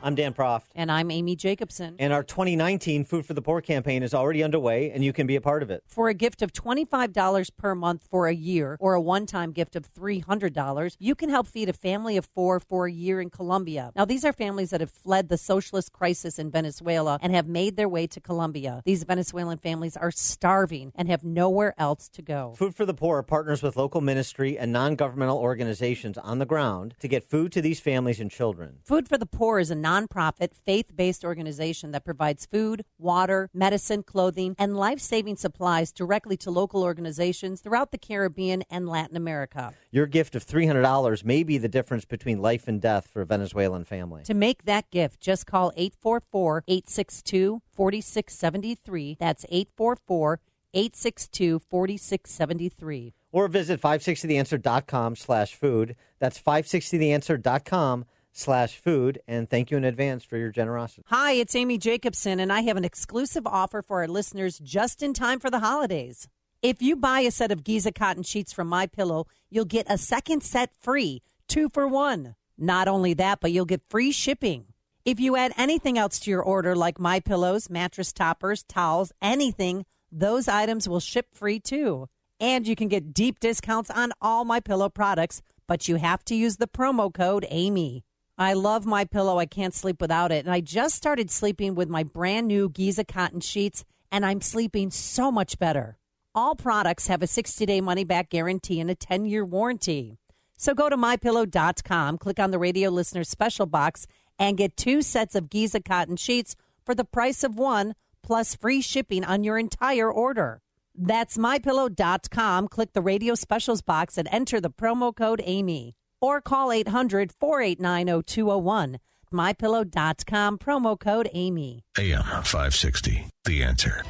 I'm 0.05 0.15
Dan 0.15 0.35
Proft. 0.35 0.65
And 0.75 0.93
I'm 0.93 1.11
Amy 1.11 1.35
Jacobson. 1.35 1.97
And 1.99 2.13
our 2.13 2.23
2019 2.23 3.07
Food 3.07 3.25
for 3.25 3.33
the 3.33 3.41
Poor 3.41 3.63
campaign 3.63 4.03
is 4.03 4.13
already 4.13 4.45
underway, 4.45 4.91
and 4.91 5.03
you 5.03 5.15
can 5.15 5.27
be 5.27 5.35
a 5.35 5.41
part 5.41 5.63
of 5.63 5.71
it. 5.71 5.83
For 5.87 6.11
a 6.11 6.15
gift 6.15 6.43
of 6.43 6.53
$25 6.53 7.51
per 7.57 7.75
month 7.75 8.07
for 8.11 8.27
a 8.27 8.35
year 8.35 8.77
or 8.81 8.93
a 8.93 9.01
one 9.01 9.25
time 9.25 9.53
gift 9.53 9.77
of 9.77 9.91
$300, 9.95 10.97
you 10.99 11.15
can 11.15 11.31
help 11.31 11.47
feed 11.47 11.71
a 11.71 11.73
family 11.73 12.19
of 12.19 12.27
four 12.35 12.61
for 12.61 12.87
a 12.87 12.93
year 12.93 13.19
in 13.19 13.31
Colombia. 13.31 13.93
Now, 13.97 14.05
these 14.05 14.27
are 14.27 14.33
families 14.35 14.69
that 14.71 14.83
have 14.83 14.91
fled 14.91 15.31
the 15.31 15.39
socialist 15.39 15.95
crisis 15.95 16.39
in 16.39 16.51
Venezuela 16.51 17.19
and 17.23 17.35
have 17.35 17.49
made 17.49 17.77
their 17.77 17.89
way 17.89 18.07
to 18.09 18.21
Colombia. 18.21 18.83
These 18.85 19.05
Venezuelan 19.05 19.57
families 19.57 19.97
are 19.97 20.11
starving 20.11 20.93
and 20.95 21.09
have 21.09 21.25
nowhere 21.25 21.75
else 21.79 22.11
to 22.11 22.21
go. 22.21 22.53
Food 22.59 22.75
for 22.75 22.85
the 22.85 22.93
Poor 22.93 23.23
partners 23.23 23.63
with 23.63 23.75
local 23.75 24.03
ministry 24.03 24.59
and 24.59 24.71
non 24.71 24.97
governmental 24.97 25.39
organizations 25.39 26.19
on 26.19 26.41
the 26.41 26.47
ground 26.47 26.95
to 26.99 27.09
get 27.09 27.25
food 27.25 27.53
to 27.53 27.63
these 27.63 27.81
families 27.81 28.21
and 28.21 28.31
children. 28.31 28.81
Food 28.85 29.09
for 29.09 29.17
the 29.17 29.25
Poor 29.25 29.59
is 29.59 29.71
a 29.71 29.75
nonprofit, 29.95 30.55
faith 30.55 30.97
based 30.97 31.25
organization 31.25 31.93
that 31.93 32.05
provides 32.05 32.47
food, 32.47 32.85
water, 32.99 33.51
medicine, 33.55 34.03
clothing, 34.03 34.55
and 34.59 34.77
life 34.77 35.01
saving 35.01 35.37
supplies 35.37 35.93
directly 35.93 36.37
to 36.39 36.51
local 36.51 36.83
organizations 36.83 37.61
throughout 37.61 37.91
the 37.91 37.99
Caribbean 37.99 38.63
and 38.71 38.89
Latin 38.89 39.17
America. 39.17 39.73
Your 39.91 40.07
gift 40.07 40.35
of 40.35 40.47
$300 40.47 41.25
may 41.25 41.43
be 41.43 41.59
the 41.59 41.69
difference 41.69 42.05
between 42.05 42.41
life 42.41 42.69
and 42.69 42.81
death 42.81 43.07
for 43.07 43.23
a 43.23 43.27
Venezuelan 43.27 43.85
family. 43.85 44.23
To 44.25 44.35
make 44.35 44.65
that 44.65 44.91
gift, 44.91 45.21
just 45.21 45.47
call 45.47 45.73
844 45.77 46.65
862 46.67 47.63
4673. 47.73 49.17
That's 49.19 49.45
844 49.49 50.41
862 50.75 51.59
4673. 51.61 53.15
Or 53.33 53.49
visit 53.49 53.81
560theanswer.com 53.81 55.17
slash 55.17 55.55
food. 55.55 55.97
That's 56.21 56.41
560theanswer.com 56.41 58.05
slash 58.35 58.77
food. 58.77 59.21
And 59.27 59.49
thank 59.49 59.71
you 59.71 59.77
in 59.79 59.85
advance 59.85 60.25
for 60.25 60.37
your 60.37 60.51
generosity. 60.51 61.05
Hi, 61.07 61.33
it's 61.33 61.55
Amy 61.55 61.79
Jacobson, 61.79 62.41
and 62.41 62.53
I 62.53 62.61
have 62.63 62.77
an 62.77 62.85
exclusive 62.85 63.47
offer 63.47 63.81
for 63.81 64.01
our 64.01 64.09
listeners 64.09 64.59
just 64.59 65.03
in 65.03 65.15
time 65.15 65.41
for 65.41 65.51
the 65.51 65.61
holidays. 65.61 66.29
If 66.61 66.83
you 66.83 66.97
buy 66.97 67.21
a 67.21 67.31
set 67.31 67.51
of 67.51 67.63
Giza 67.65 67.93
cotton 67.93 68.23
sheets 68.23 68.53
from 68.53 68.69
My 68.69 68.87
Pillow, 68.87 69.27
you'll 69.51 69.65
get 69.65 69.87
a 69.89 69.99
second 69.99 70.43
set 70.43 70.71
free, 70.81 71.23
two 71.49 71.69
for 71.69 71.87
one. 71.87 72.35
Not 72.59 72.89
only 72.89 73.15
that, 73.15 73.41
but 73.41 73.53
you'll 73.53 73.65
get 73.65 73.83
free 73.89 74.13
shipping. 74.13 74.67
If 75.05 75.21
you 75.21 75.37
add 75.37 75.53
anything 75.59 75.99
else 75.99 76.19
to 76.21 76.31
your 76.31 76.43
order, 76.43 76.75
like 76.75 76.99
My 76.99 77.21
Pillows, 77.21 77.69
mattress 77.69 78.13
toppers, 78.13 78.63
towels, 78.63 79.13
anything, 79.21 79.85
those 80.11 80.49
items 80.49 80.89
will 80.89 81.01
ship 81.01 81.27
free 81.35 81.61
too. 81.61 82.09
And 82.41 82.67
you 82.67 82.75
can 82.75 82.89
get 82.89 83.13
deep 83.13 83.41
discounts 83.41 83.91
on 83.91 84.13
all 84.23 84.45
My 84.45 84.61
Pillow 84.61 84.89
products, 84.89 85.43
but 85.67 85.89
you 85.89 85.97
have 85.97 86.25
to 86.25 86.35
use 86.35 86.57
the 86.57 86.67
promo 86.67 87.13
code 87.13 87.47
Amy. 87.51 88.05
I 88.37 88.55
love 88.55 88.85
My 88.85 89.05
Pillow. 89.05 89.39
I 89.39 89.47
can't 89.47 89.73
sleep 89.73 90.01
without 90.01 90.33
it. 90.33 90.45
And 90.45 90.53
I 90.53 90.61
just 90.61 90.97
started 90.97 91.31
sleeping 91.31 91.77
with 91.77 91.89
my 91.89 92.03
brand 92.03 92.49
new 92.49 92.69
Giza 92.69 93.05
cotton 93.05 93.41
sheets, 93.41 93.85
and 94.11 94.27
I'm 94.27 94.41
sleeping 94.41 94.91
so 94.91 95.31
much 95.31 95.59
better. 95.59 95.99
All 96.35 96.57
products 96.57 97.07
have 97.07 97.23
a 97.23 97.29
60 97.29 97.65
day 97.65 97.81
money 97.81 98.03
back 98.03 98.31
guarantee 98.31 98.81
and 98.81 98.91
a 98.91 98.97
10 98.97 99.27
year 99.27 99.45
warranty. 99.45 100.19
So 100.57 100.75
go 100.75 100.89
to 100.89 100.97
mypillow.com, 100.97 102.19
click 102.19 102.41
on 102.41 102.51
the 102.51 102.59
radio 102.59 102.91
listener 102.91 103.23
special 103.23 103.67
box, 103.67 104.07
and 104.37 104.57
get 104.57 104.77
two 104.77 105.03
sets 105.03 105.37
of 105.37 105.49
Giza 105.49 105.81
cotton 105.81 106.17
sheets 106.17 106.57
for 106.85 106.95
the 106.95 107.05
price 107.05 107.45
of 107.45 107.57
one, 107.57 107.95
plus 108.23 108.57
free 108.57 108.81
shipping 108.81 109.25
on 109.25 109.45
your 109.45 109.59
entire 109.59 110.11
order. 110.11 110.61
That's 110.97 111.37
mypillow.com. 111.37 112.69
Click 112.69 112.93
the 112.95 113.01
radio 113.01 113.35
specials 113.37 113.83
box 113.83 114.19
and 114.19 114.29
enter 114.33 114.61
the 114.61 114.71
promo 114.71 115.15
code 115.15 115.41
Amy. 115.45 115.95
Or 116.25 116.41
call 116.41 116.73
800 116.73 117.33
489 117.33 118.23
0201. 118.23 118.99
MyPillow.com, 119.31 120.59
promo 120.59 120.99
code 120.99 121.29
Amy. 121.35 121.85
AM 121.99 122.23
560, 122.23 123.27
The 123.45 123.63
Answer. 123.63 124.05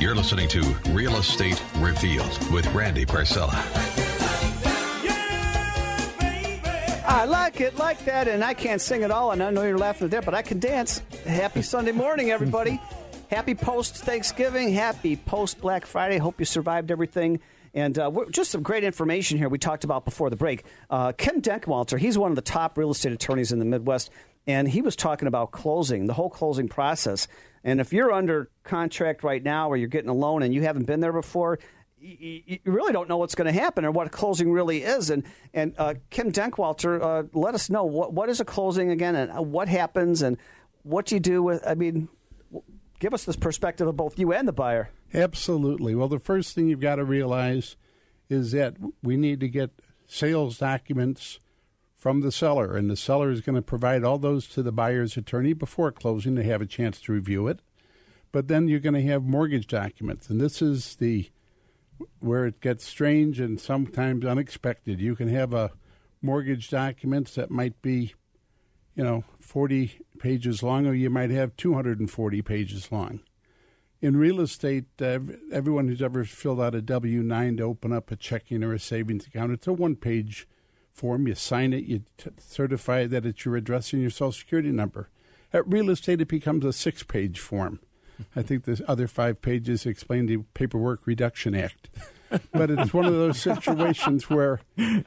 You're 0.00 0.16
listening 0.16 0.48
to 0.48 0.62
Real 0.88 1.14
Estate 1.14 1.62
Revealed 1.76 2.50
with 2.50 2.66
Randy 2.74 3.06
Barcella. 3.06 3.54
I 7.06 7.24
like 7.26 7.60
it 7.60 7.76
like 7.76 8.04
that, 8.04 8.26
and 8.26 8.42
I 8.42 8.52
can't 8.52 8.80
sing 8.80 9.04
at 9.04 9.12
all, 9.12 9.30
and 9.30 9.40
I 9.40 9.50
know 9.50 9.62
you're 9.62 9.78
laughing 9.78 10.06
at 10.06 10.10
that, 10.10 10.24
but 10.24 10.34
I 10.34 10.42
can 10.42 10.58
dance. 10.58 11.02
Happy 11.24 11.62
Sunday 11.62 11.92
morning, 11.92 12.32
everybody. 12.32 12.80
Happy 13.30 13.54
post 13.54 13.94
Thanksgiving. 13.94 14.72
Happy 14.72 15.14
post 15.14 15.60
Black 15.60 15.86
Friday. 15.86 16.18
Hope 16.18 16.40
you 16.40 16.46
survived 16.46 16.90
everything. 16.90 17.38
And 17.74 17.98
uh, 17.98 18.10
just 18.30 18.50
some 18.50 18.62
great 18.62 18.84
information 18.84 19.38
here 19.38 19.48
we 19.48 19.58
talked 19.58 19.84
about 19.84 20.04
before 20.04 20.30
the 20.30 20.36
break. 20.36 20.64
Uh, 20.88 21.12
Ken 21.12 21.40
Denkewalter, 21.40 21.98
he's 21.98 22.18
one 22.18 22.32
of 22.32 22.36
the 22.36 22.42
top 22.42 22.76
real 22.76 22.90
estate 22.90 23.12
attorneys 23.12 23.52
in 23.52 23.58
the 23.58 23.64
Midwest, 23.64 24.10
and 24.46 24.68
he 24.68 24.82
was 24.82 24.96
talking 24.96 25.28
about 25.28 25.52
closing, 25.52 26.06
the 26.06 26.14
whole 26.14 26.30
closing 26.30 26.68
process. 26.68 27.28
And 27.62 27.80
if 27.80 27.92
you're 27.92 28.10
under 28.10 28.50
contract 28.64 29.22
right 29.22 29.42
now 29.42 29.70
or 29.70 29.76
you're 29.76 29.88
getting 29.88 30.10
a 30.10 30.14
loan 30.14 30.42
and 30.42 30.52
you 30.54 30.62
haven't 30.62 30.84
been 30.84 31.00
there 31.00 31.12
before, 31.12 31.58
you, 32.00 32.58
really 32.64 32.92
don't 32.92 33.08
know 33.08 33.18
what's 33.18 33.34
going 33.34 33.52
to 33.52 33.60
happen 33.60 33.84
or 33.84 33.90
what 33.90 34.10
closing 34.10 34.50
really 34.50 34.82
is. 34.82 35.10
And 35.10 35.24
and 35.52 35.74
uh, 35.78 35.94
Kim 36.08 36.32
Denkewalter, 36.32 37.00
uh, 37.00 37.22
let 37.34 37.54
us 37.54 37.68
know 37.68 37.84
what 37.84 38.12
what 38.12 38.28
is 38.28 38.40
a 38.40 38.44
closing 38.44 38.90
again 38.90 39.14
and 39.14 39.52
what 39.52 39.68
happens 39.68 40.22
and 40.22 40.38
what 40.82 41.06
do 41.06 41.14
you 41.14 41.20
do 41.20 41.42
with. 41.42 41.62
I 41.66 41.74
mean, 41.74 42.08
give 42.98 43.12
us 43.12 43.24
this 43.24 43.36
perspective 43.36 43.86
of 43.86 43.96
both 43.96 44.18
you 44.18 44.32
and 44.32 44.48
the 44.48 44.52
buyer. 44.52 44.90
Absolutely. 45.12 45.94
Well, 45.94 46.08
the 46.08 46.18
first 46.18 46.54
thing 46.54 46.68
you've 46.68 46.80
got 46.80 46.96
to 46.96 47.04
realize 47.04 47.76
is 48.28 48.52
that 48.52 48.76
we 49.02 49.16
need 49.16 49.40
to 49.40 49.48
get 49.48 49.70
sales 50.06 50.58
documents 50.58 51.40
from 51.94 52.20
the 52.20 52.32
seller, 52.32 52.76
and 52.76 52.88
the 52.88 52.96
seller 52.96 53.30
is 53.30 53.40
going 53.42 53.56
to 53.56 53.62
provide 53.62 54.04
all 54.04 54.18
those 54.18 54.46
to 54.48 54.62
the 54.62 54.72
buyer's 54.72 55.16
attorney 55.16 55.52
before 55.52 55.92
closing 55.92 56.34
to 56.36 56.42
have 56.42 56.62
a 56.62 56.66
chance 56.66 57.00
to 57.00 57.12
review 57.12 57.46
it. 57.46 57.60
But 58.32 58.48
then 58.48 58.68
you're 58.68 58.80
going 58.80 58.94
to 58.94 59.10
have 59.10 59.24
mortgage 59.24 59.66
documents, 59.66 60.30
and 60.30 60.40
this 60.40 60.62
is 60.62 60.96
the 60.96 61.30
where 62.20 62.46
it 62.46 62.60
gets 62.60 62.86
strange 62.86 63.38
and 63.38 63.60
sometimes 63.60 64.24
unexpected. 64.24 65.00
You 65.00 65.14
can 65.14 65.28
have 65.28 65.52
a 65.52 65.72
mortgage 66.22 66.70
documents 66.70 67.34
that 67.34 67.50
might 67.50 67.82
be, 67.82 68.14
you 68.94 69.04
know, 69.04 69.24
40 69.40 70.00
pages 70.18 70.62
long, 70.62 70.86
or 70.86 70.94
you 70.94 71.10
might 71.10 71.30
have 71.30 71.56
240 71.56 72.40
pages 72.42 72.90
long. 72.90 73.20
In 74.02 74.16
real 74.16 74.40
estate, 74.40 74.86
uh, 75.02 75.18
everyone 75.52 75.88
who's 75.88 76.00
ever 76.00 76.24
filled 76.24 76.60
out 76.60 76.74
a 76.74 76.80
W 76.80 77.22
9 77.22 77.58
to 77.58 77.62
open 77.64 77.92
up 77.92 78.10
a 78.10 78.16
checking 78.16 78.64
or 78.64 78.72
a 78.72 78.78
savings 78.78 79.26
account, 79.26 79.52
it's 79.52 79.66
a 79.66 79.74
one 79.74 79.94
page 79.94 80.48
form. 80.90 81.28
You 81.28 81.34
sign 81.34 81.74
it, 81.74 81.84
you 81.84 82.04
t- 82.16 82.30
certify 82.38 83.06
that 83.06 83.26
it's 83.26 83.44
your 83.44 83.56
address 83.56 83.92
and 83.92 84.00
your 84.00 84.10
social 84.10 84.32
security 84.32 84.70
number. 84.70 85.10
At 85.52 85.68
real 85.68 85.90
estate, 85.90 86.22
it 86.22 86.28
becomes 86.28 86.64
a 86.64 86.72
six 86.72 87.02
page 87.02 87.40
form. 87.40 87.80
I 88.34 88.42
think 88.42 88.64
the 88.64 88.82
other 88.88 89.06
five 89.06 89.42
pages 89.42 89.84
explain 89.84 90.26
the 90.26 90.38
Paperwork 90.54 91.06
Reduction 91.06 91.54
Act. 91.54 91.90
but 92.52 92.70
it's 92.70 92.94
one 92.94 93.06
of 93.06 93.12
those 93.12 93.40
situations 93.40 94.30
where 94.30 94.60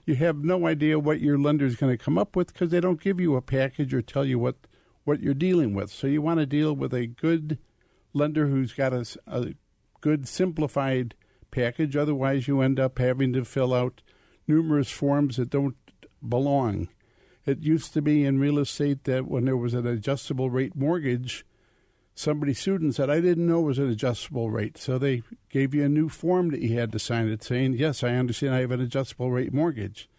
you 0.05 0.15
have 0.15 0.43
no 0.43 0.67
idea 0.67 0.99
what 0.99 1.19
your 1.19 1.39
lender 1.39 1.65
is 1.65 1.77
going 1.77 1.95
to 1.95 2.03
come 2.03 2.17
up 2.17 2.35
with 2.35 2.53
because 2.53 2.69
they 2.69 2.79
don't 2.79 3.01
give 3.01 3.19
you 3.19 3.35
a 3.35 3.41
package 3.41 3.93
or 3.93 4.01
tell 4.01 4.25
you 4.25 4.37
what, 4.37 4.55
what 5.03 5.21
you're 5.21 5.33
dealing 5.33 5.73
with. 5.73 5.89
So 5.89 6.05
you 6.05 6.21
want 6.21 6.39
to 6.41 6.45
deal 6.45 6.75
with 6.75 6.93
a 6.93 7.07
good 7.07 7.57
lender 8.13 8.47
who's 8.47 8.73
got 8.73 8.93
a, 8.93 9.05
a 9.27 9.53
good 10.01 10.27
simplified 10.27 11.15
package. 11.51 11.95
Otherwise, 11.95 12.47
you 12.47 12.61
end 12.61 12.79
up 12.79 12.99
having 12.99 13.33
to 13.33 13.45
fill 13.45 13.73
out 13.73 14.01
numerous 14.47 14.91
forms 14.91 15.37
that 15.37 15.49
don't 15.49 15.75
belong. 16.27 16.89
It 17.45 17.59
used 17.59 17.93
to 17.93 18.01
be 18.01 18.25
in 18.25 18.39
real 18.39 18.59
estate 18.59 19.03
that 19.03 19.27
when 19.27 19.45
there 19.45 19.57
was 19.57 19.73
an 19.73 19.85
adjustable 19.85 20.49
rate 20.49 20.75
mortgage, 20.75 21.45
somebody 22.15 22.53
sued 22.53 22.81
and 22.81 22.95
said, 22.95 23.09
I 23.09 23.19
didn't 23.19 23.47
know 23.47 23.59
it 23.61 23.67
was 23.67 23.79
an 23.79 23.89
adjustable 23.89 24.49
rate. 24.49 24.77
So 24.77 24.97
they 24.97 25.23
gave 25.49 25.73
you 25.73 25.83
a 25.83 25.89
new 25.89 26.09
form 26.09 26.51
that 26.51 26.61
you 26.61 26.77
had 26.77 26.91
to 26.93 26.99
sign 26.99 27.27
it 27.27 27.43
saying, 27.43 27.73
Yes, 27.73 28.03
I 28.03 28.15
understand 28.15 28.55
I 28.55 28.61
have 28.61 28.71
an 28.71 28.81
adjustable 28.81 29.31
rate 29.31 29.53
mortgage. 29.53 30.09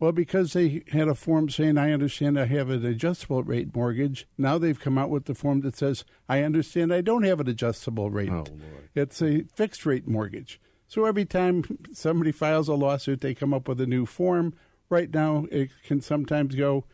Well, 0.00 0.12
because 0.12 0.54
they 0.54 0.82
had 0.92 1.08
a 1.08 1.14
form 1.14 1.50
saying, 1.50 1.76
I 1.76 1.92
understand 1.92 2.40
I 2.40 2.46
have 2.46 2.70
an 2.70 2.86
adjustable 2.86 3.42
rate 3.42 3.76
mortgage, 3.76 4.26
now 4.38 4.56
they've 4.56 4.80
come 4.80 4.96
out 4.96 5.10
with 5.10 5.26
the 5.26 5.34
form 5.34 5.60
that 5.60 5.76
says, 5.76 6.06
I 6.26 6.42
understand 6.42 6.92
I 6.92 7.02
don't 7.02 7.24
have 7.24 7.38
an 7.38 7.48
adjustable 7.48 8.10
rate. 8.10 8.30
Oh, 8.30 8.46
it's 8.94 9.20
a 9.20 9.44
fixed 9.54 9.84
rate 9.84 10.08
mortgage. 10.08 10.58
So 10.88 11.04
every 11.04 11.26
time 11.26 11.64
somebody 11.92 12.32
files 12.32 12.66
a 12.66 12.74
lawsuit, 12.74 13.20
they 13.20 13.34
come 13.34 13.52
up 13.52 13.68
with 13.68 13.78
a 13.78 13.86
new 13.86 14.06
form. 14.06 14.54
Right 14.88 15.12
now, 15.12 15.46
it 15.52 15.70
can 15.84 16.00
sometimes 16.00 16.54
go 16.54 16.86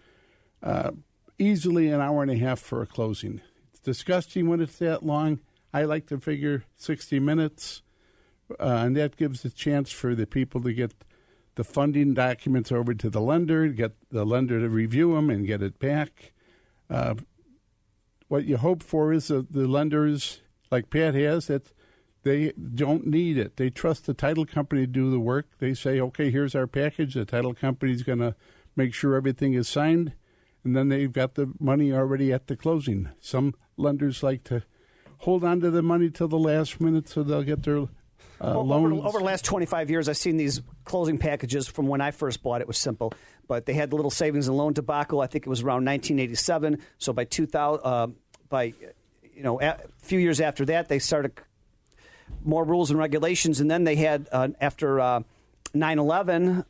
uh, 0.61 0.91
easily 1.39 1.89
an 1.89 2.01
hour 2.01 2.23
and 2.23 2.31
a 2.31 2.37
half 2.37 2.59
for 2.59 2.83
a 2.83 2.87
closing. 2.87 3.41
It's 3.71 3.81
disgusting 3.81 4.49
when 4.49 4.61
it's 4.61 4.79
that 4.79 5.05
long. 5.05 5.39
I 5.73 5.85
like 5.85 6.07
to 6.09 6.19
figure 6.19 6.65
60 6.77 7.21
minutes, 7.21 7.83
uh, 8.59 8.83
and 8.85 8.97
that 8.97 9.17
gives 9.17 9.45
a 9.45 9.51
chance 9.51 9.93
for 9.93 10.17
the 10.17 10.27
people 10.27 10.61
to 10.63 10.73
get 10.73 10.93
the 11.57 11.65
funding 11.65 12.15
documents 12.15 12.71
over 12.71 12.95
to 12.95 13.11
the 13.11 13.21
lender, 13.21 13.69
get 13.69 13.93
the 14.11 14.25
lender 14.25 14.61
to 14.61 14.69
review 14.69 15.15
them 15.15 15.29
and 15.29 15.47
get 15.47 15.63
it 15.63 15.79
back. 15.79 16.33
Uh, 16.89 17.15
what 18.29 18.45
you 18.45 18.57
hope 18.57 18.83
for 18.83 19.13
is 19.13 19.29
that 19.29 19.53
the 19.53 19.67
lenders, 19.67 20.41
like 20.71 20.91
Pat 20.91 21.15
has, 21.15 21.47
that 21.49 21.73
they 22.23 22.53
don't 22.53 23.07
need 23.07 23.39
it. 23.39 23.57
They 23.57 23.71
trust 23.71 24.07
the 24.07 24.15
title 24.15 24.45
company 24.45 24.83
to 24.83 24.87
do 24.87 25.11
the 25.11 25.21
work. 25.21 25.47
They 25.59 25.75
say, 25.75 26.01
okay, 26.01 26.31
here's 26.31 26.55
our 26.55 26.67
package. 26.67 27.15
The 27.15 27.25
title 27.25 27.55
company 27.55 27.93
is 27.93 28.03
going 28.03 28.19
to 28.19 28.35
make 28.75 28.93
sure 28.93 29.15
everything 29.15 29.55
is 29.55 29.69
signed, 29.69 30.13
and 30.63 30.77
then 30.77 30.89
they've 30.89 31.13
got 31.13 31.35
the 31.35 31.53
money 31.59 31.93
already 31.93 32.33
at 32.33 32.49
the 32.49 32.57
closing. 32.57 33.11
Some 33.21 33.55
lenders 33.77 34.23
like 34.23 34.45
to 34.45 34.65
hold 35.19 35.45
on 35.45 35.61
to 35.61 35.71
the 35.71 35.83
money 35.83 36.11
till 36.11 36.29
the 36.29 36.39
last 36.39 36.81
minute 36.81 37.09
so 37.09 37.23
they'll 37.23 37.43
get 37.43 37.63
their 37.63 37.87
uh, 38.41 38.59
over, 38.59 38.93
over 38.93 39.19
the 39.19 39.25
last 39.25 39.45
25 39.45 39.91
years, 39.91 40.09
I've 40.09 40.17
seen 40.17 40.37
these 40.37 40.61
closing 40.85 41.19
packages 41.19 41.69
from 41.69 41.87
when 41.87 42.01
I 42.01 42.11
first 42.11 42.43
bought 42.43 42.61
it. 42.61 42.67
Was 42.67 42.79
simple, 42.79 43.13
but 43.49 43.67
they 43.67 43.73
had 43.73 43.91
the 43.91 43.97
little 43.97 44.11
savings 44.11 44.49
and 44.49 44.57
loan 44.57 44.73
debacle. 44.73 45.21
I 45.21 45.27
think 45.27 45.47
it 45.47 45.51
was 45.51 45.63
around 45.63 45.85
1987. 45.85 46.79
So 46.99 47.13
by 47.13 47.25
2000, 47.25 47.81
uh, 47.85 48.09
by 48.49 48.75
you 49.35 49.43
know, 49.43 49.61
a 49.61 49.79
few 49.99 50.19
years 50.19 50.41
after 50.41 50.65
that, 50.67 50.89
they 50.89 50.99
started 50.99 51.33
more 52.45 52.65
rules 52.65 52.91
and 52.91 52.99
regulations, 52.99 53.61
and 53.61 53.71
then 53.71 53.85
they 53.85 53.97
had 53.97 54.29
uh, 54.33 54.49
after 54.61 55.01
uh, 55.01 55.21
9/11. 55.75 56.65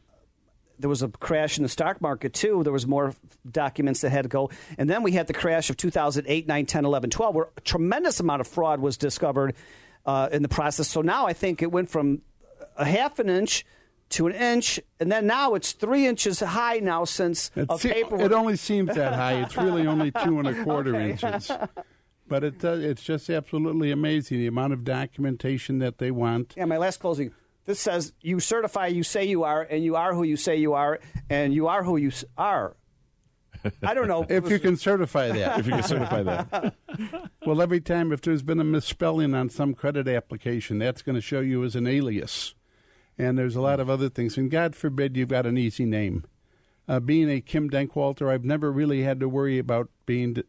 There 0.79 0.91
was 0.91 1.03
a 1.03 1.09
crash 1.09 1.57
in 1.57 1.63
the 1.63 1.71
stock 1.71 2.03
market 2.03 2.35
too. 2.35 2.63
There 2.63 2.73
was 2.73 2.87
more 2.87 3.15
documents 3.51 4.03
that 4.03 4.11
had 4.11 4.25
to 4.25 4.29
go, 4.29 4.51
and 4.77 4.91
then 4.91 5.03
we 5.03 5.13
had 5.13 5.27
the 5.27 5.33
crash 5.33 5.71
of 5.71 5.79
2008, 5.79 6.47
9, 6.47 6.67
10, 6.67 6.85
11, 6.85 7.11
12, 7.11 7.35
where 7.35 7.49
a 7.57 7.61
tremendous 7.63 8.21
amount 8.21 8.43
of 8.43 8.47
fraud 8.47 8.81
was 8.81 8.99
discovered 8.99 9.55
uh, 10.07 10.29
in 10.33 10.42
the 10.42 10.49
process. 10.49 10.88
So 10.88 11.03
now 11.03 11.27
I 11.27 11.33
think 11.35 11.61
it 11.62 11.71
went 11.71 11.90
from 11.90 12.23
a 12.77 12.85
half 12.87 13.19
an 13.19 13.29
inch 13.29 13.66
to 14.11 14.29
an 14.29 14.35
inch, 14.35 14.79
and 15.01 15.11
then 15.11 15.27
now 15.27 15.55
it's 15.55 15.73
three 15.73 16.07
inches 16.07 16.38
high 16.40 16.79
now 16.79 17.05
since 17.05 17.51
It, 17.57 17.69
of 17.69 17.81
se- 17.81 17.93
paperwork. 17.93 18.20
it 18.20 18.33
only 18.33 18.57
seems 18.57 18.95
that 18.95 19.14
high. 19.14 19.43
It's 19.43 19.57
really 19.57 19.87
only 19.87 20.12
two 20.12 20.39
and 20.39 20.47
a 20.47 20.64
quarter 20.64 20.95
Okay. 20.95 21.11
inches. 21.11 21.51
But 22.28 22.43
it 22.43 22.64
uh, 22.64 22.70
it's 22.72 23.05
just 23.05 23.31
absolutely 23.31 23.93
amazing 23.93 24.39
the 24.39 24.49
amount 24.49 24.72
of 24.72 24.83
documentation 24.83 25.78
that 25.78 25.99
they 25.99 26.11
want. 26.11 26.55
Yeah, 26.57 26.64
my 26.64 26.76
last 26.76 26.99
closing. 26.99 27.33
This 27.66 27.78
says 27.78 28.12
you 28.20 28.41
certify 28.41 28.89
you 28.89 29.05
say 29.05 29.24
you 29.24 29.45
are, 29.45 29.62
and 29.62 29.85
you 29.85 29.95
are 29.95 30.12
who 30.12 30.24
you 30.24 30.37
say 30.37 30.57
you 30.57 30.72
are, 30.72 30.99
and 31.31 31.55
you 31.55 31.68
are 31.68 31.85
who 31.85 31.97
you 31.97 32.11
are. 32.37 32.74
I 33.83 33.95
don't 33.95 34.09
know 34.09 34.27
if 34.29 34.51
you 34.51 34.59
can 34.59 34.77
certify 34.77 35.29
that. 35.29 35.61
If 35.61 35.67
you 35.67 35.73
can 35.73 35.83
certify 35.83 36.23
that. 36.23 36.75
well, 37.47 37.62
every 37.62 37.81
time 37.81 38.12
if 38.12 38.21
there's 38.21 38.43
been 38.43 38.61
a 38.61 38.64
misspelling 38.64 39.35
on 39.35 39.49
some 39.49 39.75
credit 39.75 40.09
application, 40.09 40.79
that's 40.79 41.03
going 41.03 41.17
to 41.17 41.21
show 41.21 41.41
you 41.41 41.64
as 41.64 41.77
an 41.77 41.87
alias. 41.87 42.55
And 43.19 43.39
there's 43.39 43.57
a 43.57 43.61
lot 43.61 43.81
of 43.81 43.89
other 43.89 44.09
things. 44.09 44.37
And 44.37 44.51
God 44.51 44.77
forbid 44.77 45.17
you've 45.17 45.29
got 45.29 45.47
an 45.47 45.57
easy 45.57 45.87
name. 45.87 46.25
Uh, 46.89 47.01
being 47.01 47.31
a 47.31 47.41
Kim 47.41 47.69
Denkewalter, 47.69 48.29
I've 48.29 48.45
never 48.45 48.71
really 48.71 49.03
had 49.03 49.21
to 49.21 49.29
worry 49.29 49.59
about 49.59 49.89
being 50.05 50.43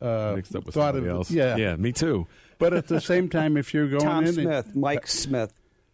uh, 0.00 0.34
Mixed 0.36 0.54
up 0.54 0.64
with 0.64 0.74
thought 0.74 0.94
somebody 0.94 1.10
of, 1.10 1.16
else. 1.16 1.30
Yeah, 1.30 1.56
Yeah, 1.56 1.76
me 1.76 1.92
too. 1.92 2.26
But 2.58 2.74
at 2.74 2.88
the 2.88 3.00
same 3.00 3.28
time, 3.28 3.56
if 3.56 3.72
you're 3.72 3.88
going 3.88 4.02
Tom 4.02 4.24
in, 4.24 4.32
Smith, 4.32 4.74
Mike 4.74 5.06
Smith. 5.06 5.52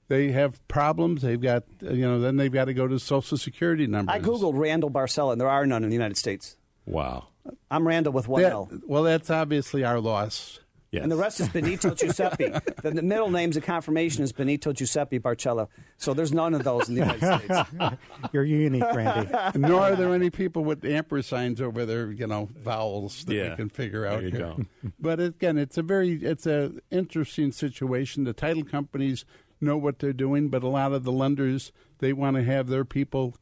They 0.09 0.33
have 0.33 0.67
problems. 0.69 1.23
They've 1.23 1.41
got 1.41 1.65
uh, 1.83 1.91
you 1.93 2.07
know, 2.07 2.21
then 2.21 2.37
they've 2.37 2.53
got 2.53 2.67
to 2.67 2.75
go 2.75 2.87
to 2.87 2.99
Social 2.99 3.37
Security 3.39 3.87
numbers. 3.87 4.15
I 4.15 4.21
googled 4.21 4.59
Randall 4.59 4.91
Barcella, 4.91 5.33
and 5.33 5.41
there 5.41 5.49
are 5.49 5.67
none 5.67 5.83
in 5.85 5.91
the 5.91 5.95
United 5.97 6.17
States. 6.17 6.57
Wow. 6.87 7.29
I'm 7.71 7.87
Randall 7.87 8.13
with 8.13 8.29
one 8.29 8.43
That- 8.43 8.53
L. 8.53 8.71
well, 8.87 9.03
that's 9.03 9.31
obviously 9.31 9.85
our 9.85 10.01
loss. 10.01 10.61
Yes. 10.91 11.03
And 11.03 11.11
the 11.11 11.17
rest 11.17 11.41
is 11.41 11.49
Benito 11.49 11.93
Giuseppe. 11.97 12.51
the, 12.83 12.91
the 12.93 13.03
middle 13.03 13.29
name's 13.29 13.57
of 13.57 13.65
confirmation 13.65 14.23
is 14.23 14.31
Benito 14.33 14.73
Giuseppe 14.73 15.19
Barcella. 15.19 15.67
So 15.97 16.15
there's 16.15 16.33
none 16.33 16.55
of 16.55 16.63
those 16.63 16.89
in 16.89 16.95
the 16.95 17.01
United 17.01 17.41
States. 17.41 17.97
You're 18.33 18.45
unique, 18.45 18.85
Randy. 18.95 19.29
Nor 19.59 19.81
are 19.81 19.97
there 19.97 20.15
any 20.15 20.31
people 20.31 20.63
with 20.63 20.83
ampersands 20.83 21.61
over 21.61 21.85
their, 21.85 22.13
you 22.13 22.29
know, 22.29 22.49
vowels 22.57 23.25
that 23.25 23.35
Yeah. 23.35 23.51
we 23.51 23.57
can 23.57 23.69
figure 23.71 24.07
out 24.07 24.21
There 24.21 24.29
you 24.29 24.37
here. 24.37 24.41
go. 24.41 24.63
But 25.01 25.19
again, 25.19 25.59
it's 25.59 25.77
a 25.77 25.83
very 25.83 26.13
it's 26.15 26.47
a 26.47 26.71
interesting 26.93 27.51
situation. 27.51 28.23
The 28.23 28.33
title 28.33 28.63
companies 28.63 29.25
know 29.65 29.77
what 29.77 29.99
they're 29.99 30.13
doing, 30.13 30.49
but 30.49 30.63
a 30.63 30.69
lot 30.69 30.93
of 30.93 31.05
the 31.05 31.13
lenders 31.13 31.73
they 31.99 32.13
want 32.13 32.37
to 32.37 32.45
have 32.45 32.69
their 32.69 32.85
people 32.85 33.37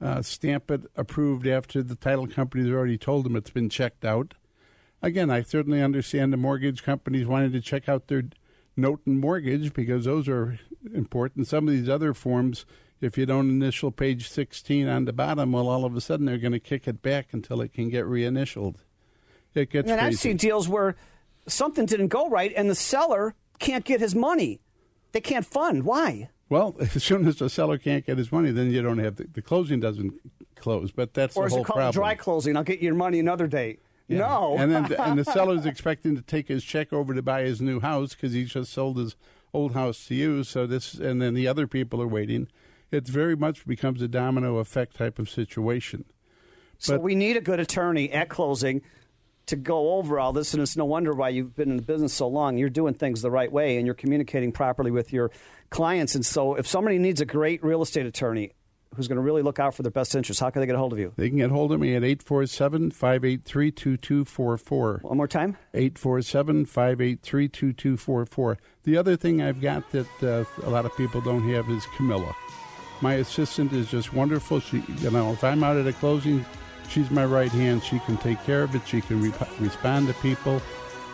uh, 0.00 0.22
stamp 0.22 0.70
it 0.70 0.82
approved 0.96 1.46
after 1.46 1.82
the 1.82 1.94
title 1.94 2.26
companies 2.26 2.70
already 2.70 2.98
told 2.98 3.24
them 3.24 3.36
it's 3.36 3.50
been 3.50 3.68
checked 3.68 4.04
out. 4.04 4.34
Again, 5.00 5.30
I 5.30 5.42
certainly 5.42 5.82
understand 5.82 6.32
the 6.32 6.36
mortgage 6.36 6.82
companies 6.82 7.26
wanting 7.26 7.52
to 7.52 7.60
check 7.60 7.88
out 7.88 8.08
their 8.08 8.24
note 8.76 9.00
and 9.06 9.18
mortgage 9.18 9.72
because 9.72 10.04
those 10.04 10.28
are 10.28 10.58
important. 10.94 11.48
Some 11.48 11.68
of 11.68 11.74
these 11.74 11.88
other 11.88 12.14
forms, 12.14 12.64
if 13.00 13.18
you 13.18 13.26
don't 13.26 13.50
initial 13.50 13.90
page 13.90 14.28
16 14.28 14.88
on 14.88 15.04
the 15.04 15.12
bottom, 15.12 15.52
well, 15.52 15.68
all 15.68 15.84
of 15.84 15.96
a 15.96 16.00
sudden 16.00 16.26
they're 16.26 16.38
going 16.38 16.52
to 16.52 16.60
kick 16.60 16.86
it 16.86 17.02
back 17.02 17.28
until 17.32 17.60
it 17.60 17.72
can 17.72 17.88
get 17.88 18.04
reinitialed. 18.04 18.76
It 19.54 19.70
gets 19.70 19.90
and 19.90 20.00
I've 20.00 20.16
seen 20.16 20.36
deals 20.36 20.68
where 20.68 20.96
something 21.46 21.84
didn't 21.86 22.08
go 22.08 22.28
right, 22.28 22.52
and 22.56 22.70
the 22.70 22.74
seller 22.74 23.34
can't 23.58 23.84
get 23.84 24.00
his 24.00 24.14
money. 24.14 24.60
They 25.12 25.20
can't 25.20 25.46
fund. 25.46 25.84
Why? 25.84 26.30
Well, 26.48 26.76
as 26.80 27.02
soon 27.02 27.26
as 27.26 27.36
the 27.36 27.48
seller 27.48 27.78
can't 27.78 28.04
get 28.04 28.18
his 28.18 28.32
money, 28.32 28.50
then 28.50 28.70
you 28.70 28.82
don't 28.82 28.98
have 28.98 29.16
the, 29.16 29.24
the 29.24 29.42
closing 29.42 29.80
doesn't 29.80 30.14
close. 30.56 30.90
But 30.90 31.14
that's 31.14 31.36
or 31.36 31.44
the 31.44 31.46
is 31.46 31.52
whole 31.52 31.62
it 31.62 31.66
called 31.66 31.76
problem. 31.76 31.92
dry 31.92 32.14
closing? 32.14 32.56
I'll 32.56 32.64
get 32.64 32.80
your 32.80 32.94
money 32.94 33.18
another 33.18 33.46
day. 33.46 33.78
No. 34.08 34.56
and 34.58 34.70
then 34.70 34.88
the, 34.88 35.02
and 35.02 35.18
the 35.18 35.24
seller's 35.32 35.64
expecting 35.64 36.16
to 36.16 36.22
take 36.22 36.48
his 36.48 36.62
check 36.64 36.92
over 36.92 37.14
to 37.14 37.22
buy 37.22 37.42
his 37.44 37.62
new 37.62 37.80
house 37.80 38.14
because 38.14 38.34
he 38.34 38.44
just 38.44 38.70
sold 38.70 38.98
his 38.98 39.16
old 39.54 39.72
house 39.72 40.04
to 40.06 40.14
you. 40.14 40.44
So 40.44 40.66
this, 40.66 40.94
and 40.94 41.22
then 41.22 41.32
the 41.34 41.48
other 41.48 41.66
people 41.66 42.02
are 42.02 42.06
waiting. 42.08 42.48
It 42.90 43.06
very 43.08 43.36
much 43.36 43.66
becomes 43.66 44.02
a 44.02 44.08
domino 44.08 44.58
effect 44.58 44.96
type 44.96 45.18
of 45.18 45.30
situation. 45.30 46.04
So 46.78 46.98
we 46.98 47.14
need 47.14 47.36
a 47.36 47.40
good 47.40 47.60
attorney 47.60 48.10
at 48.12 48.28
closing 48.28 48.82
to 49.52 49.56
go 49.56 49.94
over 49.96 50.18
all 50.18 50.32
this, 50.32 50.54
and 50.54 50.62
it's 50.62 50.78
no 50.78 50.86
wonder 50.86 51.12
why 51.12 51.28
you've 51.28 51.54
been 51.54 51.70
in 51.70 51.76
the 51.76 51.82
business 51.82 52.14
so 52.14 52.26
long. 52.26 52.56
You're 52.56 52.70
doing 52.70 52.94
things 52.94 53.20
the 53.20 53.30
right 53.30 53.52
way, 53.52 53.76
and 53.76 53.86
you're 53.86 53.94
communicating 53.94 54.50
properly 54.50 54.90
with 54.90 55.12
your 55.12 55.30
clients. 55.68 56.14
And 56.14 56.24
so, 56.24 56.54
if 56.54 56.66
somebody 56.66 56.98
needs 56.98 57.20
a 57.20 57.26
great 57.26 57.62
real 57.62 57.82
estate 57.82 58.06
attorney 58.06 58.52
who's 58.94 59.08
going 59.08 59.16
to 59.16 59.22
really 59.22 59.42
look 59.42 59.58
out 59.58 59.74
for 59.74 59.82
their 59.82 59.92
best 59.92 60.14
interests, 60.14 60.40
how 60.40 60.48
can 60.48 60.60
they 60.60 60.66
get 60.66 60.74
a 60.74 60.78
hold 60.78 60.94
of 60.94 60.98
you? 60.98 61.12
They 61.16 61.28
can 61.28 61.36
get 61.36 61.50
hold 61.50 61.70
of 61.70 61.80
me 61.80 61.94
at 61.94 62.02
847 62.02 62.92
583 62.92 63.70
2244. 63.72 65.00
One 65.02 65.16
more 65.18 65.28
time 65.28 65.58
847 65.74 66.64
583 66.64 67.48
2244. 67.48 68.58
The 68.84 68.96
other 68.96 69.16
thing 69.16 69.42
I've 69.42 69.60
got 69.60 69.90
that 69.92 70.22
uh, 70.22 70.44
a 70.66 70.70
lot 70.70 70.86
of 70.86 70.96
people 70.96 71.20
don't 71.20 71.46
have 71.50 71.68
is 71.68 71.84
Camilla. 71.96 72.34
My 73.02 73.14
assistant 73.14 73.74
is 73.74 73.90
just 73.90 74.14
wonderful. 74.14 74.60
She, 74.60 74.82
you 74.98 75.10
know, 75.10 75.32
if 75.32 75.44
I'm 75.44 75.62
out 75.62 75.76
at 75.76 75.86
a 75.86 75.92
closing, 75.92 76.42
she's 76.92 77.10
my 77.10 77.24
right 77.24 77.50
hand. 77.50 77.82
She 77.82 77.98
can 78.00 78.16
take 78.18 78.42
care 78.44 78.62
of 78.62 78.74
it. 78.74 78.86
She 78.86 79.00
can 79.00 79.20
re- 79.22 79.32
respond 79.58 80.08
to 80.08 80.14
people, 80.14 80.60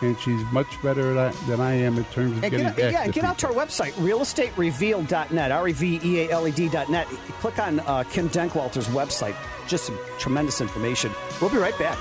and 0.01 0.19
she's 0.19 0.43
much 0.51 0.67
better 0.83 1.17
at, 1.17 1.33
than 1.47 1.59
I 1.59 1.73
am 1.73 1.97
in 1.97 2.03
terms 2.05 2.37
of 2.37 2.43
And 2.43 2.51
getting 2.51 2.67
get, 2.67 2.77
back 2.77 2.91
yeah, 2.93 3.05
to 3.05 3.11
get 3.11 3.23
out 3.23 3.37
to 3.39 3.47
our 3.47 3.53
website, 3.53 3.91
realestaterevealed.net, 3.93 5.51
R 5.51 5.67
E 5.67 5.71
V 5.71 5.99
E 6.03 6.19
A 6.21 6.31
L 6.31 6.47
E 6.47 6.51
D.net. 6.51 7.07
Click 7.07 7.59
on 7.59 7.79
uh, 7.81 8.03
Kim 8.11 8.29
Denkewalter's 8.29 8.87
website. 8.87 9.35
Just 9.67 9.85
some 9.85 9.97
tremendous 10.17 10.61
information. 10.61 11.11
We'll 11.41 11.49
be 11.49 11.57
right 11.57 11.77
back. 11.79 11.97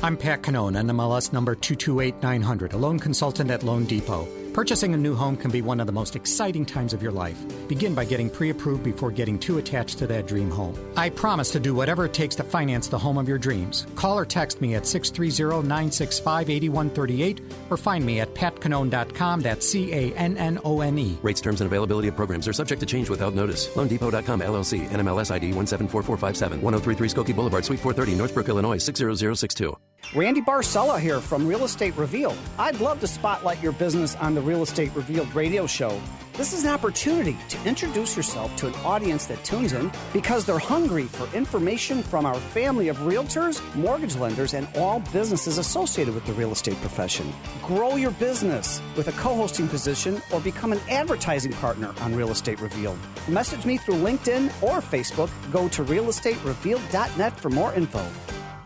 I'm 0.00 0.16
Pat 0.16 0.42
Cannone, 0.42 0.76
NMLS 0.76 1.32
number 1.32 1.56
228900, 1.56 2.72
a 2.72 2.76
loan 2.76 3.00
consultant 3.00 3.50
at 3.50 3.64
Loan 3.64 3.84
Depot. 3.84 4.28
Purchasing 4.52 4.94
a 4.94 4.96
new 4.96 5.14
home 5.14 5.36
can 5.36 5.50
be 5.50 5.62
one 5.62 5.80
of 5.80 5.86
the 5.86 5.92
most 5.92 6.16
exciting 6.16 6.66
times 6.66 6.92
of 6.92 7.02
your 7.02 7.12
life. 7.12 7.38
Begin 7.68 7.94
by 7.94 8.04
getting 8.04 8.28
pre 8.28 8.50
approved 8.50 8.82
before 8.82 9.10
getting 9.10 9.38
too 9.38 9.58
attached 9.58 9.98
to 9.98 10.06
that 10.08 10.26
dream 10.26 10.50
home. 10.50 10.74
I 10.96 11.10
promise 11.10 11.50
to 11.52 11.60
do 11.60 11.74
whatever 11.74 12.06
it 12.06 12.12
takes 12.12 12.34
to 12.36 12.42
finance 12.44 12.88
the 12.88 12.98
home 12.98 13.18
of 13.18 13.28
your 13.28 13.38
dreams. 13.38 13.86
Call 13.94 14.18
or 14.18 14.26
text 14.26 14.60
me 14.60 14.74
at 14.74 14.86
630 14.86 15.66
965 15.66 16.50
8138 16.50 17.40
or 17.70 17.76
find 17.76 18.04
me 18.04 18.20
at 18.20 18.34
patcannone.com. 18.34 19.40
That's 19.40 19.68
C 19.68 19.92
A 19.92 20.12
N 20.14 20.36
N 20.36 20.58
O 20.64 20.80
N 20.80 20.98
E. 20.98 21.18
Rates, 21.22 21.40
terms, 21.40 21.60
and 21.60 21.66
availability 21.66 22.08
of 22.08 22.16
programs 22.16 22.48
are 22.48 22.52
subject 22.52 22.80
to 22.80 22.86
change 22.86 23.10
without 23.10 23.34
notice. 23.34 23.68
LoanDepot.com 23.68 24.40
LLC, 24.40 24.88
NMLS 24.88 25.30
ID 25.30 25.52
174457, 25.52 26.60
1033 26.60 27.08
Skokie 27.08 27.36
Boulevard, 27.36 27.64
Suite 27.64 27.80
430, 27.80 28.18
Northbrook, 28.18 28.48
Illinois 28.48 28.78
60062. 28.78 29.76
Randy 30.14 30.40
Barcella 30.40 30.98
here 30.98 31.20
from 31.20 31.46
Real 31.46 31.64
Estate 31.64 31.94
Revealed. 31.94 32.38
I'd 32.58 32.80
love 32.80 32.98
to 33.00 33.06
spotlight 33.06 33.62
your 33.62 33.72
business 33.72 34.16
on 34.16 34.34
the 34.34 34.40
Real 34.40 34.62
Estate 34.62 34.90
Revealed 34.94 35.32
radio 35.34 35.66
show. 35.66 36.00
This 36.32 36.54
is 36.54 36.64
an 36.64 36.70
opportunity 36.70 37.36
to 37.50 37.68
introduce 37.68 38.16
yourself 38.16 38.54
to 38.56 38.68
an 38.68 38.74
audience 38.76 39.26
that 39.26 39.44
tunes 39.44 39.74
in 39.74 39.92
because 40.14 40.46
they're 40.46 40.58
hungry 40.58 41.04
for 41.04 41.28
information 41.36 42.02
from 42.02 42.24
our 42.24 42.36
family 42.36 42.88
of 42.88 42.96
realtors, 42.98 43.62
mortgage 43.74 44.16
lenders, 44.16 44.54
and 44.54 44.66
all 44.76 45.00
businesses 45.12 45.58
associated 45.58 46.14
with 46.14 46.24
the 46.24 46.32
real 46.32 46.52
estate 46.52 46.80
profession. 46.80 47.30
Grow 47.62 47.96
your 47.96 48.12
business 48.12 48.80
with 48.96 49.08
a 49.08 49.12
co 49.12 49.34
hosting 49.34 49.68
position 49.68 50.22
or 50.32 50.40
become 50.40 50.72
an 50.72 50.80
advertising 50.88 51.52
partner 51.52 51.92
on 52.00 52.14
Real 52.14 52.30
Estate 52.30 52.62
Revealed. 52.62 52.98
Message 53.28 53.66
me 53.66 53.76
through 53.76 53.96
LinkedIn 53.96 54.46
or 54.62 54.80
Facebook. 54.80 55.28
Go 55.52 55.68
to 55.68 55.84
realestaterevealed.net 55.84 57.38
for 57.38 57.50
more 57.50 57.74
info. 57.74 58.02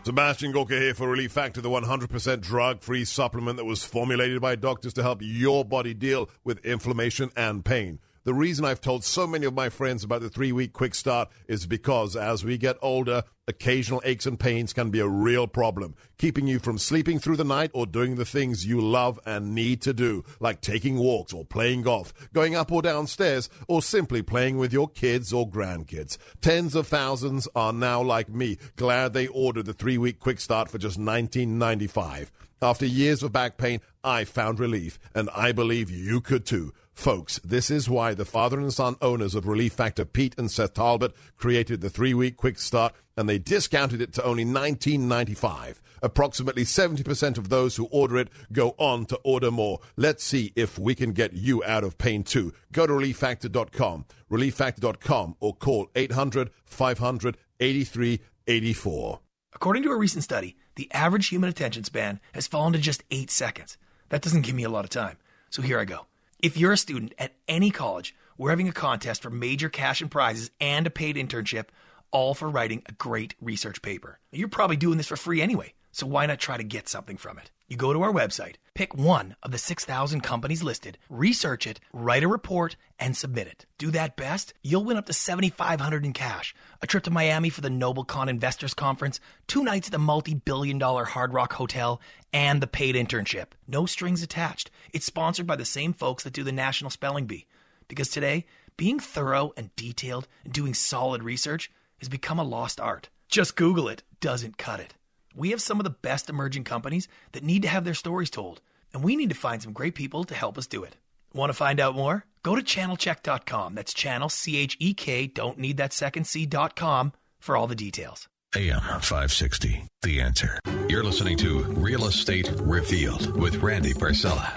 Sebastian 0.05 0.51
Gorka 0.51 0.73
here 0.73 0.93
for 0.93 1.07
Relief 1.07 1.31
Factor, 1.31 1.61
the 1.61 1.69
100% 1.69 2.41
drug 2.41 2.81
free 2.81 3.05
supplement 3.05 3.55
that 3.55 3.63
was 3.63 3.85
formulated 3.85 4.41
by 4.41 4.57
doctors 4.57 4.91
to 4.95 5.01
help 5.01 5.19
your 5.21 5.63
body 5.63 5.93
deal 5.93 6.29
with 6.43 6.65
inflammation 6.65 7.31
and 7.37 7.63
pain. 7.63 7.99
The 8.25 8.33
reason 8.33 8.63
I've 8.63 8.79
told 8.79 9.03
so 9.03 9.27
many 9.27 9.45
of 9.45 9.53
my 9.53 9.67
friends 9.67 10.05
about 10.05 10.21
the 10.21 10.29
three 10.29 10.53
week 10.53 10.71
quick 10.71 10.95
start 10.95 11.27
is 11.49 11.67
because 11.67 12.15
as 12.15 12.45
we 12.45 12.57
get 12.57 12.77
older, 12.81 13.23
occasional 13.49 14.01
aches 14.05 14.25
and 14.25 14.39
pains 14.39 14.71
can 14.71 14.91
be 14.91 15.01
a 15.01 15.07
real 15.07 15.45
problem, 15.45 15.93
keeping 16.17 16.47
you 16.47 16.59
from 16.59 16.77
sleeping 16.77 17.19
through 17.19 17.35
the 17.35 17.43
night 17.43 17.69
or 17.73 17.85
doing 17.85 18.15
the 18.15 18.23
things 18.23 18.65
you 18.65 18.79
love 18.79 19.19
and 19.25 19.53
need 19.53 19.81
to 19.81 19.93
do, 19.93 20.23
like 20.39 20.61
taking 20.61 20.97
walks 20.97 21.33
or 21.33 21.43
playing 21.43 21.81
golf, 21.81 22.13
going 22.31 22.55
up 22.55 22.71
or 22.71 22.81
downstairs, 22.81 23.49
or 23.67 23.81
simply 23.81 24.21
playing 24.21 24.57
with 24.57 24.71
your 24.71 24.87
kids 24.87 25.33
or 25.33 25.49
grandkids. 25.49 26.17
Tens 26.39 26.75
of 26.75 26.87
thousands 26.87 27.49
are 27.57 27.73
now 27.73 28.01
like 28.01 28.29
me, 28.29 28.57
glad 28.77 29.11
they 29.11 29.27
ordered 29.27 29.65
the 29.65 29.73
three 29.73 29.97
week 29.97 30.19
quick 30.19 30.39
start 30.39 30.69
for 30.69 30.77
just 30.77 30.97
$19.95. 30.97 32.29
After 32.61 32.85
years 32.85 33.21
of 33.21 33.33
back 33.33 33.57
pain, 33.57 33.81
I 34.05 34.23
found 34.23 34.57
relief, 34.57 34.97
and 35.13 35.29
I 35.35 35.51
believe 35.51 35.89
you 35.89 36.21
could 36.21 36.45
too. 36.45 36.73
Folks, 36.93 37.39
this 37.39 37.69
is 37.71 37.89
why 37.89 38.13
the 38.13 38.23
father 38.23 38.59
and 38.59 38.71
son 38.71 38.95
owners 39.01 39.35
of 39.35 39.47
Relief 39.47 39.73
Factor, 39.73 40.05
Pete 40.05 40.35
and 40.37 40.49
Seth 40.49 40.75
Talbot, 40.75 41.13
created 41.35 41.81
the 41.81 41.89
three 41.89 42.13
week 42.13 42.37
quick 42.37 42.59
start 42.59 42.93
and 43.17 43.27
they 43.27 43.39
discounted 43.39 44.01
it 44.01 44.13
to 44.13 44.23
only 44.23 44.45
$19.95. 44.45 45.81
Approximately 46.01 46.63
70% 46.63 47.37
of 47.37 47.49
those 47.49 47.75
who 47.75 47.85
order 47.85 48.17
it 48.17 48.29
go 48.51 48.75
on 48.77 49.05
to 49.07 49.19
order 49.23 49.51
more. 49.51 49.79
Let's 49.97 50.23
see 50.23 50.53
if 50.55 50.77
we 50.77 50.95
can 50.95 51.13
get 51.13 51.33
you 51.33 51.63
out 51.63 51.83
of 51.83 51.97
pain 51.97 52.23
too. 52.23 52.53
Go 52.71 52.85
to 52.85 52.93
relieffactor.com, 52.93 54.05
relieffactor.com, 54.31 55.35
or 55.39 55.55
call 55.55 55.89
800 55.95 56.51
500 56.65 57.37
8384. 57.59 59.19
According 59.53 59.83
to 59.83 59.91
a 59.91 59.97
recent 59.97 60.23
study, 60.23 60.55
the 60.75 60.91
average 60.93 61.27
human 61.27 61.49
attention 61.49 61.83
span 61.83 62.19
has 62.33 62.47
fallen 62.47 62.73
to 62.73 62.79
just 62.79 63.03
eight 63.11 63.29
seconds. 63.29 63.77
That 64.09 64.21
doesn't 64.21 64.41
give 64.41 64.55
me 64.55 64.63
a 64.63 64.69
lot 64.69 64.83
of 64.83 64.89
time. 64.89 65.17
So 65.49 65.61
here 65.61 65.79
I 65.79 65.85
go. 65.85 66.07
If 66.43 66.57
you're 66.57 66.73
a 66.73 66.77
student 66.77 67.13
at 67.17 67.35
any 67.47 67.71
college, 67.71 68.13
we're 68.37 68.49
having 68.49 68.67
a 68.67 68.73
contest 68.73 69.21
for 69.21 69.29
major 69.29 69.69
cash 69.69 70.01
and 70.01 70.11
prizes 70.11 70.51
and 70.59 70.85
a 70.85 70.89
paid 70.89 71.15
internship, 71.15 71.67
all 72.11 72.33
for 72.33 72.49
writing 72.49 72.83
a 72.85 72.91
great 72.91 73.33
research 73.39 73.81
paper. 73.81 74.19
You're 74.29 74.49
probably 74.49 74.75
doing 74.75 74.97
this 74.97 75.07
for 75.07 75.15
free 75.15 75.41
anyway, 75.41 75.73
so 75.93 76.05
why 76.05 76.25
not 76.25 76.39
try 76.39 76.57
to 76.57 76.63
get 76.65 76.89
something 76.89 77.15
from 77.15 77.37
it? 77.37 77.49
You 77.73 77.77
go 77.77 77.91
to 77.91 78.03
our 78.03 78.13
website, 78.13 78.57
pick 78.75 78.93
one 78.93 79.35
of 79.41 79.49
the 79.49 79.57
6,000 79.57 80.21
companies 80.21 80.61
listed, 80.61 80.99
research 81.09 81.65
it, 81.65 81.79
write 81.91 82.21
a 82.21 82.27
report, 82.27 82.75
and 82.99 83.17
submit 83.17 83.47
it. 83.47 83.65
Do 83.79 83.89
that 83.89 84.15
best, 84.15 84.53
you'll 84.61 84.83
win 84.83 84.95
up 84.95 85.07
to 85.07 85.13
7500 85.13 86.05
in 86.05 86.13
cash, 86.13 86.53
a 86.83 86.85
trip 86.85 87.03
to 87.05 87.09
Miami 87.09 87.49
for 87.49 87.61
the 87.61 87.69
NobleCon 87.69 88.29
Investors 88.29 88.75
Conference, 88.75 89.19
two 89.47 89.63
nights 89.63 89.87
at 89.87 89.91
the 89.91 89.97
multi-billion 89.97 90.77
dollar 90.77 91.03
Hard 91.03 91.33
Rock 91.33 91.53
Hotel, 91.53 91.99
and 92.31 92.61
the 92.61 92.67
paid 92.67 92.93
internship. 92.93 93.53
No 93.67 93.87
strings 93.87 94.21
attached. 94.21 94.69
It's 94.93 95.07
sponsored 95.07 95.47
by 95.47 95.55
the 95.55 95.65
same 95.65 95.93
folks 95.93 96.23
that 96.25 96.33
do 96.33 96.43
the 96.43 96.51
National 96.51 96.91
Spelling 96.91 97.25
Bee. 97.25 97.47
Because 97.87 98.09
today, 98.09 98.45
being 98.77 98.99
thorough 98.99 99.51
and 99.57 99.75
detailed 99.75 100.27
and 100.43 100.53
doing 100.53 100.75
solid 100.75 101.23
research 101.23 101.71
has 101.97 102.07
become 102.07 102.37
a 102.37 102.43
lost 102.43 102.79
art. 102.79 103.09
Just 103.29 103.55
Google 103.55 103.87
it 103.87 104.03
doesn't 104.19 104.59
cut 104.59 104.79
it. 104.79 104.93
We 105.35 105.49
have 105.49 105.61
some 105.61 105.79
of 105.79 105.83
the 105.83 105.89
best 105.89 106.29
emerging 106.29 106.63
companies 106.63 107.07
that 107.31 107.43
need 107.43 107.63
to 107.63 107.67
have 107.67 107.85
their 107.85 107.93
stories 107.95 108.29
told, 108.29 108.61
and 108.93 109.03
we 109.03 109.15
need 109.15 109.29
to 109.29 109.35
find 109.35 109.61
some 109.61 109.73
great 109.73 109.95
people 109.95 110.23
to 110.25 110.35
help 110.35 110.57
us 110.57 110.67
do 110.67 110.83
it. 110.83 110.95
Want 111.33 111.49
to 111.49 111.53
find 111.53 111.79
out 111.79 111.95
more? 111.95 112.25
Go 112.43 112.55
to 112.55 112.61
channelchek.com. 112.61 113.73
That's 113.73 113.93
channel, 113.93 114.29
C 114.29 114.57
H 114.57 114.77
E 114.79 114.93
K, 114.93 115.27
don't 115.27 115.57
need 115.57 115.77
that 115.77 115.93
second 115.93 116.25
C.com 116.25 117.13
for 117.39 117.57
all 117.57 117.67
the 117.67 117.75
details. 117.75 118.27
AM 118.55 118.81
560, 118.81 119.85
The 120.03 120.21
Answer. 120.21 120.59
You're 120.87 121.03
listening 121.03 121.37
to 121.37 121.63
Real 121.63 122.05
Estate 122.05 122.51
Revealed 122.59 123.35
with 123.35 123.55
Randy 123.63 123.93
Barcella. 123.95 124.53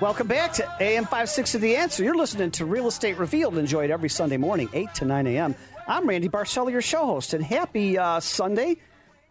Welcome 0.00 0.28
back 0.28 0.52
to 0.52 0.62
AM 0.80 1.02
560 1.02 1.58
The 1.58 1.74
Answer. 1.74 2.04
You're 2.04 2.16
listening 2.16 2.52
to 2.52 2.64
Real 2.64 2.86
Estate 2.86 3.18
Revealed, 3.18 3.58
Enjoy 3.58 3.82
it 3.82 3.90
every 3.90 4.08
Sunday 4.08 4.36
morning, 4.36 4.68
8 4.72 4.94
to 4.94 5.04
9 5.04 5.26
a.m. 5.26 5.56
I'm 5.90 6.06
Randy 6.06 6.28
Barcella, 6.28 6.70
your 6.70 6.82
show 6.82 7.06
host, 7.06 7.32
and 7.32 7.42
happy 7.42 7.96
uh, 7.96 8.20
Sunday. 8.20 8.76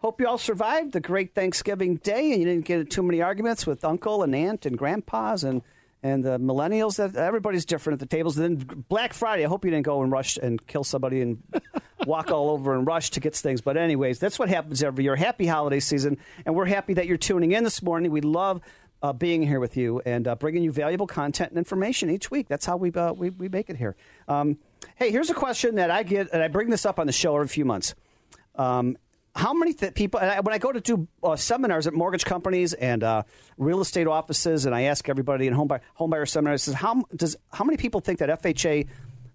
Hope 0.00 0.20
you 0.20 0.26
all 0.26 0.38
survived 0.38 0.92
the 0.92 0.98
great 0.98 1.32
Thanksgiving 1.32 1.98
day 1.98 2.32
and 2.32 2.40
you 2.40 2.46
didn't 2.46 2.64
get 2.64 2.90
too 2.90 3.04
many 3.04 3.22
arguments 3.22 3.64
with 3.64 3.84
uncle 3.84 4.24
and 4.24 4.34
aunt 4.34 4.66
and 4.66 4.76
grandpas 4.76 5.44
and, 5.44 5.62
and 6.02 6.24
the 6.24 6.36
millennials. 6.40 6.96
That 6.96 7.14
Everybody's 7.14 7.64
different 7.64 8.02
at 8.02 8.10
the 8.10 8.16
tables. 8.16 8.36
And 8.36 8.60
then 8.60 8.84
Black 8.88 9.12
Friday, 9.12 9.44
I 9.44 9.48
hope 9.48 9.64
you 9.64 9.70
didn't 9.70 9.86
go 9.86 10.02
and 10.02 10.10
rush 10.10 10.36
and 10.36 10.64
kill 10.66 10.82
somebody 10.82 11.20
and 11.20 11.40
walk 12.06 12.32
all 12.32 12.50
over 12.50 12.74
and 12.74 12.84
rush 12.84 13.10
to 13.10 13.20
get 13.20 13.36
things. 13.36 13.60
But, 13.60 13.76
anyways, 13.76 14.18
that's 14.18 14.36
what 14.36 14.48
happens 14.48 14.82
every 14.82 15.04
year. 15.04 15.14
Happy 15.14 15.46
holiday 15.46 15.78
season. 15.78 16.18
And 16.44 16.56
we're 16.56 16.66
happy 16.66 16.94
that 16.94 17.06
you're 17.06 17.18
tuning 17.18 17.52
in 17.52 17.62
this 17.62 17.84
morning. 17.84 18.10
We 18.10 18.20
love 18.20 18.62
uh, 19.00 19.12
being 19.12 19.44
here 19.44 19.60
with 19.60 19.76
you 19.76 20.02
and 20.04 20.26
uh, 20.26 20.34
bringing 20.34 20.64
you 20.64 20.72
valuable 20.72 21.06
content 21.06 21.50
and 21.50 21.58
information 21.58 22.10
each 22.10 22.32
week. 22.32 22.48
That's 22.48 22.66
how 22.66 22.76
we, 22.76 22.90
uh, 22.90 23.12
we, 23.12 23.30
we 23.30 23.48
make 23.48 23.70
it 23.70 23.76
here. 23.76 23.94
Um, 24.26 24.58
hey, 24.96 25.10
here's 25.10 25.30
a 25.30 25.34
question 25.34 25.76
that 25.76 25.90
I 25.90 26.02
get, 26.02 26.28
and 26.32 26.42
I 26.42 26.48
bring 26.48 26.70
this 26.70 26.86
up 26.86 26.98
on 26.98 27.06
the 27.06 27.12
show 27.12 27.34
every 27.34 27.48
few 27.48 27.64
months. 27.64 27.94
Um, 28.56 28.96
how 29.34 29.52
many 29.52 29.72
th- 29.72 29.94
people, 29.94 30.18
I, 30.20 30.40
when 30.40 30.52
I 30.52 30.58
go 30.58 30.72
to 30.72 30.80
do 30.80 31.06
uh, 31.22 31.36
seminars 31.36 31.86
at 31.86 31.94
mortgage 31.94 32.24
companies 32.24 32.72
and 32.72 33.04
uh, 33.04 33.22
real 33.56 33.80
estate 33.80 34.06
offices, 34.06 34.66
and 34.66 34.74
I 34.74 34.82
ask 34.82 35.08
everybody 35.08 35.46
in 35.46 35.52
home, 35.52 35.68
buy, 35.68 35.80
home 35.94 36.10
buyer 36.10 36.26
seminars, 36.26 36.64
says, 36.64 36.74
how, 36.74 37.02
does, 37.14 37.36
how 37.52 37.64
many 37.64 37.76
people 37.76 38.00
think 38.00 38.18
that 38.18 38.42
FHA 38.42 38.88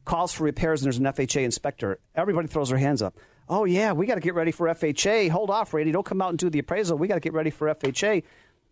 calls 0.04 0.34
for 0.34 0.44
repairs 0.44 0.82
and 0.82 0.88
there's 0.88 0.98
an 0.98 1.06
FHA 1.06 1.44
inspector? 1.44 2.00
Everybody 2.16 2.48
throws 2.48 2.70
their 2.70 2.78
hands 2.78 3.02
up. 3.02 3.18
Oh, 3.48 3.66
yeah, 3.66 3.94
we 3.94 4.06
got 4.06 4.16
to 4.16 4.22
get 4.22 4.36
ready 4.36 4.52
for 4.52 4.68
FHA. 4.68 5.30
Hold 5.30 5.50
off, 5.50 5.74
Randy. 5.74 5.92
Don't 5.92 6.06
come 6.06 6.22
out 6.22 6.30
and 6.30 6.38
do 6.38 6.50
the 6.50 6.60
appraisal. 6.60 6.98
We 6.98 7.08
got 7.08 7.16
to 7.16 7.22
get 7.22 7.34
ready 7.34 7.50
for 7.50 7.74
FHA. 7.74 8.24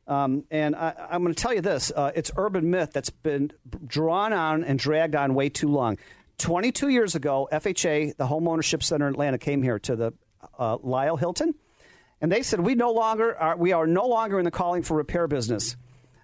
Um, 0.07 0.43
and 0.49 0.75
I, 0.75 0.93
am 1.11 1.23
going 1.23 1.33
to 1.33 1.41
tell 1.41 1.53
you 1.53 1.61
this 1.61 1.91
uh, 1.95 2.11
it's 2.15 2.31
urban 2.35 2.69
myth 2.69 2.91
that's 2.91 3.09
been 3.09 3.51
drawn 3.85 4.33
on 4.33 4.63
and 4.63 4.77
dragged 4.79 5.15
on 5.15 5.35
way 5.35 5.49
too 5.49 5.69
long. 5.69 5.97
22 6.41 6.89
years 6.89 7.15
ago, 7.15 7.47
FHA, 7.51 8.17
the 8.17 8.25
Home 8.25 8.47
Ownership 8.47 8.83
Center 8.83 9.07
in 9.07 9.13
Atlanta, 9.13 9.37
came 9.37 9.61
here 9.61 9.79
to 9.79 9.95
the 9.95 10.13
uh, 10.57 10.77
Lisle 10.81 11.17
Hilton, 11.17 11.53
and 12.19 12.31
they 12.31 12.41
said 12.41 12.59
we 12.59 12.73
no 12.75 12.91
longer 12.91 13.37
are, 13.37 13.55
we 13.55 13.73
are 13.73 13.85
no 13.85 14.07
longer 14.07 14.39
in 14.39 14.45
the 14.45 14.51
calling 14.51 14.81
for 14.81 14.97
repair 14.97 15.27
business. 15.27 15.77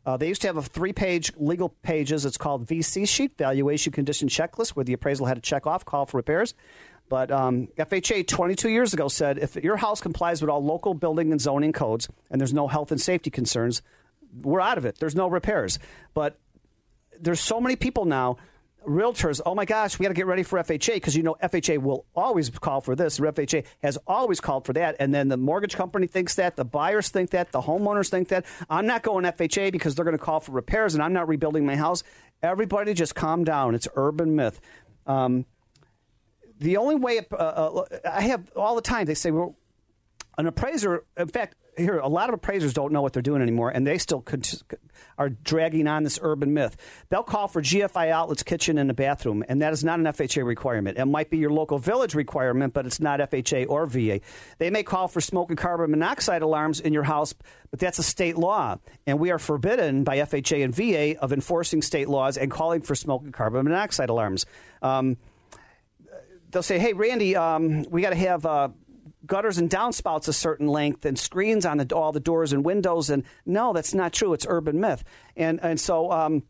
Uh, 0.07 0.17
they 0.17 0.27
used 0.27 0.41
to 0.41 0.47
have 0.47 0.57
a 0.57 0.61
three-page 0.61 1.33
legal 1.37 1.69
pages. 1.69 2.25
It's 2.25 2.37
called 2.37 2.65
VC 2.65 3.07
sheet, 3.07 3.37
valuation 3.37 3.91
condition 3.91 4.27
checklist, 4.27 4.69
where 4.69 4.83
the 4.85 4.93
appraisal 4.93 5.25
had 5.25 5.35
to 5.35 5.41
check 5.41 5.67
off 5.67 5.85
call 5.85 6.05
for 6.05 6.17
repairs. 6.17 6.55
But 7.09 7.31
um, 7.31 7.67
FHA 7.77 8.27
22 8.27 8.69
years 8.69 8.93
ago 8.93 9.07
said 9.09 9.37
if 9.37 9.55
your 9.55 9.77
house 9.77 10.01
complies 10.01 10.41
with 10.41 10.49
all 10.49 10.63
local 10.63 10.93
building 10.93 11.31
and 11.31 11.39
zoning 11.39 11.73
codes 11.73 12.09
and 12.29 12.41
there's 12.41 12.53
no 12.53 12.67
health 12.67 12.91
and 12.91 12.99
safety 12.99 13.29
concerns, 13.29 13.81
we're 14.41 14.61
out 14.61 14.77
of 14.77 14.85
it. 14.85 14.97
There's 14.99 15.15
no 15.15 15.27
repairs. 15.27 15.79
But 16.13 16.39
there's 17.19 17.39
so 17.39 17.61
many 17.61 17.75
people 17.75 18.05
now, 18.05 18.37
realtors, 18.87 19.41
oh 19.45 19.53
my 19.53 19.65
gosh, 19.65 19.99
we 19.99 20.03
got 20.03 20.09
to 20.09 20.15
get 20.15 20.25
ready 20.25 20.43
for 20.43 20.57
FHA 20.59 20.95
because 20.95 21.15
you 21.15 21.23
know 21.23 21.35
FHA 21.43 21.79
will 21.79 22.05
always 22.15 22.49
call 22.49 22.81
for 22.81 22.95
this. 22.95 23.19
FHA 23.19 23.65
has 23.83 23.97
always 24.07 24.39
called 24.39 24.65
for 24.65 24.73
that. 24.73 24.95
And 24.99 25.13
then 25.13 25.27
the 25.27 25.37
mortgage 25.37 25.75
company 25.75 26.07
thinks 26.07 26.35
that, 26.35 26.55
the 26.55 26.65
buyers 26.65 27.09
think 27.09 27.31
that, 27.31 27.51
the 27.51 27.61
homeowners 27.61 28.09
think 28.09 28.29
that. 28.29 28.45
I'm 28.69 28.87
not 28.87 29.03
going 29.03 29.25
FHA 29.25 29.71
because 29.71 29.95
they're 29.95 30.05
going 30.05 30.17
to 30.17 30.23
call 30.23 30.39
for 30.39 30.53
repairs 30.53 30.93
and 30.93 31.03
I'm 31.03 31.13
not 31.13 31.27
rebuilding 31.27 31.65
my 31.65 31.75
house. 31.75 32.03
Everybody 32.41 32.93
just 32.93 33.13
calm 33.13 33.43
down. 33.43 33.75
It's 33.75 33.87
urban 33.95 34.35
myth. 34.35 34.59
Um, 35.05 35.45
the 36.59 36.77
only 36.77 36.95
way 36.95 37.19
uh, 37.31 37.35
uh, 37.35 37.85
I 38.09 38.21
have 38.21 38.51
all 38.55 38.75
the 38.75 38.81
time, 38.81 39.05
they 39.05 39.13
say, 39.13 39.31
well, 39.31 39.55
an 40.37 40.47
appraiser, 40.47 41.03
in 41.17 41.27
fact, 41.27 41.55
here, 41.77 41.97
a 41.99 42.07
lot 42.07 42.29
of 42.29 42.35
appraisers 42.35 42.73
don't 42.73 42.91
know 42.91 43.01
what 43.01 43.13
they're 43.13 43.21
doing 43.21 43.41
anymore, 43.41 43.69
and 43.69 43.85
they 43.85 43.97
still 43.97 44.23
are 45.17 45.29
dragging 45.29 45.87
on 45.87 46.03
this 46.03 46.19
urban 46.21 46.53
myth. 46.53 46.75
They'll 47.09 47.23
call 47.23 47.47
for 47.47 47.61
GFI 47.61 48.09
outlets, 48.09 48.43
kitchen, 48.43 48.77
and 48.77 48.89
a 48.89 48.93
bathroom, 48.93 49.43
and 49.47 49.61
that 49.61 49.73
is 49.73 49.83
not 49.83 49.99
an 49.99 50.05
FHA 50.05 50.45
requirement. 50.45 50.97
It 50.97 51.05
might 51.05 51.29
be 51.29 51.37
your 51.37 51.51
local 51.51 51.77
village 51.77 52.15
requirement, 52.15 52.73
but 52.73 52.85
it's 52.85 52.99
not 52.99 53.19
FHA 53.19 53.67
or 53.69 53.85
VA. 53.85 54.21
They 54.57 54.69
may 54.69 54.83
call 54.83 55.07
for 55.07 55.21
smoke 55.21 55.49
and 55.49 55.57
carbon 55.57 55.91
monoxide 55.91 56.41
alarms 56.41 56.79
in 56.79 56.93
your 56.93 57.03
house, 57.03 57.33
but 57.71 57.79
that's 57.79 57.99
a 57.99 58.03
state 58.03 58.37
law, 58.37 58.77
and 59.05 59.19
we 59.19 59.31
are 59.31 59.39
forbidden 59.39 60.03
by 60.03 60.17
FHA 60.17 60.63
and 60.63 60.75
VA 60.75 61.19
of 61.21 61.33
enforcing 61.33 61.81
state 61.81 62.09
laws 62.09 62.37
and 62.37 62.51
calling 62.51 62.81
for 62.81 62.95
smoke 62.95 63.23
and 63.23 63.33
carbon 63.33 63.63
monoxide 63.63 64.09
alarms. 64.09 64.45
Um, 64.81 65.17
they'll 66.51 66.63
say, 66.63 66.79
"Hey, 66.79 66.93
Randy, 66.93 67.35
um, 67.35 67.83
we 67.89 68.01
got 68.01 68.11
to 68.11 68.15
have 68.15 68.45
uh, 68.45 68.69
gutters 69.27 69.57
and 69.57 69.69
downspouts 69.69 70.27
a 70.27 70.33
certain 70.33 70.67
length 70.67 71.05
and 71.05 71.17
screens 71.19 71.65
on 71.65 71.77
the, 71.77 71.95
all 71.95 72.11
the 72.11 72.19
doors 72.19 72.53
and 72.53 72.65
windows." 72.65 73.09
And 73.09 73.23
no, 73.45 73.73
that's 73.73 73.93
not 73.93 74.13
true. 74.13 74.33
It's 74.33 74.45
urban 74.47 74.79
myth. 74.79 75.03
And 75.35 75.59
and 75.61 75.79
so. 75.79 76.11
Um, 76.11 76.43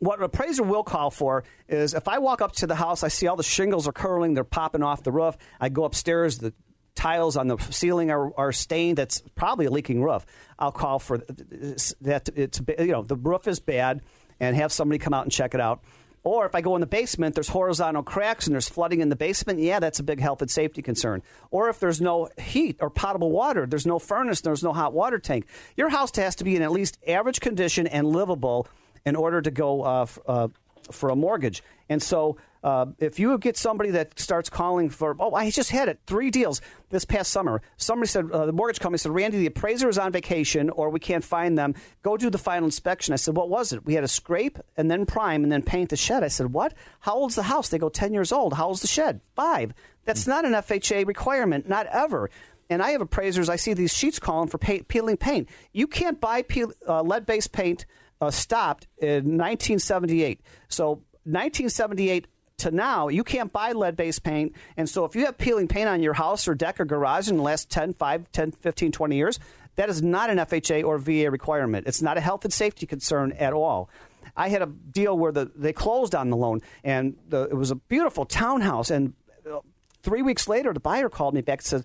what 0.00 0.18
an 0.18 0.24
appraiser 0.26 0.62
will 0.62 0.84
call 0.84 1.10
for 1.10 1.44
is 1.66 1.94
if 1.94 2.08
I 2.08 2.18
walk 2.18 2.42
up 2.42 2.52
to 2.56 2.66
the 2.66 2.74
house, 2.74 3.02
I 3.02 3.08
see 3.08 3.26
all 3.26 3.36
the 3.36 3.42
shingles 3.42 3.88
are 3.88 3.92
curling, 3.92 4.34
they're 4.34 4.44
popping 4.44 4.82
off 4.82 5.02
the 5.02 5.10
roof. 5.10 5.38
I 5.58 5.70
go 5.70 5.84
upstairs, 5.84 6.36
the 6.36 6.52
tiles 6.98 7.36
on 7.36 7.46
the 7.46 7.56
ceiling 7.70 8.10
are, 8.10 8.36
are 8.38 8.52
stained. 8.52 8.98
That's 8.98 9.22
probably 9.34 9.66
a 9.66 9.70
leaking 9.70 10.02
roof. 10.02 10.26
I'll 10.58 10.72
call 10.72 10.98
for 10.98 11.18
that. 11.18 12.28
It's 12.34 12.60
you 12.78 12.92
know 12.92 13.02
the 13.02 13.16
roof 13.16 13.46
is 13.46 13.60
bad, 13.60 14.02
and 14.40 14.56
have 14.56 14.72
somebody 14.72 14.98
come 14.98 15.14
out 15.14 15.22
and 15.22 15.32
check 15.32 15.54
it 15.54 15.60
out. 15.60 15.82
Or 16.28 16.44
if 16.44 16.54
I 16.54 16.60
go 16.60 16.74
in 16.74 16.82
the 16.82 16.86
basement, 16.86 17.34
there's 17.34 17.48
horizontal 17.48 18.02
cracks 18.02 18.46
and 18.46 18.54
there's 18.54 18.68
flooding 18.68 19.00
in 19.00 19.08
the 19.08 19.16
basement. 19.16 19.60
Yeah, 19.60 19.80
that's 19.80 19.98
a 19.98 20.02
big 20.02 20.20
health 20.20 20.42
and 20.42 20.50
safety 20.50 20.82
concern. 20.82 21.22
Or 21.50 21.70
if 21.70 21.80
there's 21.80 22.02
no 22.02 22.28
heat 22.38 22.76
or 22.80 22.90
potable 22.90 23.30
water, 23.30 23.66
there's 23.66 23.86
no 23.86 23.98
furnace, 23.98 24.42
there's 24.42 24.62
no 24.62 24.74
hot 24.74 24.92
water 24.92 25.18
tank. 25.18 25.46
Your 25.74 25.88
house 25.88 26.14
has 26.16 26.34
to 26.36 26.44
be 26.44 26.54
in 26.54 26.60
at 26.60 26.70
least 26.70 26.98
average 27.06 27.40
condition 27.40 27.86
and 27.86 28.06
livable 28.06 28.68
in 29.06 29.16
order 29.16 29.40
to 29.40 29.50
go 29.50 29.82
uh, 29.82 30.02
f- 30.02 30.18
uh, 30.26 30.48
for 30.90 31.08
a 31.08 31.16
mortgage. 31.16 31.62
And 31.88 32.02
so 32.02 32.36
uh, 32.62 32.86
if 32.98 33.18
you 33.18 33.36
get 33.38 33.56
somebody 33.56 33.90
that 33.90 34.18
starts 34.18 34.50
calling 34.50 34.90
for, 34.90 35.16
oh, 35.18 35.34
I 35.34 35.50
just 35.50 35.70
had 35.70 35.88
it, 35.88 36.00
three 36.06 36.30
deals 36.30 36.60
this 36.90 37.04
past 37.04 37.30
summer. 37.30 37.62
Somebody 37.76 38.08
said, 38.08 38.30
uh, 38.30 38.46
the 38.46 38.52
mortgage 38.52 38.80
company 38.80 38.98
said, 38.98 39.12
Randy, 39.12 39.38
the 39.38 39.46
appraiser 39.46 39.88
is 39.88 39.98
on 39.98 40.12
vacation 40.12 40.70
or 40.70 40.90
we 40.90 41.00
can't 41.00 41.24
find 41.24 41.56
them. 41.56 41.74
Go 42.02 42.16
do 42.16 42.30
the 42.30 42.38
final 42.38 42.64
inspection. 42.64 43.12
I 43.12 43.16
said, 43.16 43.36
what 43.36 43.48
was 43.48 43.72
it? 43.72 43.84
We 43.84 43.94
had 43.94 44.04
a 44.04 44.08
scrape 44.08 44.58
and 44.76 44.90
then 44.90 45.06
prime 45.06 45.42
and 45.42 45.52
then 45.52 45.62
paint 45.62 45.90
the 45.90 45.96
shed. 45.96 46.24
I 46.24 46.28
said, 46.28 46.52
what? 46.52 46.74
How 47.00 47.14
old's 47.14 47.34
the 47.34 47.42
house? 47.44 47.68
They 47.68 47.78
go 47.78 47.88
10 47.88 48.12
years 48.12 48.32
old. 48.32 48.54
How 48.54 48.68
old's 48.68 48.80
the 48.80 48.88
shed? 48.88 49.20
Five. 49.36 49.72
That's 50.04 50.26
not 50.26 50.44
an 50.44 50.52
FHA 50.52 51.06
requirement, 51.06 51.68
not 51.68 51.86
ever. 51.86 52.30
And 52.70 52.82
I 52.82 52.90
have 52.90 53.00
appraisers, 53.00 53.48
I 53.48 53.56
see 53.56 53.72
these 53.72 53.94
sheets 53.94 54.18
calling 54.18 54.48
for 54.48 54.58
paint, 54.58 54.88
peeling 54.88 55.16
paint. 55.16 55.48
You 55.72 55.86
can't 55.86 56.20
buy 56.20 56.42
peel, 56.42 56.72
uh, 56.86 57.02
lead 57.02 57.24
based 57.24 57.52
paint 57.52 57.86
uh, 58.20 58.30
stopped 58.30 58.86
in 58.98 59.36
1978. 59.38 60.40
So 60.68 61.02
1978 61.24 62.26
to 62.58 62.70
now, 62.70 63.08
you 63.08 63.24
can't 63.24 63.52
buy 63.52 63.72
lead 63.72 63.96
based 63.96 64.22
paint. 64.22 64.54
And 64.76 64.88
so 64.88 65.04
if 65.04 65.14
you 65.14 65.24
have 65.24 65.38
peeling 65.38 65.68
paint 65.68 65.88
on 65.88 66.02
your 66.02 66.14
house 66.14 66.46
or 66.48 66.54
deck 66.54 66.80
or 66.80 66.84
garage 66.84 67.28
in 67.28 67.36
the 67.36 67.42
last 67.42 67.70
10, 67.70 67.94
5, 67.94 68.32
10, 68.32 68.52
15, 68.52 68.92
20 68.92 69.16
years, 69.16 69.40
that 69.76 69.88
is 69.88 70.02
not 70.02 70.28
an 70.28 70.38
FHA 70.38 70.84
or 70.84 70.98
VA 70.98 71.30
requirement. 71.30 71.86
It's 71.86 72.02
not 72.02 72.18
a 72.18 72.20
health 72.20 72.44
and 72.44 72.52
safety 72.52 72.86
concern 72.86 73.32
at 73.32 73.52
all. 73.52 73.88
I 74.36 74.48
had 74.48 74.62
a 74.62 74.66
deal 74.66 75.16
where 75.16 75.32
the, 75.32 75.50
they 75.54 75.72
closed 75.72 76.14
on 76.14 76.30
the 76.30 76.36
loan, 76.36 76.60
and 76.84 77.16
the, 77.28 77.42
it 77.44 77.54
was 77.54 77.70
a 77.70 77.76
beautiful 77.76 78.24
townhouse. 78.24 78.90
And 78.90 79.14
uh, 79.50 79.60
three 80.02 80.22
weeks 80.22 80.48
later, 80.48 80.72
the 80.72 80.80
buyer 80.80 81.08
called 81.08 81.34
me 81.34 81.40
back 81.40 81.60
and 81.60 81.66
said, 81.66 81.84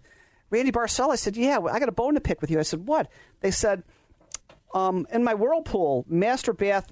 Randy 0.49 0.71
Barcella. 0.71 1.13
I 1.13 1.15
said, 1.15 1.36
Yeah, 1.36 1.59
I 1.59 1.80
got 1.80 1.89
a 1.89 1.93
bone 1.93 2.13
to 2.13 2.21
pick 2.21 2.39
with 2.41 2.51
you. 2.51 2.59
I 2.59 2.63
said, 2.63 2.88
What? 2.88 3.11
They 3.41 3.49
said, 3.49 3.84
um, 4.74 5.07
In 5.11 5.24
my 5.24 5.34
whirlpool, 5.34 6.05
master 6.07 6.53
bath 6.53 6.91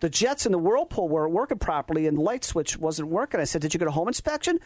the 0.00 0.10
jets 0.10 0.46
in 0.46 0.52
the 0.52 0.58
whirlpool 0.58 1.08
weren't 1.08 1.32
working 1.32 1.58
properly 1.58 2.06
and 2.06 2.18
the 2.18 2.22
light 2.22 2.44
switch 2.44 2.76
wasn't 2.78 3.08
working. 3.08 3.40
I 3.40 3.44
said, 3.44 3.62
"Did 3.62 3.74
you 3.74 3.78
get 3.78 3.88
a 3.88 3.92
home 3.92 4.08
inspection?" 4.08 4.60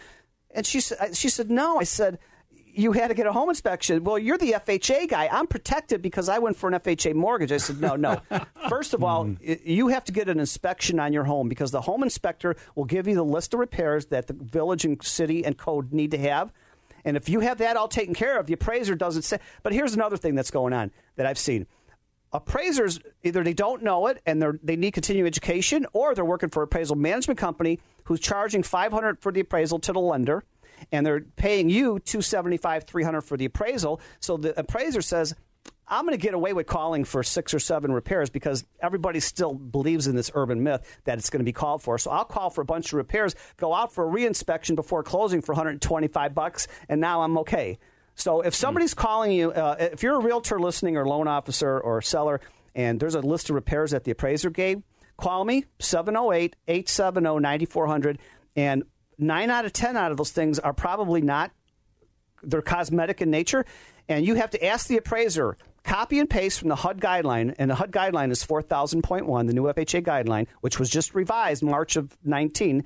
And 0.51 0.66
she 0.66 0.80
said, 0.80 1.16
"She 1.16 1.28
said 1.28 1.51
no." 1.51 1.78
I 1.78 1.85
said, 1.85 2.18
"You 2.51 2.93
had 2.93 3.09
to 3.09 3.14
get 3.14 3.26
a 3.26 3.32
home 3.32 3.49
inspection." 3.49 4.05
Well, 4.05 4.18
you're 4.18 4.39
the 4.39 4.53
FHA 4.53 5.09
guy. 5.09 5.28
I'm 5.30 5.47
protected 5.47 6.01
because 6.01 6.28
I 6.28 6.39
went 6.39 6.57
for 6.57 6.68
an 6.68 6.74
FHA 6.74 7.14
mortgage. 7.14 7.53
I 7.53 7.57
said, 7.57 7.80
"No, 7.80 7.97
no. 7.97 8.20
First 8.68 8.95
of 8.95 9.03
all, 9.03 9.24
mm-hmm. 9.24 9.68
you 9.68 9.89
have 9.89 10.05
to 10.05 10.12
get 10.12 10.28
an 10.28 10.39
inspection 10.39 11.01
on 11.01 11.12
your 11.12 11.24
home 11.24 11.49
because 11.49 11.70
the 11.70 11.82
home 11.82 12.03
inspector 12.03 12.57
will 12.74 12.85
give 12.85 13.09
you 13.09 13.14
the 13.14 13.24
list 13.24 13.55
of 13.55 13.61
repairs 13.61 14.07
that 14.07 14.28
the 14.28 14.35
village 14.35 14.85
and 14.85 15.03
city 15.03 15.45
and 15.45 15.59
code 15.59 15.93
need 15.93 16.12
to 16.12 16.18
have." 16.18 16.53
And 17.05 17.16
if 17.16 17.28
you 17.28 17.41
have 17.41 17.59
that 17.59 17.76
all 17.76 17.89
taken 17.89 18.14
care 18.14 18.39
of, 18.39 18.47
the 18.47 18.55
appraiser 18.55 18.95
doesn't 18.95 19.22
say. 19.22 19.39
But 19.62 19.72
here's 19.72 19.95
another 19.95 20.16
thing 20.16 20.35
that's 20.35 20.51
going 20.51 20.72
on 20.72 20.91
that 21.16 21.26
I've 21.26 21.39
seen 21.39 21.66
appraisers 22.35 22.99
either 23.22 23.45
they 23.45 23.55
don't 23.55 23.82
know 23.82 24.09
it 24.09 24.20
and 24.26 24.43
they 24.62 24.76
need 24.76 24.91
continuing 24.91 25.26
education 25.26 25.87
or 25.93 26.14
they're 26.14 26.24
working 26.24 26.51
for 26.51 26.62
an 26.62 26.64
appraisal 26.64 26.97
management 26.97 27.39
company 27.39 27.78
who's 28.05 28.20
charging 28.20 28.62
500 28.62 29.20
for 29.20 29.32
the 29.32 29.41
appraisal 29.41 29.78
to 29.78 29.93
the 29.93 30.01
lender 30.01 30.45
and 30.91 31.07
they're 31.07 31.20
paying 31.37 31.70
you 31.70 32.01
275 32.01 32.85
300 32.85 33.20
for 33.22 33.37
the 33.37 33.45
appraisal. 33.45 34.01
So 34.20 34.37
the 34.37 34.59
appraiser 34.59 35.01
says 35.01 35.35
i'm 35.87 36.07
going 36.07 36.18
to 36.18 36.22
get 36.22 36.32
away 36.32 36.55
with 36.55 36.66
calling 36.66 37.05
for 37.05 37.22
six 37.22 37.53
or 37.53 37.59
seven 37.59 37.93
repairs 37.93 38.30
because 38.30 38.64
everybody 38.80 39.20
still 39.20 39.53
believes 39.55 40.07
in 40.07 40.16
this 40.16 40.30
urban 40.35 40.62
myth 40.62 41.01
that 41.05 41.18
it's 41.18 41.28
going 41.28 41.41
to 41.41 41.45
be 41.45 41.53
called 41.53 41.82
for. 41.82 41.99
So 41.99 42.11
i'll 42.11 42.24
call 42.24 42.51
for 42.51 42.62
a 42.62 42.66
bunch 42.66 42.87
of 42.87 42.95
repairs 42.95 43.37
go 43.59 43.72
out 43.72 43.93
for 43.93 44.09
a 44.09 44.12
reinspection 44.12 44.74
before 44.74 45.03
closing 45.03 45.41
for 45.41 45.53
125 45.53 46.35
bucks 46.35 46.66
and 46.89 47.01
now 47.01 47.22
i'm 47.22 47.39
okay 47.39 47.78
so 48.15 48.41
if 48.41 48.55
somebody's 48.55 48.95
calling 48.95 49.33
you, 49.33 49.53
uh, 49.53 49.77
if 49.79 50.03
you're 50.03 50.17
a 50.17 50.21
realtor 50.21 50.59
listening 50.59 50.97
or 50.97 51.07
loan 51.07 51.29
officer 51.29 51.79
or 51.79 52.01
seller, 52.01 52.41
and 52.75 52.99
there's 53.01 53.15
a 53.15 53.21
list 53.21 53.51
of 53.51 53.55
repairs 53.55 53.91
that 53.93 54.05
the 54.05 54.11
appraiser 54.11 54.51
gave, 54.51 54.83
call 55.17 55.45
me 55.45 55.65
708 55.79 56.57
870 56.67 57.41
9400. 57.41 58.19
And 58.57 58.85
nine 59.19 59.51
out 59.51 59.65
of 59.65 59.73
10 59.73 59.97
out 59.97 60.11
of 60.11 60.17
those 60.17 60.31
things 60.31 60.59
are 60.59 60.73
probably 60.73 61.21
not, 61.21 61.51
they're 62.43 62.62
cosmetic 62.62 63.21
in 63.21 63.31
nature. 63.31 63.65
And 64.09 64.27
you 64.27 64.35
have 64.35 64.51
to 64.51 64.65
ask 64.65 64.87
the 64.87 64.97
appraiser, 64.97 65.57
copy 65.83 66.19
and 66.19 66.29
paste 66.29 66.59
from 66.59 66.69
the 66.69 66.77
HUD 66.77 67.01
guideline. 67.01 67.55
And 67.59 67.71
the 67.71 67.75
HUD 67.75 67.91
guideline 67.91 68.31
is 68.31 68.45
4000.1, 68.45 69.47
the 69.47 69.53
new 69.53 69.65
FHA 69.65 70.03
guideline, 70.03 70.47
which 70.61 70.79
was 70.79 70.91
just 70.91 71.15
revised 71.15 71.62
March 71.62 71.97
of 71.97 72.17
19. 72.25 72.85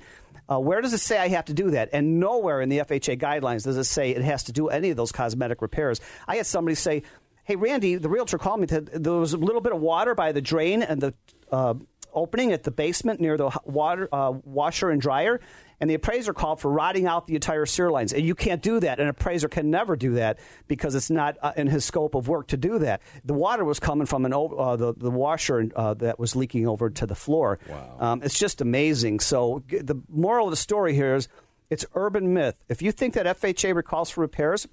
Uh, 0.49 0.59
where 0.59 0.81
does 0.81 0.93
it 0.93 0.99
say 0.99 1.17
I 1.17 1.27
have 1.29 1.45
to 1.45 1.53
do 1.53 1.71
that? 1.71 1.89
And 1.93 2.19
nowhere 2.19 2.61
in 2.61 2.69
the 2.69 2.79
FHA 2.79 3.19
guidelines 3.19 3.63
does 3.63 3.77
it 3.77 3.83
say 3.83 4.11
it 4.11 4.23
has 4.23 4.43
to 4.45 4.51
do 4.51 4.69
any 4.69 4.89
of 4.89 4.97
those 4.97 5.11
cosmetic 5.11 5.61
repairs. 5.61 6.01
I 6.27 6.37
had 6.37 6.47
somebody 6.47 6.75
say, 6.75 7.03
"Hey, 7.43 7.55
Randy, 7.55 7.95
the 7.95 8.09
realtor 8.09 8.37
called 8.37 8.61
me. 8.61 8.65
There 8.65 9.13
was 9.13 9.33
a 9.33 9.37
little 9.37 9.61
bit 9.61 9.73
of 9.73 9.79
water 9.79 10.15
by 10.15 10.31
the 10.31 10.41
drain 10.41 10.81
and 10.81 10.99
the 10.99 11.13
uh, 11.51 11.75
opening 12.13 12.51
at 12.51 12.63
the 12.63 12.71
basement 12.71 13.19
near 13.19 13.37
the 13.37 13.51
water 13.65 14.09
uh, 14.11 14.33
washer 14.43 14.89
and 14.89 15.01
dryer." 15.01 15.39
And 15.81 15.89
the 15.89 15.93
appraiser 15.93 16.33
called 16.33 16.59
for 16.59 16.69
rotting 16.69 17.07
out 17.07 17.27
the 17.27 17.35
entire 17.35 17.65
sewer 17.65 17.89
lines. 17.89 18.11
And 18.11 18.25
you 18.25 18.35
can't 18.35 18.61
do 18.61 18.79
that. 18.81 18.99
An 18.99 19.07
appraiser 19.07 19.47
can 19.47 19.69
never 19.71 19.95
do 19.95 20.15
that 20.15 20.39
because 20.67 20.93
it's 20.93 21.09
not 21.09 21.37
uh, 21.41 21.53
in 21.55 21.67
his 21.67 21.85
scope 21.85 22.15
of 22.15 22.27
work 22.27 22.47
to 22.47 22.57
do 22.57 22.79
that. 22.79 23.01
The 23.23 23.33
water 23.33 23.63
was 23.63 23.79
coming 23.79 24.05
from 24.05 24.25
an 24.25 24.33
uh, 24.33 24.75
the, 24.75 24.93
the 24.93 25.09
washer 25.09 25.69
uh, 25.75 25.93
that 25.95 26.19
was 26.19 26.35
leaking 26.35 26.67
over 26.67 26.89
to 26.89 27.05
the 27.05 27.15
floor. 27.15 27.59
Wow. 27.69 27.97
Um, 27.99 28.21
it's 28.23 28.37
just 28.37 28.61
amazing. 28.61 29.21
So 29.21 29.63
the 29.69 30.01
moral 30.09 30.47
of 30.47 30.51
the 30.51 30.57
story 30.57 30.93
here 30.93 31.15
is 31.15 31.29
it's 31.69 31.85
urban 31.93 32.33
myth. 32.33 32.55
If 32.67 32.81
you 32.81 32.91
think 32.91 33.13
that 33.13 33.25
FHA 33.25 33.75
recalls 33.75 34.09
for 34.09 34.21
repairs, 34.21 34.67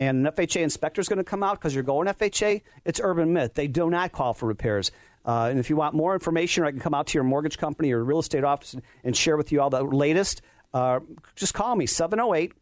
and 0.00 0.26
an 0.26 0.32
FHA 0.32 0.62
inspector 0.62 1.00
is 1.00 1.08
going 1.08 1.18
to 1.18 1.24
come 1.24 1.42
out 1.44 1.60
because 1.60 1.74
you're 1.74 1.84
going 1.84 2.08
FHA, 2.08 2.62
it's 2.84 3.00
urban 3.00 3.32
myth. 3.32 3.54
They 3.54 3.68
do 3.68 3.88
not 3.88 4.10
call 4.10 4.34
for 4.34 4.46
repairs. 4.46 4.90
Uh, 5.24 5.48
and 5.50 5.58
if 5.58 5.70
you 5.70 5.76
want 5.76 5.94
more 5.94 6.14
information, 6.14 6.64
or 6.64 6.66
I 6.66 6.70
can 6.70 6.80
come 6.80 6.94
out 6.94 7.06
to 7.08 7.18
your 7.18 7.24
mortgage 7.24 7.58
company 7.58 7.92
or 7.92 8.02
real 8.02 8.18
estate 8.18 8.44
office 8.44 8.74
and, 8.74 8.82
and 9.04 9.16
share 9.16 9.36
with 9.36 9.52
you 9.52 9.60
all 9.60 9.70
the 9.70 9.82
latest. 9.82 10.42
Uh, 10.74 11.00
just 11.36 11.54
call 11.54 11.76
me 11.76 11.86
708 11.86 12.52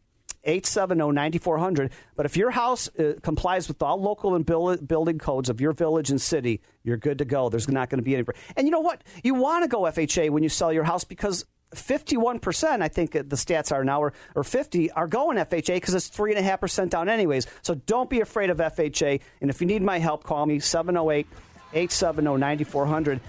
870 0.43 1.11
9400. 1.11 1.91
But 2.15 2.25
if 2.25 2.35
your 2.35 2.51
house 2.51 2.89
uh, 2.97 3.13
complies 3.21 3.67
with 3.67 3.81
all 3.81 4.01
local 4.01 4.35
and 4.35 4.45
buil- 4.45 4.77
building 4.77 5.19
codes 5.19 5.49
of 5.49 5.61
your 5.61 5.71
village 5.71 6.09
and 6.09 6.19
city, 6.19 6.61
you're 6.83 6.97
good 6.97 7.19
to 7.19 7.25
go. 7.25 7.49
There's 7.49 7.69
not 7.69 7.89
going 7.89 7.99
to 7.99 8.03
be 8.03 8.15
any. 8.15 8.25
And 8.55 8.67
you 8.67 8.71
know 8.71 8.79
what? 8.79 9.03
You 9.23 9.35
want 9.35 9.63
to 9.63 9.67
go 9.67 9.81
FHA 9.81 10.29
when 10.31 10.43
you 10.43 10.49
sell 10.49 10.73
your 10.73 10.83
house 10.83 11.03
because 11.03 11.45
51%, 11.75 12.81
I 12.81 12.87
think 12.87 13.11
the 13.11 13.23
stats 13.23 13.71
are 13.71 13.83
now, 13.83 14.01
or, 14.01 14.13
or 14.35 14.43
50, 14.43 14.91
are 14.91 15.07
going 15.07 15.37
FHA 15.37 15.75
because 15.75 15.93
it's 15.93 16.09
3.5% 16.09 16.89
down 16.89 17.07
anyways. 17.07 17.47
So 17.61 17.75
don't 17.75 18.09
be 18.09 18.19
afraid 18.19 18.49
of 18.49 18.57
FHA. 18.57 19.21
And 19.39 19.49
if 19.49 19.61
you 19.61 19.67
need 19.67 19.81
my 19.81 19.99
help, 19.99 20.23
call 20.23 20.45
me 20.45 20.59
708 20.59 21.27
870 21.73 22.37
9400. 22.37 23.21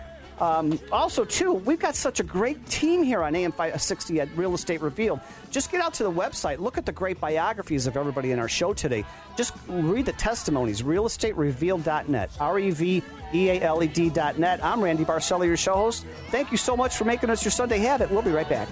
Um, 0.42 0.80
also, 0.90 1.24
too, 1.24 1.52
we've 1.52 1.78
got 1.78 1.94
such 1.94 2.18
a 2.18 2.24
great 2.24 2.66
team 2.66 3.04
here 3.04 3.22
on 3.22 3.36
AM 3.36 3.52
560 3.52 4.20
at 4.20 4.28
Real 4.36 4.54
Estate 4.54 4.80
Revealed. 4.80 5.20
Just 5.52 5.70
get 5.70 5.80
out 5.80 5.94
to 5.94 6.02
the 6.02 6.10
website, 6.10 6.58
look 6.58 6.78
at 6.78 6.84
the 6.84 6.90
great 6.90 7.20
biographies 7.20 7.86
of 7.86 7.96
everybody 7.96 8.32
in 8.32 8.40
our 8.40 8.48
show 8.48 8.72
today. 8.72 9.04
Just 9.36 9.54
read 9.68 10.06
the 10.06 10.12
testimonies, 10.14 10.82
realestaterevealed.net, 10.82 12.30
R 12.40 12.58
E 12.58 12.70
V 12.70 13.02
E 13.32 13.50
A 13.50 13.60
L 13.60 13.84
E 13.84 13.86
D.net. 13.86 14.64
I'm 14.64 14.82
Randy 14.82 15.04
Barcella, 15.04 15.46
your 15.46 15.56
show 15.56 15.74
host. 15.74 16.04
Thank 16.30 16.50
you 16.50 16.56
so 16.56 16.76
much 16.76 16.96
for 16.96 17.04
making 17.04 17.30
us 17.30 17.44
your 17.44 17.52
Sunday 17.52 17.78
habit. 17.78 18.10
We'll 18.10 18.22
be 18.22 18.32
right 18.32 18.48
back. 18.48 18.68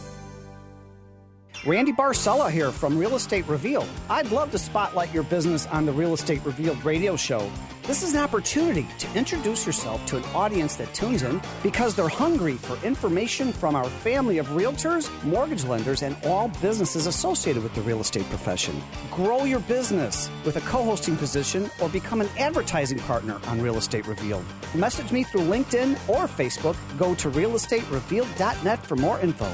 Randy 1.67 1.93
Barcella 1.93 2.49
here 2.49 2.71
from 2.71 2.97
Real 2.97 3.17
Estate 3.17 3.45
Revealed. 3.49 3.89
I'd 4.09 4.31
love 4.31 4.53
to 4.53 4.59
spotlight 4.59 5.12
your 5.12 5.25
business 5.25 5.67
on 5.67 5.85
the 5.85 5.91
Real 5.91 6.14
Estate 6.14 6.41
Revealed 6.45 6.85
radio 6.85 7.17
show. 7.17 7.51
This 7.83 8.05
is 8.05 8.14
an 8.14 8.21
opportunity 8.21 8.87
to 8.99 9.19
introduce 9.19 9.67
yourself 9.67 10.05
to 10.07 10.19
an 10.19 10.25
audience 10.27 10.77
that 10.77 10.95
tunes 10.95 11.25
in 11.25 11.43
because 11.64 11.97
they're 11.97 12.07
hungry 12.07 12.55
for 12.55 12.79
information 12.87 13.53
from 13.53 13.75
our 13.75 13.87
family 13.87 14.39
of 14.39 14.47
realtors, 14.51 15.11
mortgage 15.25 15.64
lenders, 15.64 16.03
and 16.03 16.17
all 16.25 16.47
businesses 16.62 17.09
associated 17.09 17.64
with 17.64 17.75
the 17.75 17.83
real 17.83 18.01
estate 18.01 18.29
profession. 18.29 18.81
Grow 19.11 19.43
your 19.43 19.61
business 19.61 20.31
with 20.45 20.55
a 20.57 20.61
co 20.61 20.85
hosting 20.85 21.17
position 21.17 21.69
or 21.83 21.89
become 21.89 22.21
an 22.21 22.29
advertising 22.39 23.01
partner 23.01 23.41
on 23.49 23.61
Real 23.61 23.77
Estate 23.77 24.07
Revealed. 24.07 24.45
Message 24.73 25.11
me 25.11 25.25
through 25.25 25.43
LinkedIn 25.43 25.95
or 26.09 26.29
Facebook. 26.29 26.77
Go 26.97 27.17
to 27.17 27.29
realestaterevealed.net 27.29 28.87
for 28.87 28.95
more 28.95 29.19
info. 29.19 29.53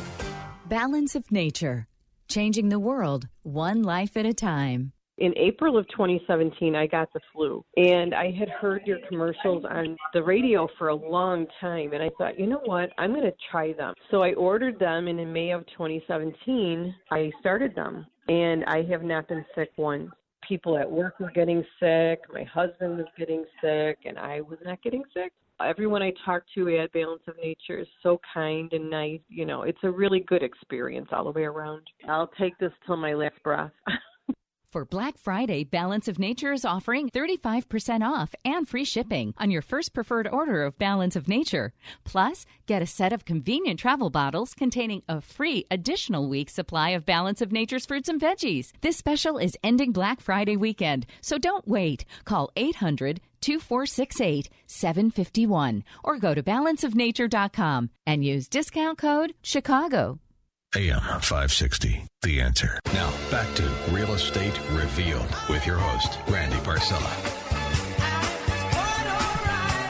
Balance 0.73 1.15
of 1.15 1.31
Nature, 1.31 1.87
changing 2.33 2.71
the 2.71 2.79
world 2.79 3.29
one 3.43 3.83
life 3.83 4.17
at 4.17 4.25
a 4.25 4.33
time. 4.33 4.93
In 5.19 5.35
April 5.37 5.77
of 5.77 5.87
2017, 5.89 6.75
I 6.75 6.87
got 6.87 7.13
the 7.13 7.21
flu, 7.33 7.63
and 7.77 8.15
I 8.15 8.31
had 8.31 8.49
heard 8.49 8.81
your 8.87 8.99
commercials 9.07 9.65
on 9.69 9.97
the 10.15 10.23
radio 10.23 10.67
for 10.79 10.89
a 10.89 10.95
long 10.95 11.47
time, 11.61 11.93
and 11.93 12.03
I 12.03 12.09
thought, 12.17 12.41
you 12.41 12.47
know 12.47 12.63
what, 12.65 12.91
I'm 12.97 13.13
going 13.13 13.25
to 13.25 13.35
try 13.51 13.75
them. 13.75 13.93
So 14.11 14.23
I 14.23 14.33
ordered 14.33 14.79
them, 14.79 15.09
and 15.09 15.21
in 15.21 15.31
May 15.31 15.51
of 15.51 15.67
2017, 15.67 16.95
I 17.11 17.31
started 17.39 17.75
them, 17.75 18.07
and 18.29 18.65
I 18.65 18.83
have 18.91 19.03
not 19.03 19.29
been 19.29 19.45
sick 19.55 19.71
once. 19.77 20.11
People 20.49 20.79
at 20.79 20.91
work 20.91 21.21
were 21.21 21.31
getting 21.31 21.63
sick, 21.79 22.21
my 22.33 22.45
husband 22.45 22.97
was 22.97 23.07
getting 23.19 23.45
sick, 23.63 23.99
and 24.07 24.19
I 24.19 24.41
was 24.41 24.59
not 24.65 24.83
getting 24.83 25.05
sick. 25.15 25.33
Everyone 25.67 26.03
I 26.03 26.13
talk 26.25 26.43
to 26.55 26.77
at 26.79 26.93
Balance 26.93 27.23
of 27.29 27.37
Nature 27.37 27.79
is 27.79 27.89
so 28.03 28.21
kind 28.35 28.73
and 28.73 28.91
nice. 28.91 29.21
You 29.29 29.47
know, 29.47 29.63
it's 29.63 29.83
a 29.83 29.91
really 29.91 30.21
good 30.21 30.43
experience 30.43 31.09
all 31.13 31.25
the 31.25 31.31
way 31.31 31.45
around. 31.45 31.83
I'll 32.09 32.31
take 32.39 32.57
this 32.59 32.73
till 32.87 32.97
my 32.97 33.15
last 33.15 33.43
breath. 33.43 33.71
For 34.73 34.87
Black 34.87 35.19
Friday, 35.19 35.65
Balance 35.65 36.09
of 36.09 36.19
Nature 36.19 36.51
is 36.51 36.65
offering 36.65 37.11
35% 37.11 38.01
off 38.01 38.35
and 38.43 38.67
free 38.67 38.87
shipping 38.87 39.35
on 39.37 39.51
your 39.51 39.61
first 39.61 39.93
preferred 39.93 40.27
order 40.27 40.63
of 40.63 40.79
Balance 40.79 41.15
of 41.15 41.29
Nature. 41.29 41.75
Plus, 42.05 42.47
get 42.65 42.81
a 42.81 42.87
set 42.87 43.13
of 43.13 43.27
convenient 43.27 43.79
travel 43.79 44.09
bottles 44.09 44.55
containing 44.55 45.03
a 45.11 45.21
free 45.21 45.67
additional 45.71 46.27
week 46.27 46.49
supply 46.49 46.89
of 46.91 47.05
Balance 47.05 47.43
of 47.43 47.53
Nature's 47.53 47.85
fruits 47.85 48.09
and 48.09 48.19
veggies. 48.19 48.73
This 48.81 48.97
special 48.97 49.37
is 49.37 49.59
ending 49.63 49.93
Black 49.93 50.23
Friday 50.23 50.57
weekend, 50.57 51.05
so 51.21 51.37
don't 51.37 51.69
wait. 51.69 52.07
Call 52.25 52.51
800 52.57 53.21
2468 53.43 54.49
751 54.67 55.85
or 56.03 56.17
go 56.19 56.35
to 56.35 56.43
balanceofnature.com 56.43 57.91
and 58.07 58.25
use 58.25 58.49
discount 58.49 58.99
code 58.99 59.35
Chicago. 59.43 60.19
AM 60.75 61.01
560, 61.03 62.07
The 62.23 62.41
Answer. 62.41 62.81
Now, 62.95 63.13
back 63.31 63.55
to 63.57 63.63
Real 63.91 64.15
Estate 64.15 64.59
Revealed 64.71 65.29
with 65.51 65.67
your 65.67 65.77
host, 65.77 66.19
Randy 66.29 66.57
Barcella. 66.59 67.43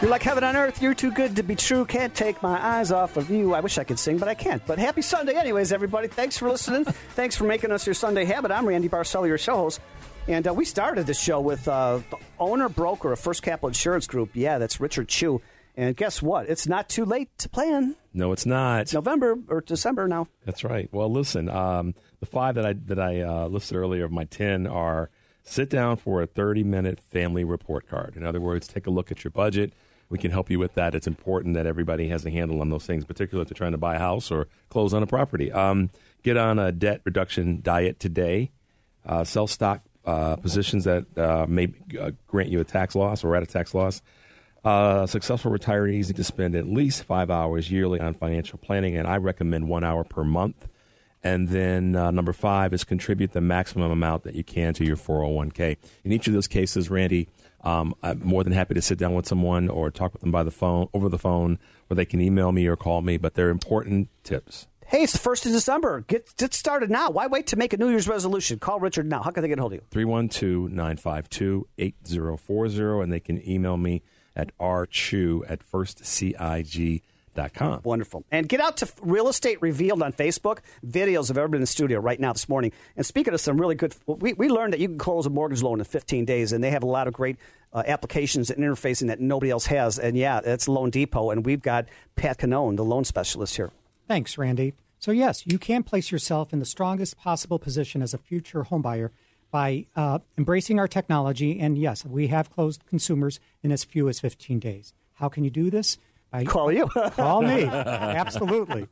You're 0.03 0.11
like 0.11 0.25
heaven 0.25 0.43
on 0.43 0.57
earth. 0.57 0.83
You're 0.83 0.95
too 0.95 1.13
good 1.13 1.37
to 1.37 1.45
be 1.45 1.55
true. 1.55 1.85
Can't 1.85 2.13
take 2.13 2.43
my 2.43 2.61
eyes 2.61 2.91
off 2.91 3.17
of 3.17 3.31
you. 3.31 3.55
I 3.55 3.61
wish 3.61 3.79
I 3.79 3.85
could 3.85 4.01
sing, 4.01 4.19
but 4.19 4.27
I 4.27 4.35
can't. 4.35 4.61
But 4.67 4.81
happy 4.81 5.01
Sunday, 5.01 5.35
anyways, 5.35 5.71
everybody. 5.71 6.09
Thanks 6.09 6.37
for 6.37 6.51
listening. 6.51 6.85
Thanks 7.15 7.37
for 7.37 7.45
making 7.45 7.71
us 7.71 7.87
your 7.87 7.95
Sunday 7.95 8.25
habit. 8.25 8.51
I'm 8.51 8.67
Randy 8.67 8.89
Barcella, 8.89 9.29
your 9.29 9.39
show 9.39 9.55
host. 9.55 9.81
And 10.29 10.47
uh, 10.47 10.55
we 10.55 10.65
started 10.65 11.07
the 11.07 11.15
show 11.15 11.41
with 11.41 11.67
uh, 11.67 12.01
the 12.11 12.17
owner 12.39 12.69
broker 12.69 13.13
of 13.13 13.19
First 13.19 13.43
Capital 13.43 13.69
Insurance 13.69 14.07
Group. 14.07 14.31
Yeah, 14.35 14.59
that's 14.59 14.81
Richard 14.81 15.09
Chu. 15.09 15.41
And 15.77 15.97
guess 15.97 16.23
what? 16.23 16.49
It's 16.49 16.67
not 16.67 16.89
too 16.89 17.05
late 17.05 17.37
to 17.39 17.49
plan. 17.49 17.97
No, 18.15 18.31
it's 18.33 18.47
not. 18.47 18.83
It's 18.83 18.95
November 18.95 19.37
or 19.49 19.63
December 19.63 20.07
now. 20.07 20.29
That's 20.45 20.63
right. 20.63 20.89
Well, 20.93 21.11
listen, 21.11 21.49
um, 21.49 21.95
the 22.21 22.27
five 22.27 22.55
that 22.55 22.67
I 22.67 22.75
that 22.87 23.01
I 23.01 23.23
uh, 23.23 23.49
listed 23.49 23.77
earlier 23.77 24.05
of 24.05 24.13
my 24.13 24.25
ten 24.25 24.67
are 24.67 25.11
sit 25.43 25.71
down 25.71 25.97
for 25.97 26.23
a 26.23 26.27
thirty 26.27 26.63
minute 26.63 27.01
family 27.01 27.43
report 27.43 27.89
card. 27.89 28.17
In 28.17 28.25
other 28.25 28.41
words, 28.41 28.69
take 28.69 28.87
a 28.87 28.91
look 28.91 29.11
at 29.11 29.25
your 29.25 29.31
budget. 29.31 29.73
We 30.09 30.19
can 30.19 30.31
help 30.31 30.51
you 30.51 30.59
with 30.59 30.75
that. 30.75 30.95
It's 30.95 31.07
important 31.07 31.55
that 31.55 31.67
everybody 31.67 32.09
has 32.09 32.27
a 32.27 32.31
handle 32.31 32.61
on 32.61 32.69
those 32.69 32.85
things, 32.85 33.07
particularly 33.07 33.43
if 33.43 33.49
they're 33.49 33.57
trying 33.57 33.73
to 33.73 33.79
buy 33.79 33.97
a 33.97 33.99
house 33.99 34.31
or 34.31 34.47
close 34.69 34.93
on 34.93 35.03
a 35.03 35.07
property. 35.07 35.51
Um, 35.51 35.89
get 36.23 36.37
on 36.37 36.59
a 36.59 36.71
debt 36.71 37.01
reduction 37.05 37.61
diet 37.63 37.99
today. 37.99 38.53
Uh, 39.07 39.25
sell 39.25 39.47
stock 39.47 39.81
uh, 40.05 40.37
positions 40.37 40.85
that 40.85 41.07
uh, 41.17 41.47
may 41.49 41.73
uh, 42.01 42.11
grant 42.27 42.51
you 42.51 42.61
a 42.61 42.65
tax 42.65 42.95
loss 42.95 43.25
or 43.25 43.37
at 43.37 43.43
a 43.43 43.47
tax 43.47 43.75
loss. 43.75 44.03
Uh, 44.65 45.07
successful 45.07 45.51
retirees 45.51 46.07
need 46.07 46.17
to 46.17 46.25
spend 46.25 46.55
at 46.55 46.67
least 46.67 47.03
five 47.03 47.31
hours 47.31 47.71
yearly 47.71 47.99
on 48.01 48.15
financial 48.15 48.59
planning, 48.59 48.97
and 48.97 49.09
I 49.09 49.17
recommend 49.17 49.69
one 49.69 49.83
hour 49.83 50.05
per 50.05 50.23
month. 50.23 50.69
And 51.25 51.49
then 51.49 51.95
uh, 51.95 52.11
number 52.11 52.33
five 52.33 52.73
is 52.73 52.85
contribute 52.85 53.33
the 53.33 53.41
maximum 53.41 53.91
amount 53.91 54.25
that 54.25 54.35
you 54.35 54.43
can 54.43 54.75
to 54.75 54.85
your 54.85 54.97
401k. 54.97 55.77
In 56.05 56.13
each 56.13 56.27
of 56.27 56.33
those 56.33 56.49
cases, 56.49 56.91
Randy, 56.91 57.29
um, 57.63 57.95
I'm 58.03 58.21
more 58.25 58.43
than 58.43 58.53
happy 58.53 58.75
to 58.75 58.83
sit 58.83 58.99
down 58.99 59.15
with 59.15 59.27
someone 59.27 59.69
or 59.69 59.91
talk 59.91 60.13
with 60.13 60.21
them 60.21 60.33
by 60.33 60.43
the 60.43 60.51
phone, 60.51 60.89
over 60.93 61.09
the 61.09 61.19
phone, 61.19 61.59
or 61.89 61.95
they 61.95 62.05
can 62.05 62.21
email 62.21 62.51
me 62.51 62.67
or 62.67 62.77
call 62.77 63.03
me. 63.03 63.19
But 63.19 63.35
they're 63.35 63.51
important 63.51 64.09
tips. 64.25 64.67
Hey, 64.87 65.05
it's 65.05 65.13
the 65.13 65.19
first 65.19 65.47
of 65.47 65.53
December. 65.53 66.05
Get 66.07 66.37
get 66.37 66.55
started 66.55 66.91
now. 66.91 67.11
Why 67.11 67.27
wait 67.27 67.47
to 67.49 67.57
make 67.57 67.73
a 67.73 67.77
New 67.79 67.89
Year's 67.89 68.07
resolution? 68.07 68.59
Call 68.59 68.79
Richard 68.79 69.07
now. 69.07 69.23
How 69.23 69.31
can 69.31 69.43
they 69.43 69.49
get 69.49 69.59
a 69.59 69.63
hold 69.63 69.73
of 69.73 69.79
you? 69.79 69.85
312 69.91 70.71
952 70.71 71.67
8040, 71.79 73.03
and 73.03 73.13
they 73.13 73.21
can 73.21 73.49
email 73.49 73.77
me 73.77 74.03
at 74.37 74.57
rchew 74.59 75.43
at 75.49 75.61
firstcig.com. 75.71 77.81
Wonderful. 77.85 78.25
And 78.31 78.49
get 78.49 78.61
out 78.61 78.77
to 78.79 78.89
Real 79.01 79.29
Estate 79.29 79.63
Revealed 79.63 80.03
on 80.03 80.13
Facebook. 80.13 80.59
Videos 80.87 81.31
of 81.31 81.39
everybody 81.39 81.59
in 81.59 81.63
the 81.63 81.67
studio 81.67 81.99
right 81.99 82.21
now 82.21 82.35
this 82.35 82.49
morning. 82.49 82.73
And 82.97 83.07
speaking 83.07 83.33
of 83.33 83.41
some 83.41 83.59
really 83.59 83.75
good, 83.75 83.95
we, 84.07 84.35
we 84.35 84.51
learned 84.51 84.75
that 84.75 84.81
you 84.81 84.89
can 84.89 84.99
close 84.99 85.25
a 85.25 85.31
mortgage 85.31 85.63
loan 85.63 85.79
in 85.79 85.85
15 85.85 86.27
days, 86.27 86.53
and 86.53 86.63
they 86.63 86.71
have 86.71 86.83
a 86.83 86.87
lot 86.87 87.09
of 87.09 87.15
great 87.15 87.37
uh, 87.73 87.83
applications 87.87 88.51
and 88.51 88.63
interfacing 88.63 89.07
that 89.07 89.21
nobody 89.21 89.51
else 89.51 89.65
has. 89.67 89.99
And 89.99 90.19
yeah, 90.19 90.41
it's 90.45 90.69
Loan 90.69 90.91
Depot, 90.91 91.31
and 91.31 91.47
we've 91.47 91.63
got 91.63 91.87
Pat 92.17 92.39
Cannone, 92.39 92.77
the 92.77 92.85
loan 92.85 93.05
specialist 93.05 93.57
here. 93.57 93.71
Thanks, 94.13 94.37
Randy. 94.37 94.75
So, 94.99 95.11
yes, 95.11 95.47
you 95.47 95.59
can 95.59 95.83
place 95.83 96.13
yourself 96.13 96.53
in 96.53 96.59
the 96.59 96.67
strongest 96.67 97.17
possible 97.17 97.59
position 97.59 98.03
as 98.03 98.13
a 98.13 98.19
future 98.19 98.65
homebuyer 98.65 99.09
by 99.51 99.87
uh, 99.97 100.19
embracing 100.37 100.79
our 100.79 100.87
technology. 100.87 101.59
And 101.59 101.79
yes, 101.79 102.05
we 102.05 102.27
have 102.27 102.51
closed 102.51 102.85
consumers 102.85 103.41
in 103.63 103.73
as 103.73 103.85
few 103.85 104.11
as 104.11 104.21
15 104.21 104.59
days. 104.59 104.93
How 105.15 105.31
can 105.31 105.45
you 105.45 105.51
do 105.51 105.71
this? 105.71 105.97
By, 106.31 106.45
call 106.45 106.71
you. 106.71 106.89
call 107.13 107.41
me. 107.41 107.65
Absolutely. 107.65 108.87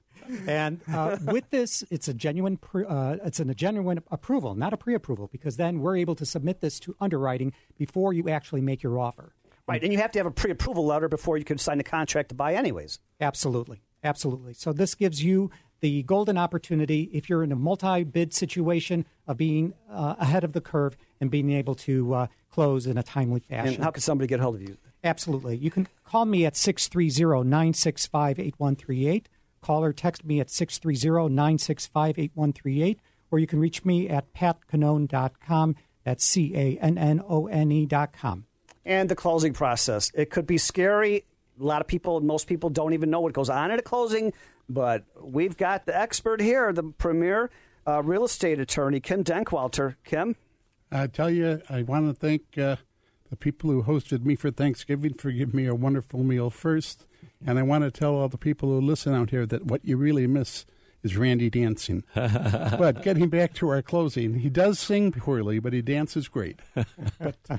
And 0.47 0.81
uh, 0.91 1.19
with 1.27 1.51
this, 1.51 1.85
it's 1.91 2.09
a 2.09 2.15
genuine 2.15 2.57
pre- 2.57 2.87
uh, 2.87 3.19
it's 3.23 3.41
a 3.41 3.45
genuine 3.45 4.03
approval, 4.11 4.55
not 4.55 4.73
a 4.73 4.79
pre-approval, 4.79 5.29
because 5.31 5.59
then 5.59 5.81
we're 5.81 5.99
able 5.99 6.15
to 6.15 6.25
submit 6.25 6.63
this 6.63 6.81
to 6.81 6.97
underwriting 6.99 7.53
before 7.77 8.15
you 8.15 8.31
actually 8.31 8.63
make 8.63 8.83
your 8.83 8.99
offer. 8.99 9.35
Right, 9.69 9.83
and 9.83 9.93
you 9.93 9.99
have 9.99 10.13
to 10.13 10.19
have 10.19 10.27
a 10.27 10.31
pre-approval 10.31 10.87
letter 10.87 11.11
before 11.11 11.37
you 11.37 11.45
can 11.45 11.59
sign 11.59 11.77
the 11.77 11.85
contract 11.85 12.31
to 12.31 12.35
buy, 12.35 12.55
anyways. 12.55 13.01
Absolutely, 13.21 13.83
absolutely. 14.05 14.55
So 14.55 14.73
this 14.73 14.95
gives 14.95 15.23
you 15.23 15.51
the 15.81 16.03
golden 16.03 16.37
opportunity 16.39 17.11
if 17.13 17.29
you're 17.29 17.43
in 17.43 17.53
a 17.53 17.57
multi-bid 17.57 18.35
situation 18.35 19.07
of 19.27 19.37
being 19.37 19.75
uh, 19.91 20.17
ahead 20.19 20.45
of 20.45 20.53
the 20.53 20.61
curve 20.61 20.97
and 21.21 21.31
being 21.31 21.51
able 21.51 21.75
to 21.75 22.15
uh, 22.15 22.27
close 22.51 22.87
in 22.87 22.99
a 22.99 23.03
timely 23.03 23.41
fashion. 23.41 23.75
And 23.75 23.85
how 23.85 23.91
can 23.91 24.03
somebody 24.03 24.29
get 24.29 24.41
hold 24.41 24.57
of 24.57 24.63
you? 24.63 24.77
Absolutely. 25.03 25.57
You 25.57 25.71
can 25.71 25.89
call 26.05 26.27
me 26.27 26.45
at 26.45 26.57
630 26.57 27.49
965 27.49 28.39
8138. 28.39 29.29
Call 29.63 29.85
or 29.85 29.93
text 29.93 30.25
me 30.25 30.41
at 30.41 30.51
630 30.51 31.35
965 31.35 32.19
8138. 32.19 33.01
Or 33.31 33.39
you 33.39 33.47
can 33.47 33.61
reach 33.61 33.85
me 33.85 34.09
at 34.09 34.33
patcannone.com. 34.35 35.77
That's 36.05 36.25
C 36.25 36.55
A 36.55 36.79
N 36.79 36.99
N 36.99 37.23
O 37.27 37.47
N 37.47 37.71
E.com. 37.71 38.47
And 38.85 39.09
the 39.09 39.15
closing 39.15 39.53
process. 39.53 40.11
It 40.15 40.31
could 40.31 40.47
be 40.47 40.59
scary. 40.59 41.25
A 41.61 41.65
lot 41.65 41.81
of 41.81 41.87
people, 41.87 42.21
most 42.21 42.47
people 42.47 42.71
don't 42.71 42.95
even 42.95 43.11
know 43.11 43.21
what 43.21 43.33
goes 43.33 43.51
on 43.51 43.71
at 43.71 43.79
a 43.79 43.83
closing, 43.83 44.33
but 44.69 45.05
we've 45.21 45.57
got 45.57 45.87
the 45.87 45.97
expert 45.97 46.41
here, 46.41 46.73
the 46.73 46.85
premier 46.85 47.51
uh, 47.87 48.03
real 48.03 48.25
estate 48.25 48.59
attorney, 48.59 49.01
Kim 49.01 49.25
Denkewalter. 49.25 49.97
Kim? 50.05 50.37
I 50.91 51.07
tell 51.07 51.31
you, 51.31 51.63
I 51.69 51.83
want 51.83 52.09
to 52.09 52.15
thank 52.15 52.59
uh, 52.59 52.77
the 53.29 53.37
people 53.37 53.71
who 53.71 53.83
hosted 53.83 54.25
me 54.25 54.37
for 54.37 54.51
Thanksgiving 54.51 55.15
for 55.15 55.31
giving 55.31 55.57
me 55.57 55.67
a 55.67 55.75
wonderful 55.75 56.23
meal 56.23 56.51
first. 56.51 57.07
And 57.47 57.59
I 57.59 57.63
want 57.63 57.85
to 57.85 57.91
tell 57.91 58.15
all 58.15 58.29
the 58.29 58.39
people 58.39 58.71
who 58.71 58.81
listen 58.81 59.15
out 59.15 59.31
here 59.31 59.47
that 59.47 59.67
what 59.67 59.85
you 59.85 59.97
really 59.97 60.27
miss 60.27 60.67
is 61.03 61.17
Randy 61.17 61.49
dancing. 61.49 62.05
but 62.15 63.03
getting 63.03 63.29
back 63.29 63.55
to 63.55 63.69
our 63.69 63.83
closing, 63.83 64.41
he 64.41 64.51
does 64.51 64.79
sing 64.79 65.13
poorly, 65.13 65.59
but 65.59 65.73
he 65.73 65.81
dances 65.81 66.29
great. 66.29 66.61
but 66.75 67.37
uh, 67.49 67.59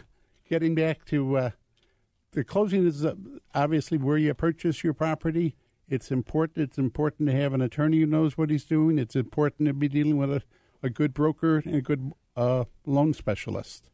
getting 0.49 0.75
back 0.75 1.05
to 1.05 1.37
uh, 1.37 1.49
the 2.31 2.43
closing 2.43 2.87
is 2.87 3.05
uh, 3.05 3.15
obviously 3.53 3.97
where 3.97 4.17
you 4.17 4.33
purchase 4.33 4.83
your 4.83 4.93
property. 4.93 5.55
It's 5.87 6.11
important. 6.11 6.69
It's 6.69 6.77
important 6.77 7.29
to 7.29 7.35
have 7.35 7.53
an 7.53 7.61
attorney 7.61 7.99
who 7.99 8.05
knows 8.05 8.37
what 8.37 8.49
he's 8.49 8.63
doing. 8.63 8.97
It's 8.97 9.15
important 9.15 9.67
to 9.67 9.73
be 9.73 9.89
dealing 9.89 10.17
with 10.17 10.31
a, 10.31 10.41
a 10.81 10.89
good 10.89 11.13
broker 11.13 11.57
and 11.57 11.75
a 11.75 11.81
good 11.81 12.13
uh, 12.35 12.65
loan 12.85 13.13
specialist. 13.13 13.89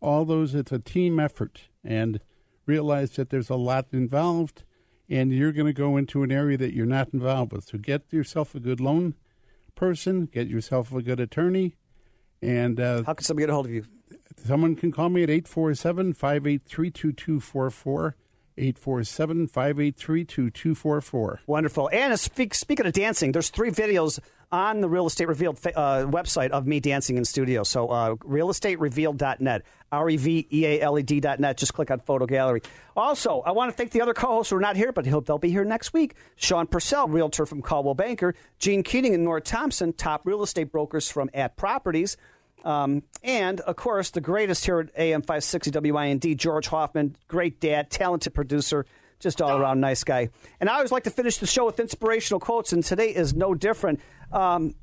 All 0.00 0.24
those, 0.24 0.54
it's 0.54 0.72
a 0.72 0.78
team 0.78 1.20
effort, 1.20 1.68
and 1.82 2.20
realize 2.66 3.12
that 3.12 3.30
there's 3.30 3.50
a 3.50 3.56
lot 3.56 3.86
involved, 3.92 4.64
and 5.08 5.32
you're 5.32 5.52
going 5.52 5.66
to 5.66 5.72
go 5.72 5.96
into 5.96 6.22
an 6.22 6.32
area 6.32 6.56
that 6.58 6.74
you're 6.74 6.86
not 6.86 7.08
involved 7.12 7.52
with. 7.52 7.64
So 7.64 7.78
get 7.78 8.04
yourself 8.10 8.54
a 8.54 8.60
good 8.60 8.80
loan 8.80 9.14
person, 9.74 10.26
get 10.26 10.48
yourself 10.48 10.92
a 10.92 11.02
good 11.02 11.20
attorney, 11.20 11.76
and 12.40 12.80
uh, 12.80 13.02
how 13.04 13.14
can 13.14 13.24
somebody 13.24 13.44
get 13.44 13.50
a 13.50 13.54
hold 13.54 13.66
of 13.66 13.72
you? 13.72 13.84
Someone 14.36 14.76
can 14.76 14.92
call 14.92 15.08
me 15.08 15.22
at 15.22 15.30
847 15.30 16.14
583 16.14 16.90
2244. 16.90 18.16
847 18.56 19.48
583 19.48 20.24
2244. 20.24 21.40
Wonderful. 21.46 21.90
And 21.92 22.18
speak, 22.18 22.54
speaking 22.54 22.86
of 22.86 22.92
dancing, 22.92 23.32
there's 23.32 23.48
three 23.48 23.70
videos 23.70 24.20
on 24.52 24.80
the 24.80 24.88
Real 24.88 25.06
Estate 25.06 25.26
Revealed 25.26 25.58
uh, 25.66 26.04
website 26.06 26.50
of 26.50 26.64
me 26.66 26.78
dancing 26.78 27.16
in 27.16 27.24
studio. 27.24 27.64
So, 27.64 27.88
uh, 27.88 28.14
realestaterevealed.net, 28.16 29.62
R 29.90 30.10
E 30.10 30.16
V 30.16 30.46
E 30.52 30.66
A 30.66 30.80
L 30.80 30.98
E 30.98 31.02
D.net. 31.02 31.56
Just 31.56 31.74
click 31.74 31.90
on 31.90 31.98
Photo 31.98 32.26
Gallery. 32.26 32.62
Also, 32.96 33.40
I 33.40 33.50
want 33.50 33.72
to 33.72 33.76
thank 33.76 33.90
the 33.90 34.00
other 34.00 34.14
co 34.14 34.28
hosts 34.28 34.50
who 34.50 34.56
are 34.56 34.60
not 34.60 34.76
here, 34.76 34.92
but 34.92 35.06
hope 35.06 35.26
they'll 35.26 35.38
be 35.38 35.50
here 35.50 35.64
next 35.64 35.92
week. 35.92 36.14
Sean 36.36 36.68
Purcell, 36.68 37.08
realtor 37.08 37.46
from 37.46 37.62
Coldwell 37.62 37.94
Banker, 37.94 38.34
Gene 38.60 38.84
Keating 38.84 39.14
and 39.14 39.24
Nora 39.24 39.40
Thompson, 39.40 39.92
top 39.92 40.24
real 40.24 40.44
estate 40.44 40.70
brokers 40.70 41.10
from 41.10 41.28
At 41.34 41.56
Properties. 41.56 42.16
Um, 42.64 43.02
and 43.22 43.60
of 43.60 43.76
course, 43.76 44.10
the 44.10 44.20
greatest 44.20 44.64
here 44.64 44.80
at 44.80 44.90
AM 44.96 45.22
560 45.22 45.70
WIND, 45.90 46.38
George 46.38 46.66
Hoffman, 46.68 47.16
great 47.28 47.60
dad, 47.60 47.90
talented 47.90 48.34
producer, 48.34 48.86
just 49.20 49.40
all 49.40 49.60
around 49.60 49.80
nice 49.80 50.02
guy. 50.02 50.30
And 50.60 50.68
I 50.68 50.74
always 50.74 50.90
like 50.90 51.04
to 51.04 51.10
finish 51.10 51.38
the 51.38 51.46
show 51.46 51.66
with 51.66 51.78
inspirational 51.78 52.40
quotes, 52.40 52.72
and 52.72 52.82
today 52.82 53.14
is 53.14 53.34
no 53.34 53.54
different. 53.54 54.00
Um, 54.32 54.74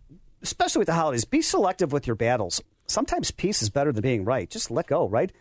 especially 0.42 0.80
with 0.80 0.88
the 0.88 0.94
holidays, 0.94 1.26
be 1.26 1.42
selective 1.42 1.92
with 1.92 2.08
your 2.08 2.16
battles. 2.16 2.62
Sometimes 2.88 3.32
peace 3.32 3.62
is 3.62 3.70
better 3.70 3.92
than 3.92 4.02
being 4.02 4.26
right. 4.26 4.50
Just 4.50 4.72
let 4.72 4.88
go, 4.88 5.08
right? 5.08 5.32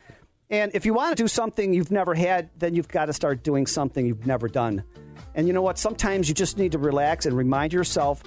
And 0.51 0.73
if 0.75 0.85
you 0.85 0.95
want 0.95 1.17
to 1.17 1.23
do 1.23 1.29
something 1.29 1.73
you've 1.73 1.93
never 1.93 2.15
had, 2.15 2.51
then 2.59 2.75
you've 2.75 2.89
got 2.89 3.07
to 3.07 3.13
start 3.13 3.43
doing 3.43 3.67
something 3.67 4.05
you've 4.05 4.27
never 4.27 4.49
done. 4.49 4.83
And 5.35 5.47
you 5.47 5.53
know 5.53 5.63
what? 5.63 5.79
Sometimes 5.79 6.29
you 6.29 6.35
just 6.35 6.59
need 6.59 6.73
to 6.73 6.79
relax 6.79 7.25
and 7.25 7.37
remind 7.37 7.73
yourself 7.73 8.23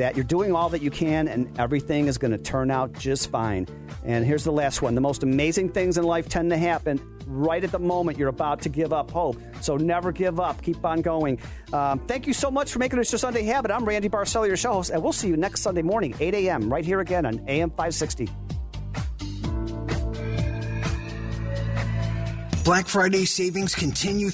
that 0.00 0.16
you're 0.16 0.24
doing 0.24 0.54
all 0.54 0.70
that 0.70 0.80
you 0.80 0.90
can 0.90 1.28
and 1.28 1.60
everything 1.60 2.06
is 2.06 2.16
going 2.16 2.30
to 2.30 2.38
turn 2.38 2.70
out 2.70 2.90
just 2.94 3.30
fine. 3.30 3.66
And 4.02 4.24
here's 4.24 4.44
the 4.44 4.52
last 4.52 4.80
one 4.80 4.94
the 4.94 5.00
most 5.02 5.22
amazing 5.22 5.68
things 5.68 5.98
in 5.98 6.04
life 6.04 6.26
tend 6.26 6.48
to 6.50 6.56
happen 6.56 6.98
right 7.26 7.62
at 7.62 7.70
the 7.70 7.78
moment 7.78 8.16
you're 8.16 8.30
about 8.30 8.62
to 8.62 8.70
give 8.70 8.94
up 8.94 9.10
hope. 9.10 9.36
So 9.60 9.76
never 9.76 10.10
give 10.10 10.40
up. 10.40 10.62
Keep 10.62 10.86
on 10.86 11.02
going. 11.02 11.38
Um, 11.74 11.98
thank 12.06 12.26
you 12.26 12.32
so 12.32 12.50
much 12.50 12.72
for 12.72 12.78
making 12.78 12.98
this 12.98 13.12
your 13.12 13.18
Sunday 13.18 13.42
habit. 13.42 13.70
I'm 13.70 13.84
Randy 13.84 14.08
Barcella, 14.08 14.46
your 14.46 14.56
show 14.56 14.72
host, 14.72 14.88
and 14.88 15.02
we'll 15.02 15.12
see 15.12 15.28
you 15.28 15.36
next 15.36 15.60
Sunday 15.60 15.82
morning, 15.82 16.14
8 16.18 16.32
a.m., 16.32 16.72
right 16.72 16.84
here 16.84 17.00
again 17.00 17.26
on 17.26 17.44
AM 17.46 17.68
560. 17.68 18.26
Black 22.64 22.86
Friday 22.86 23.26
savings 23.26 23.74
continue. 23.74 24.30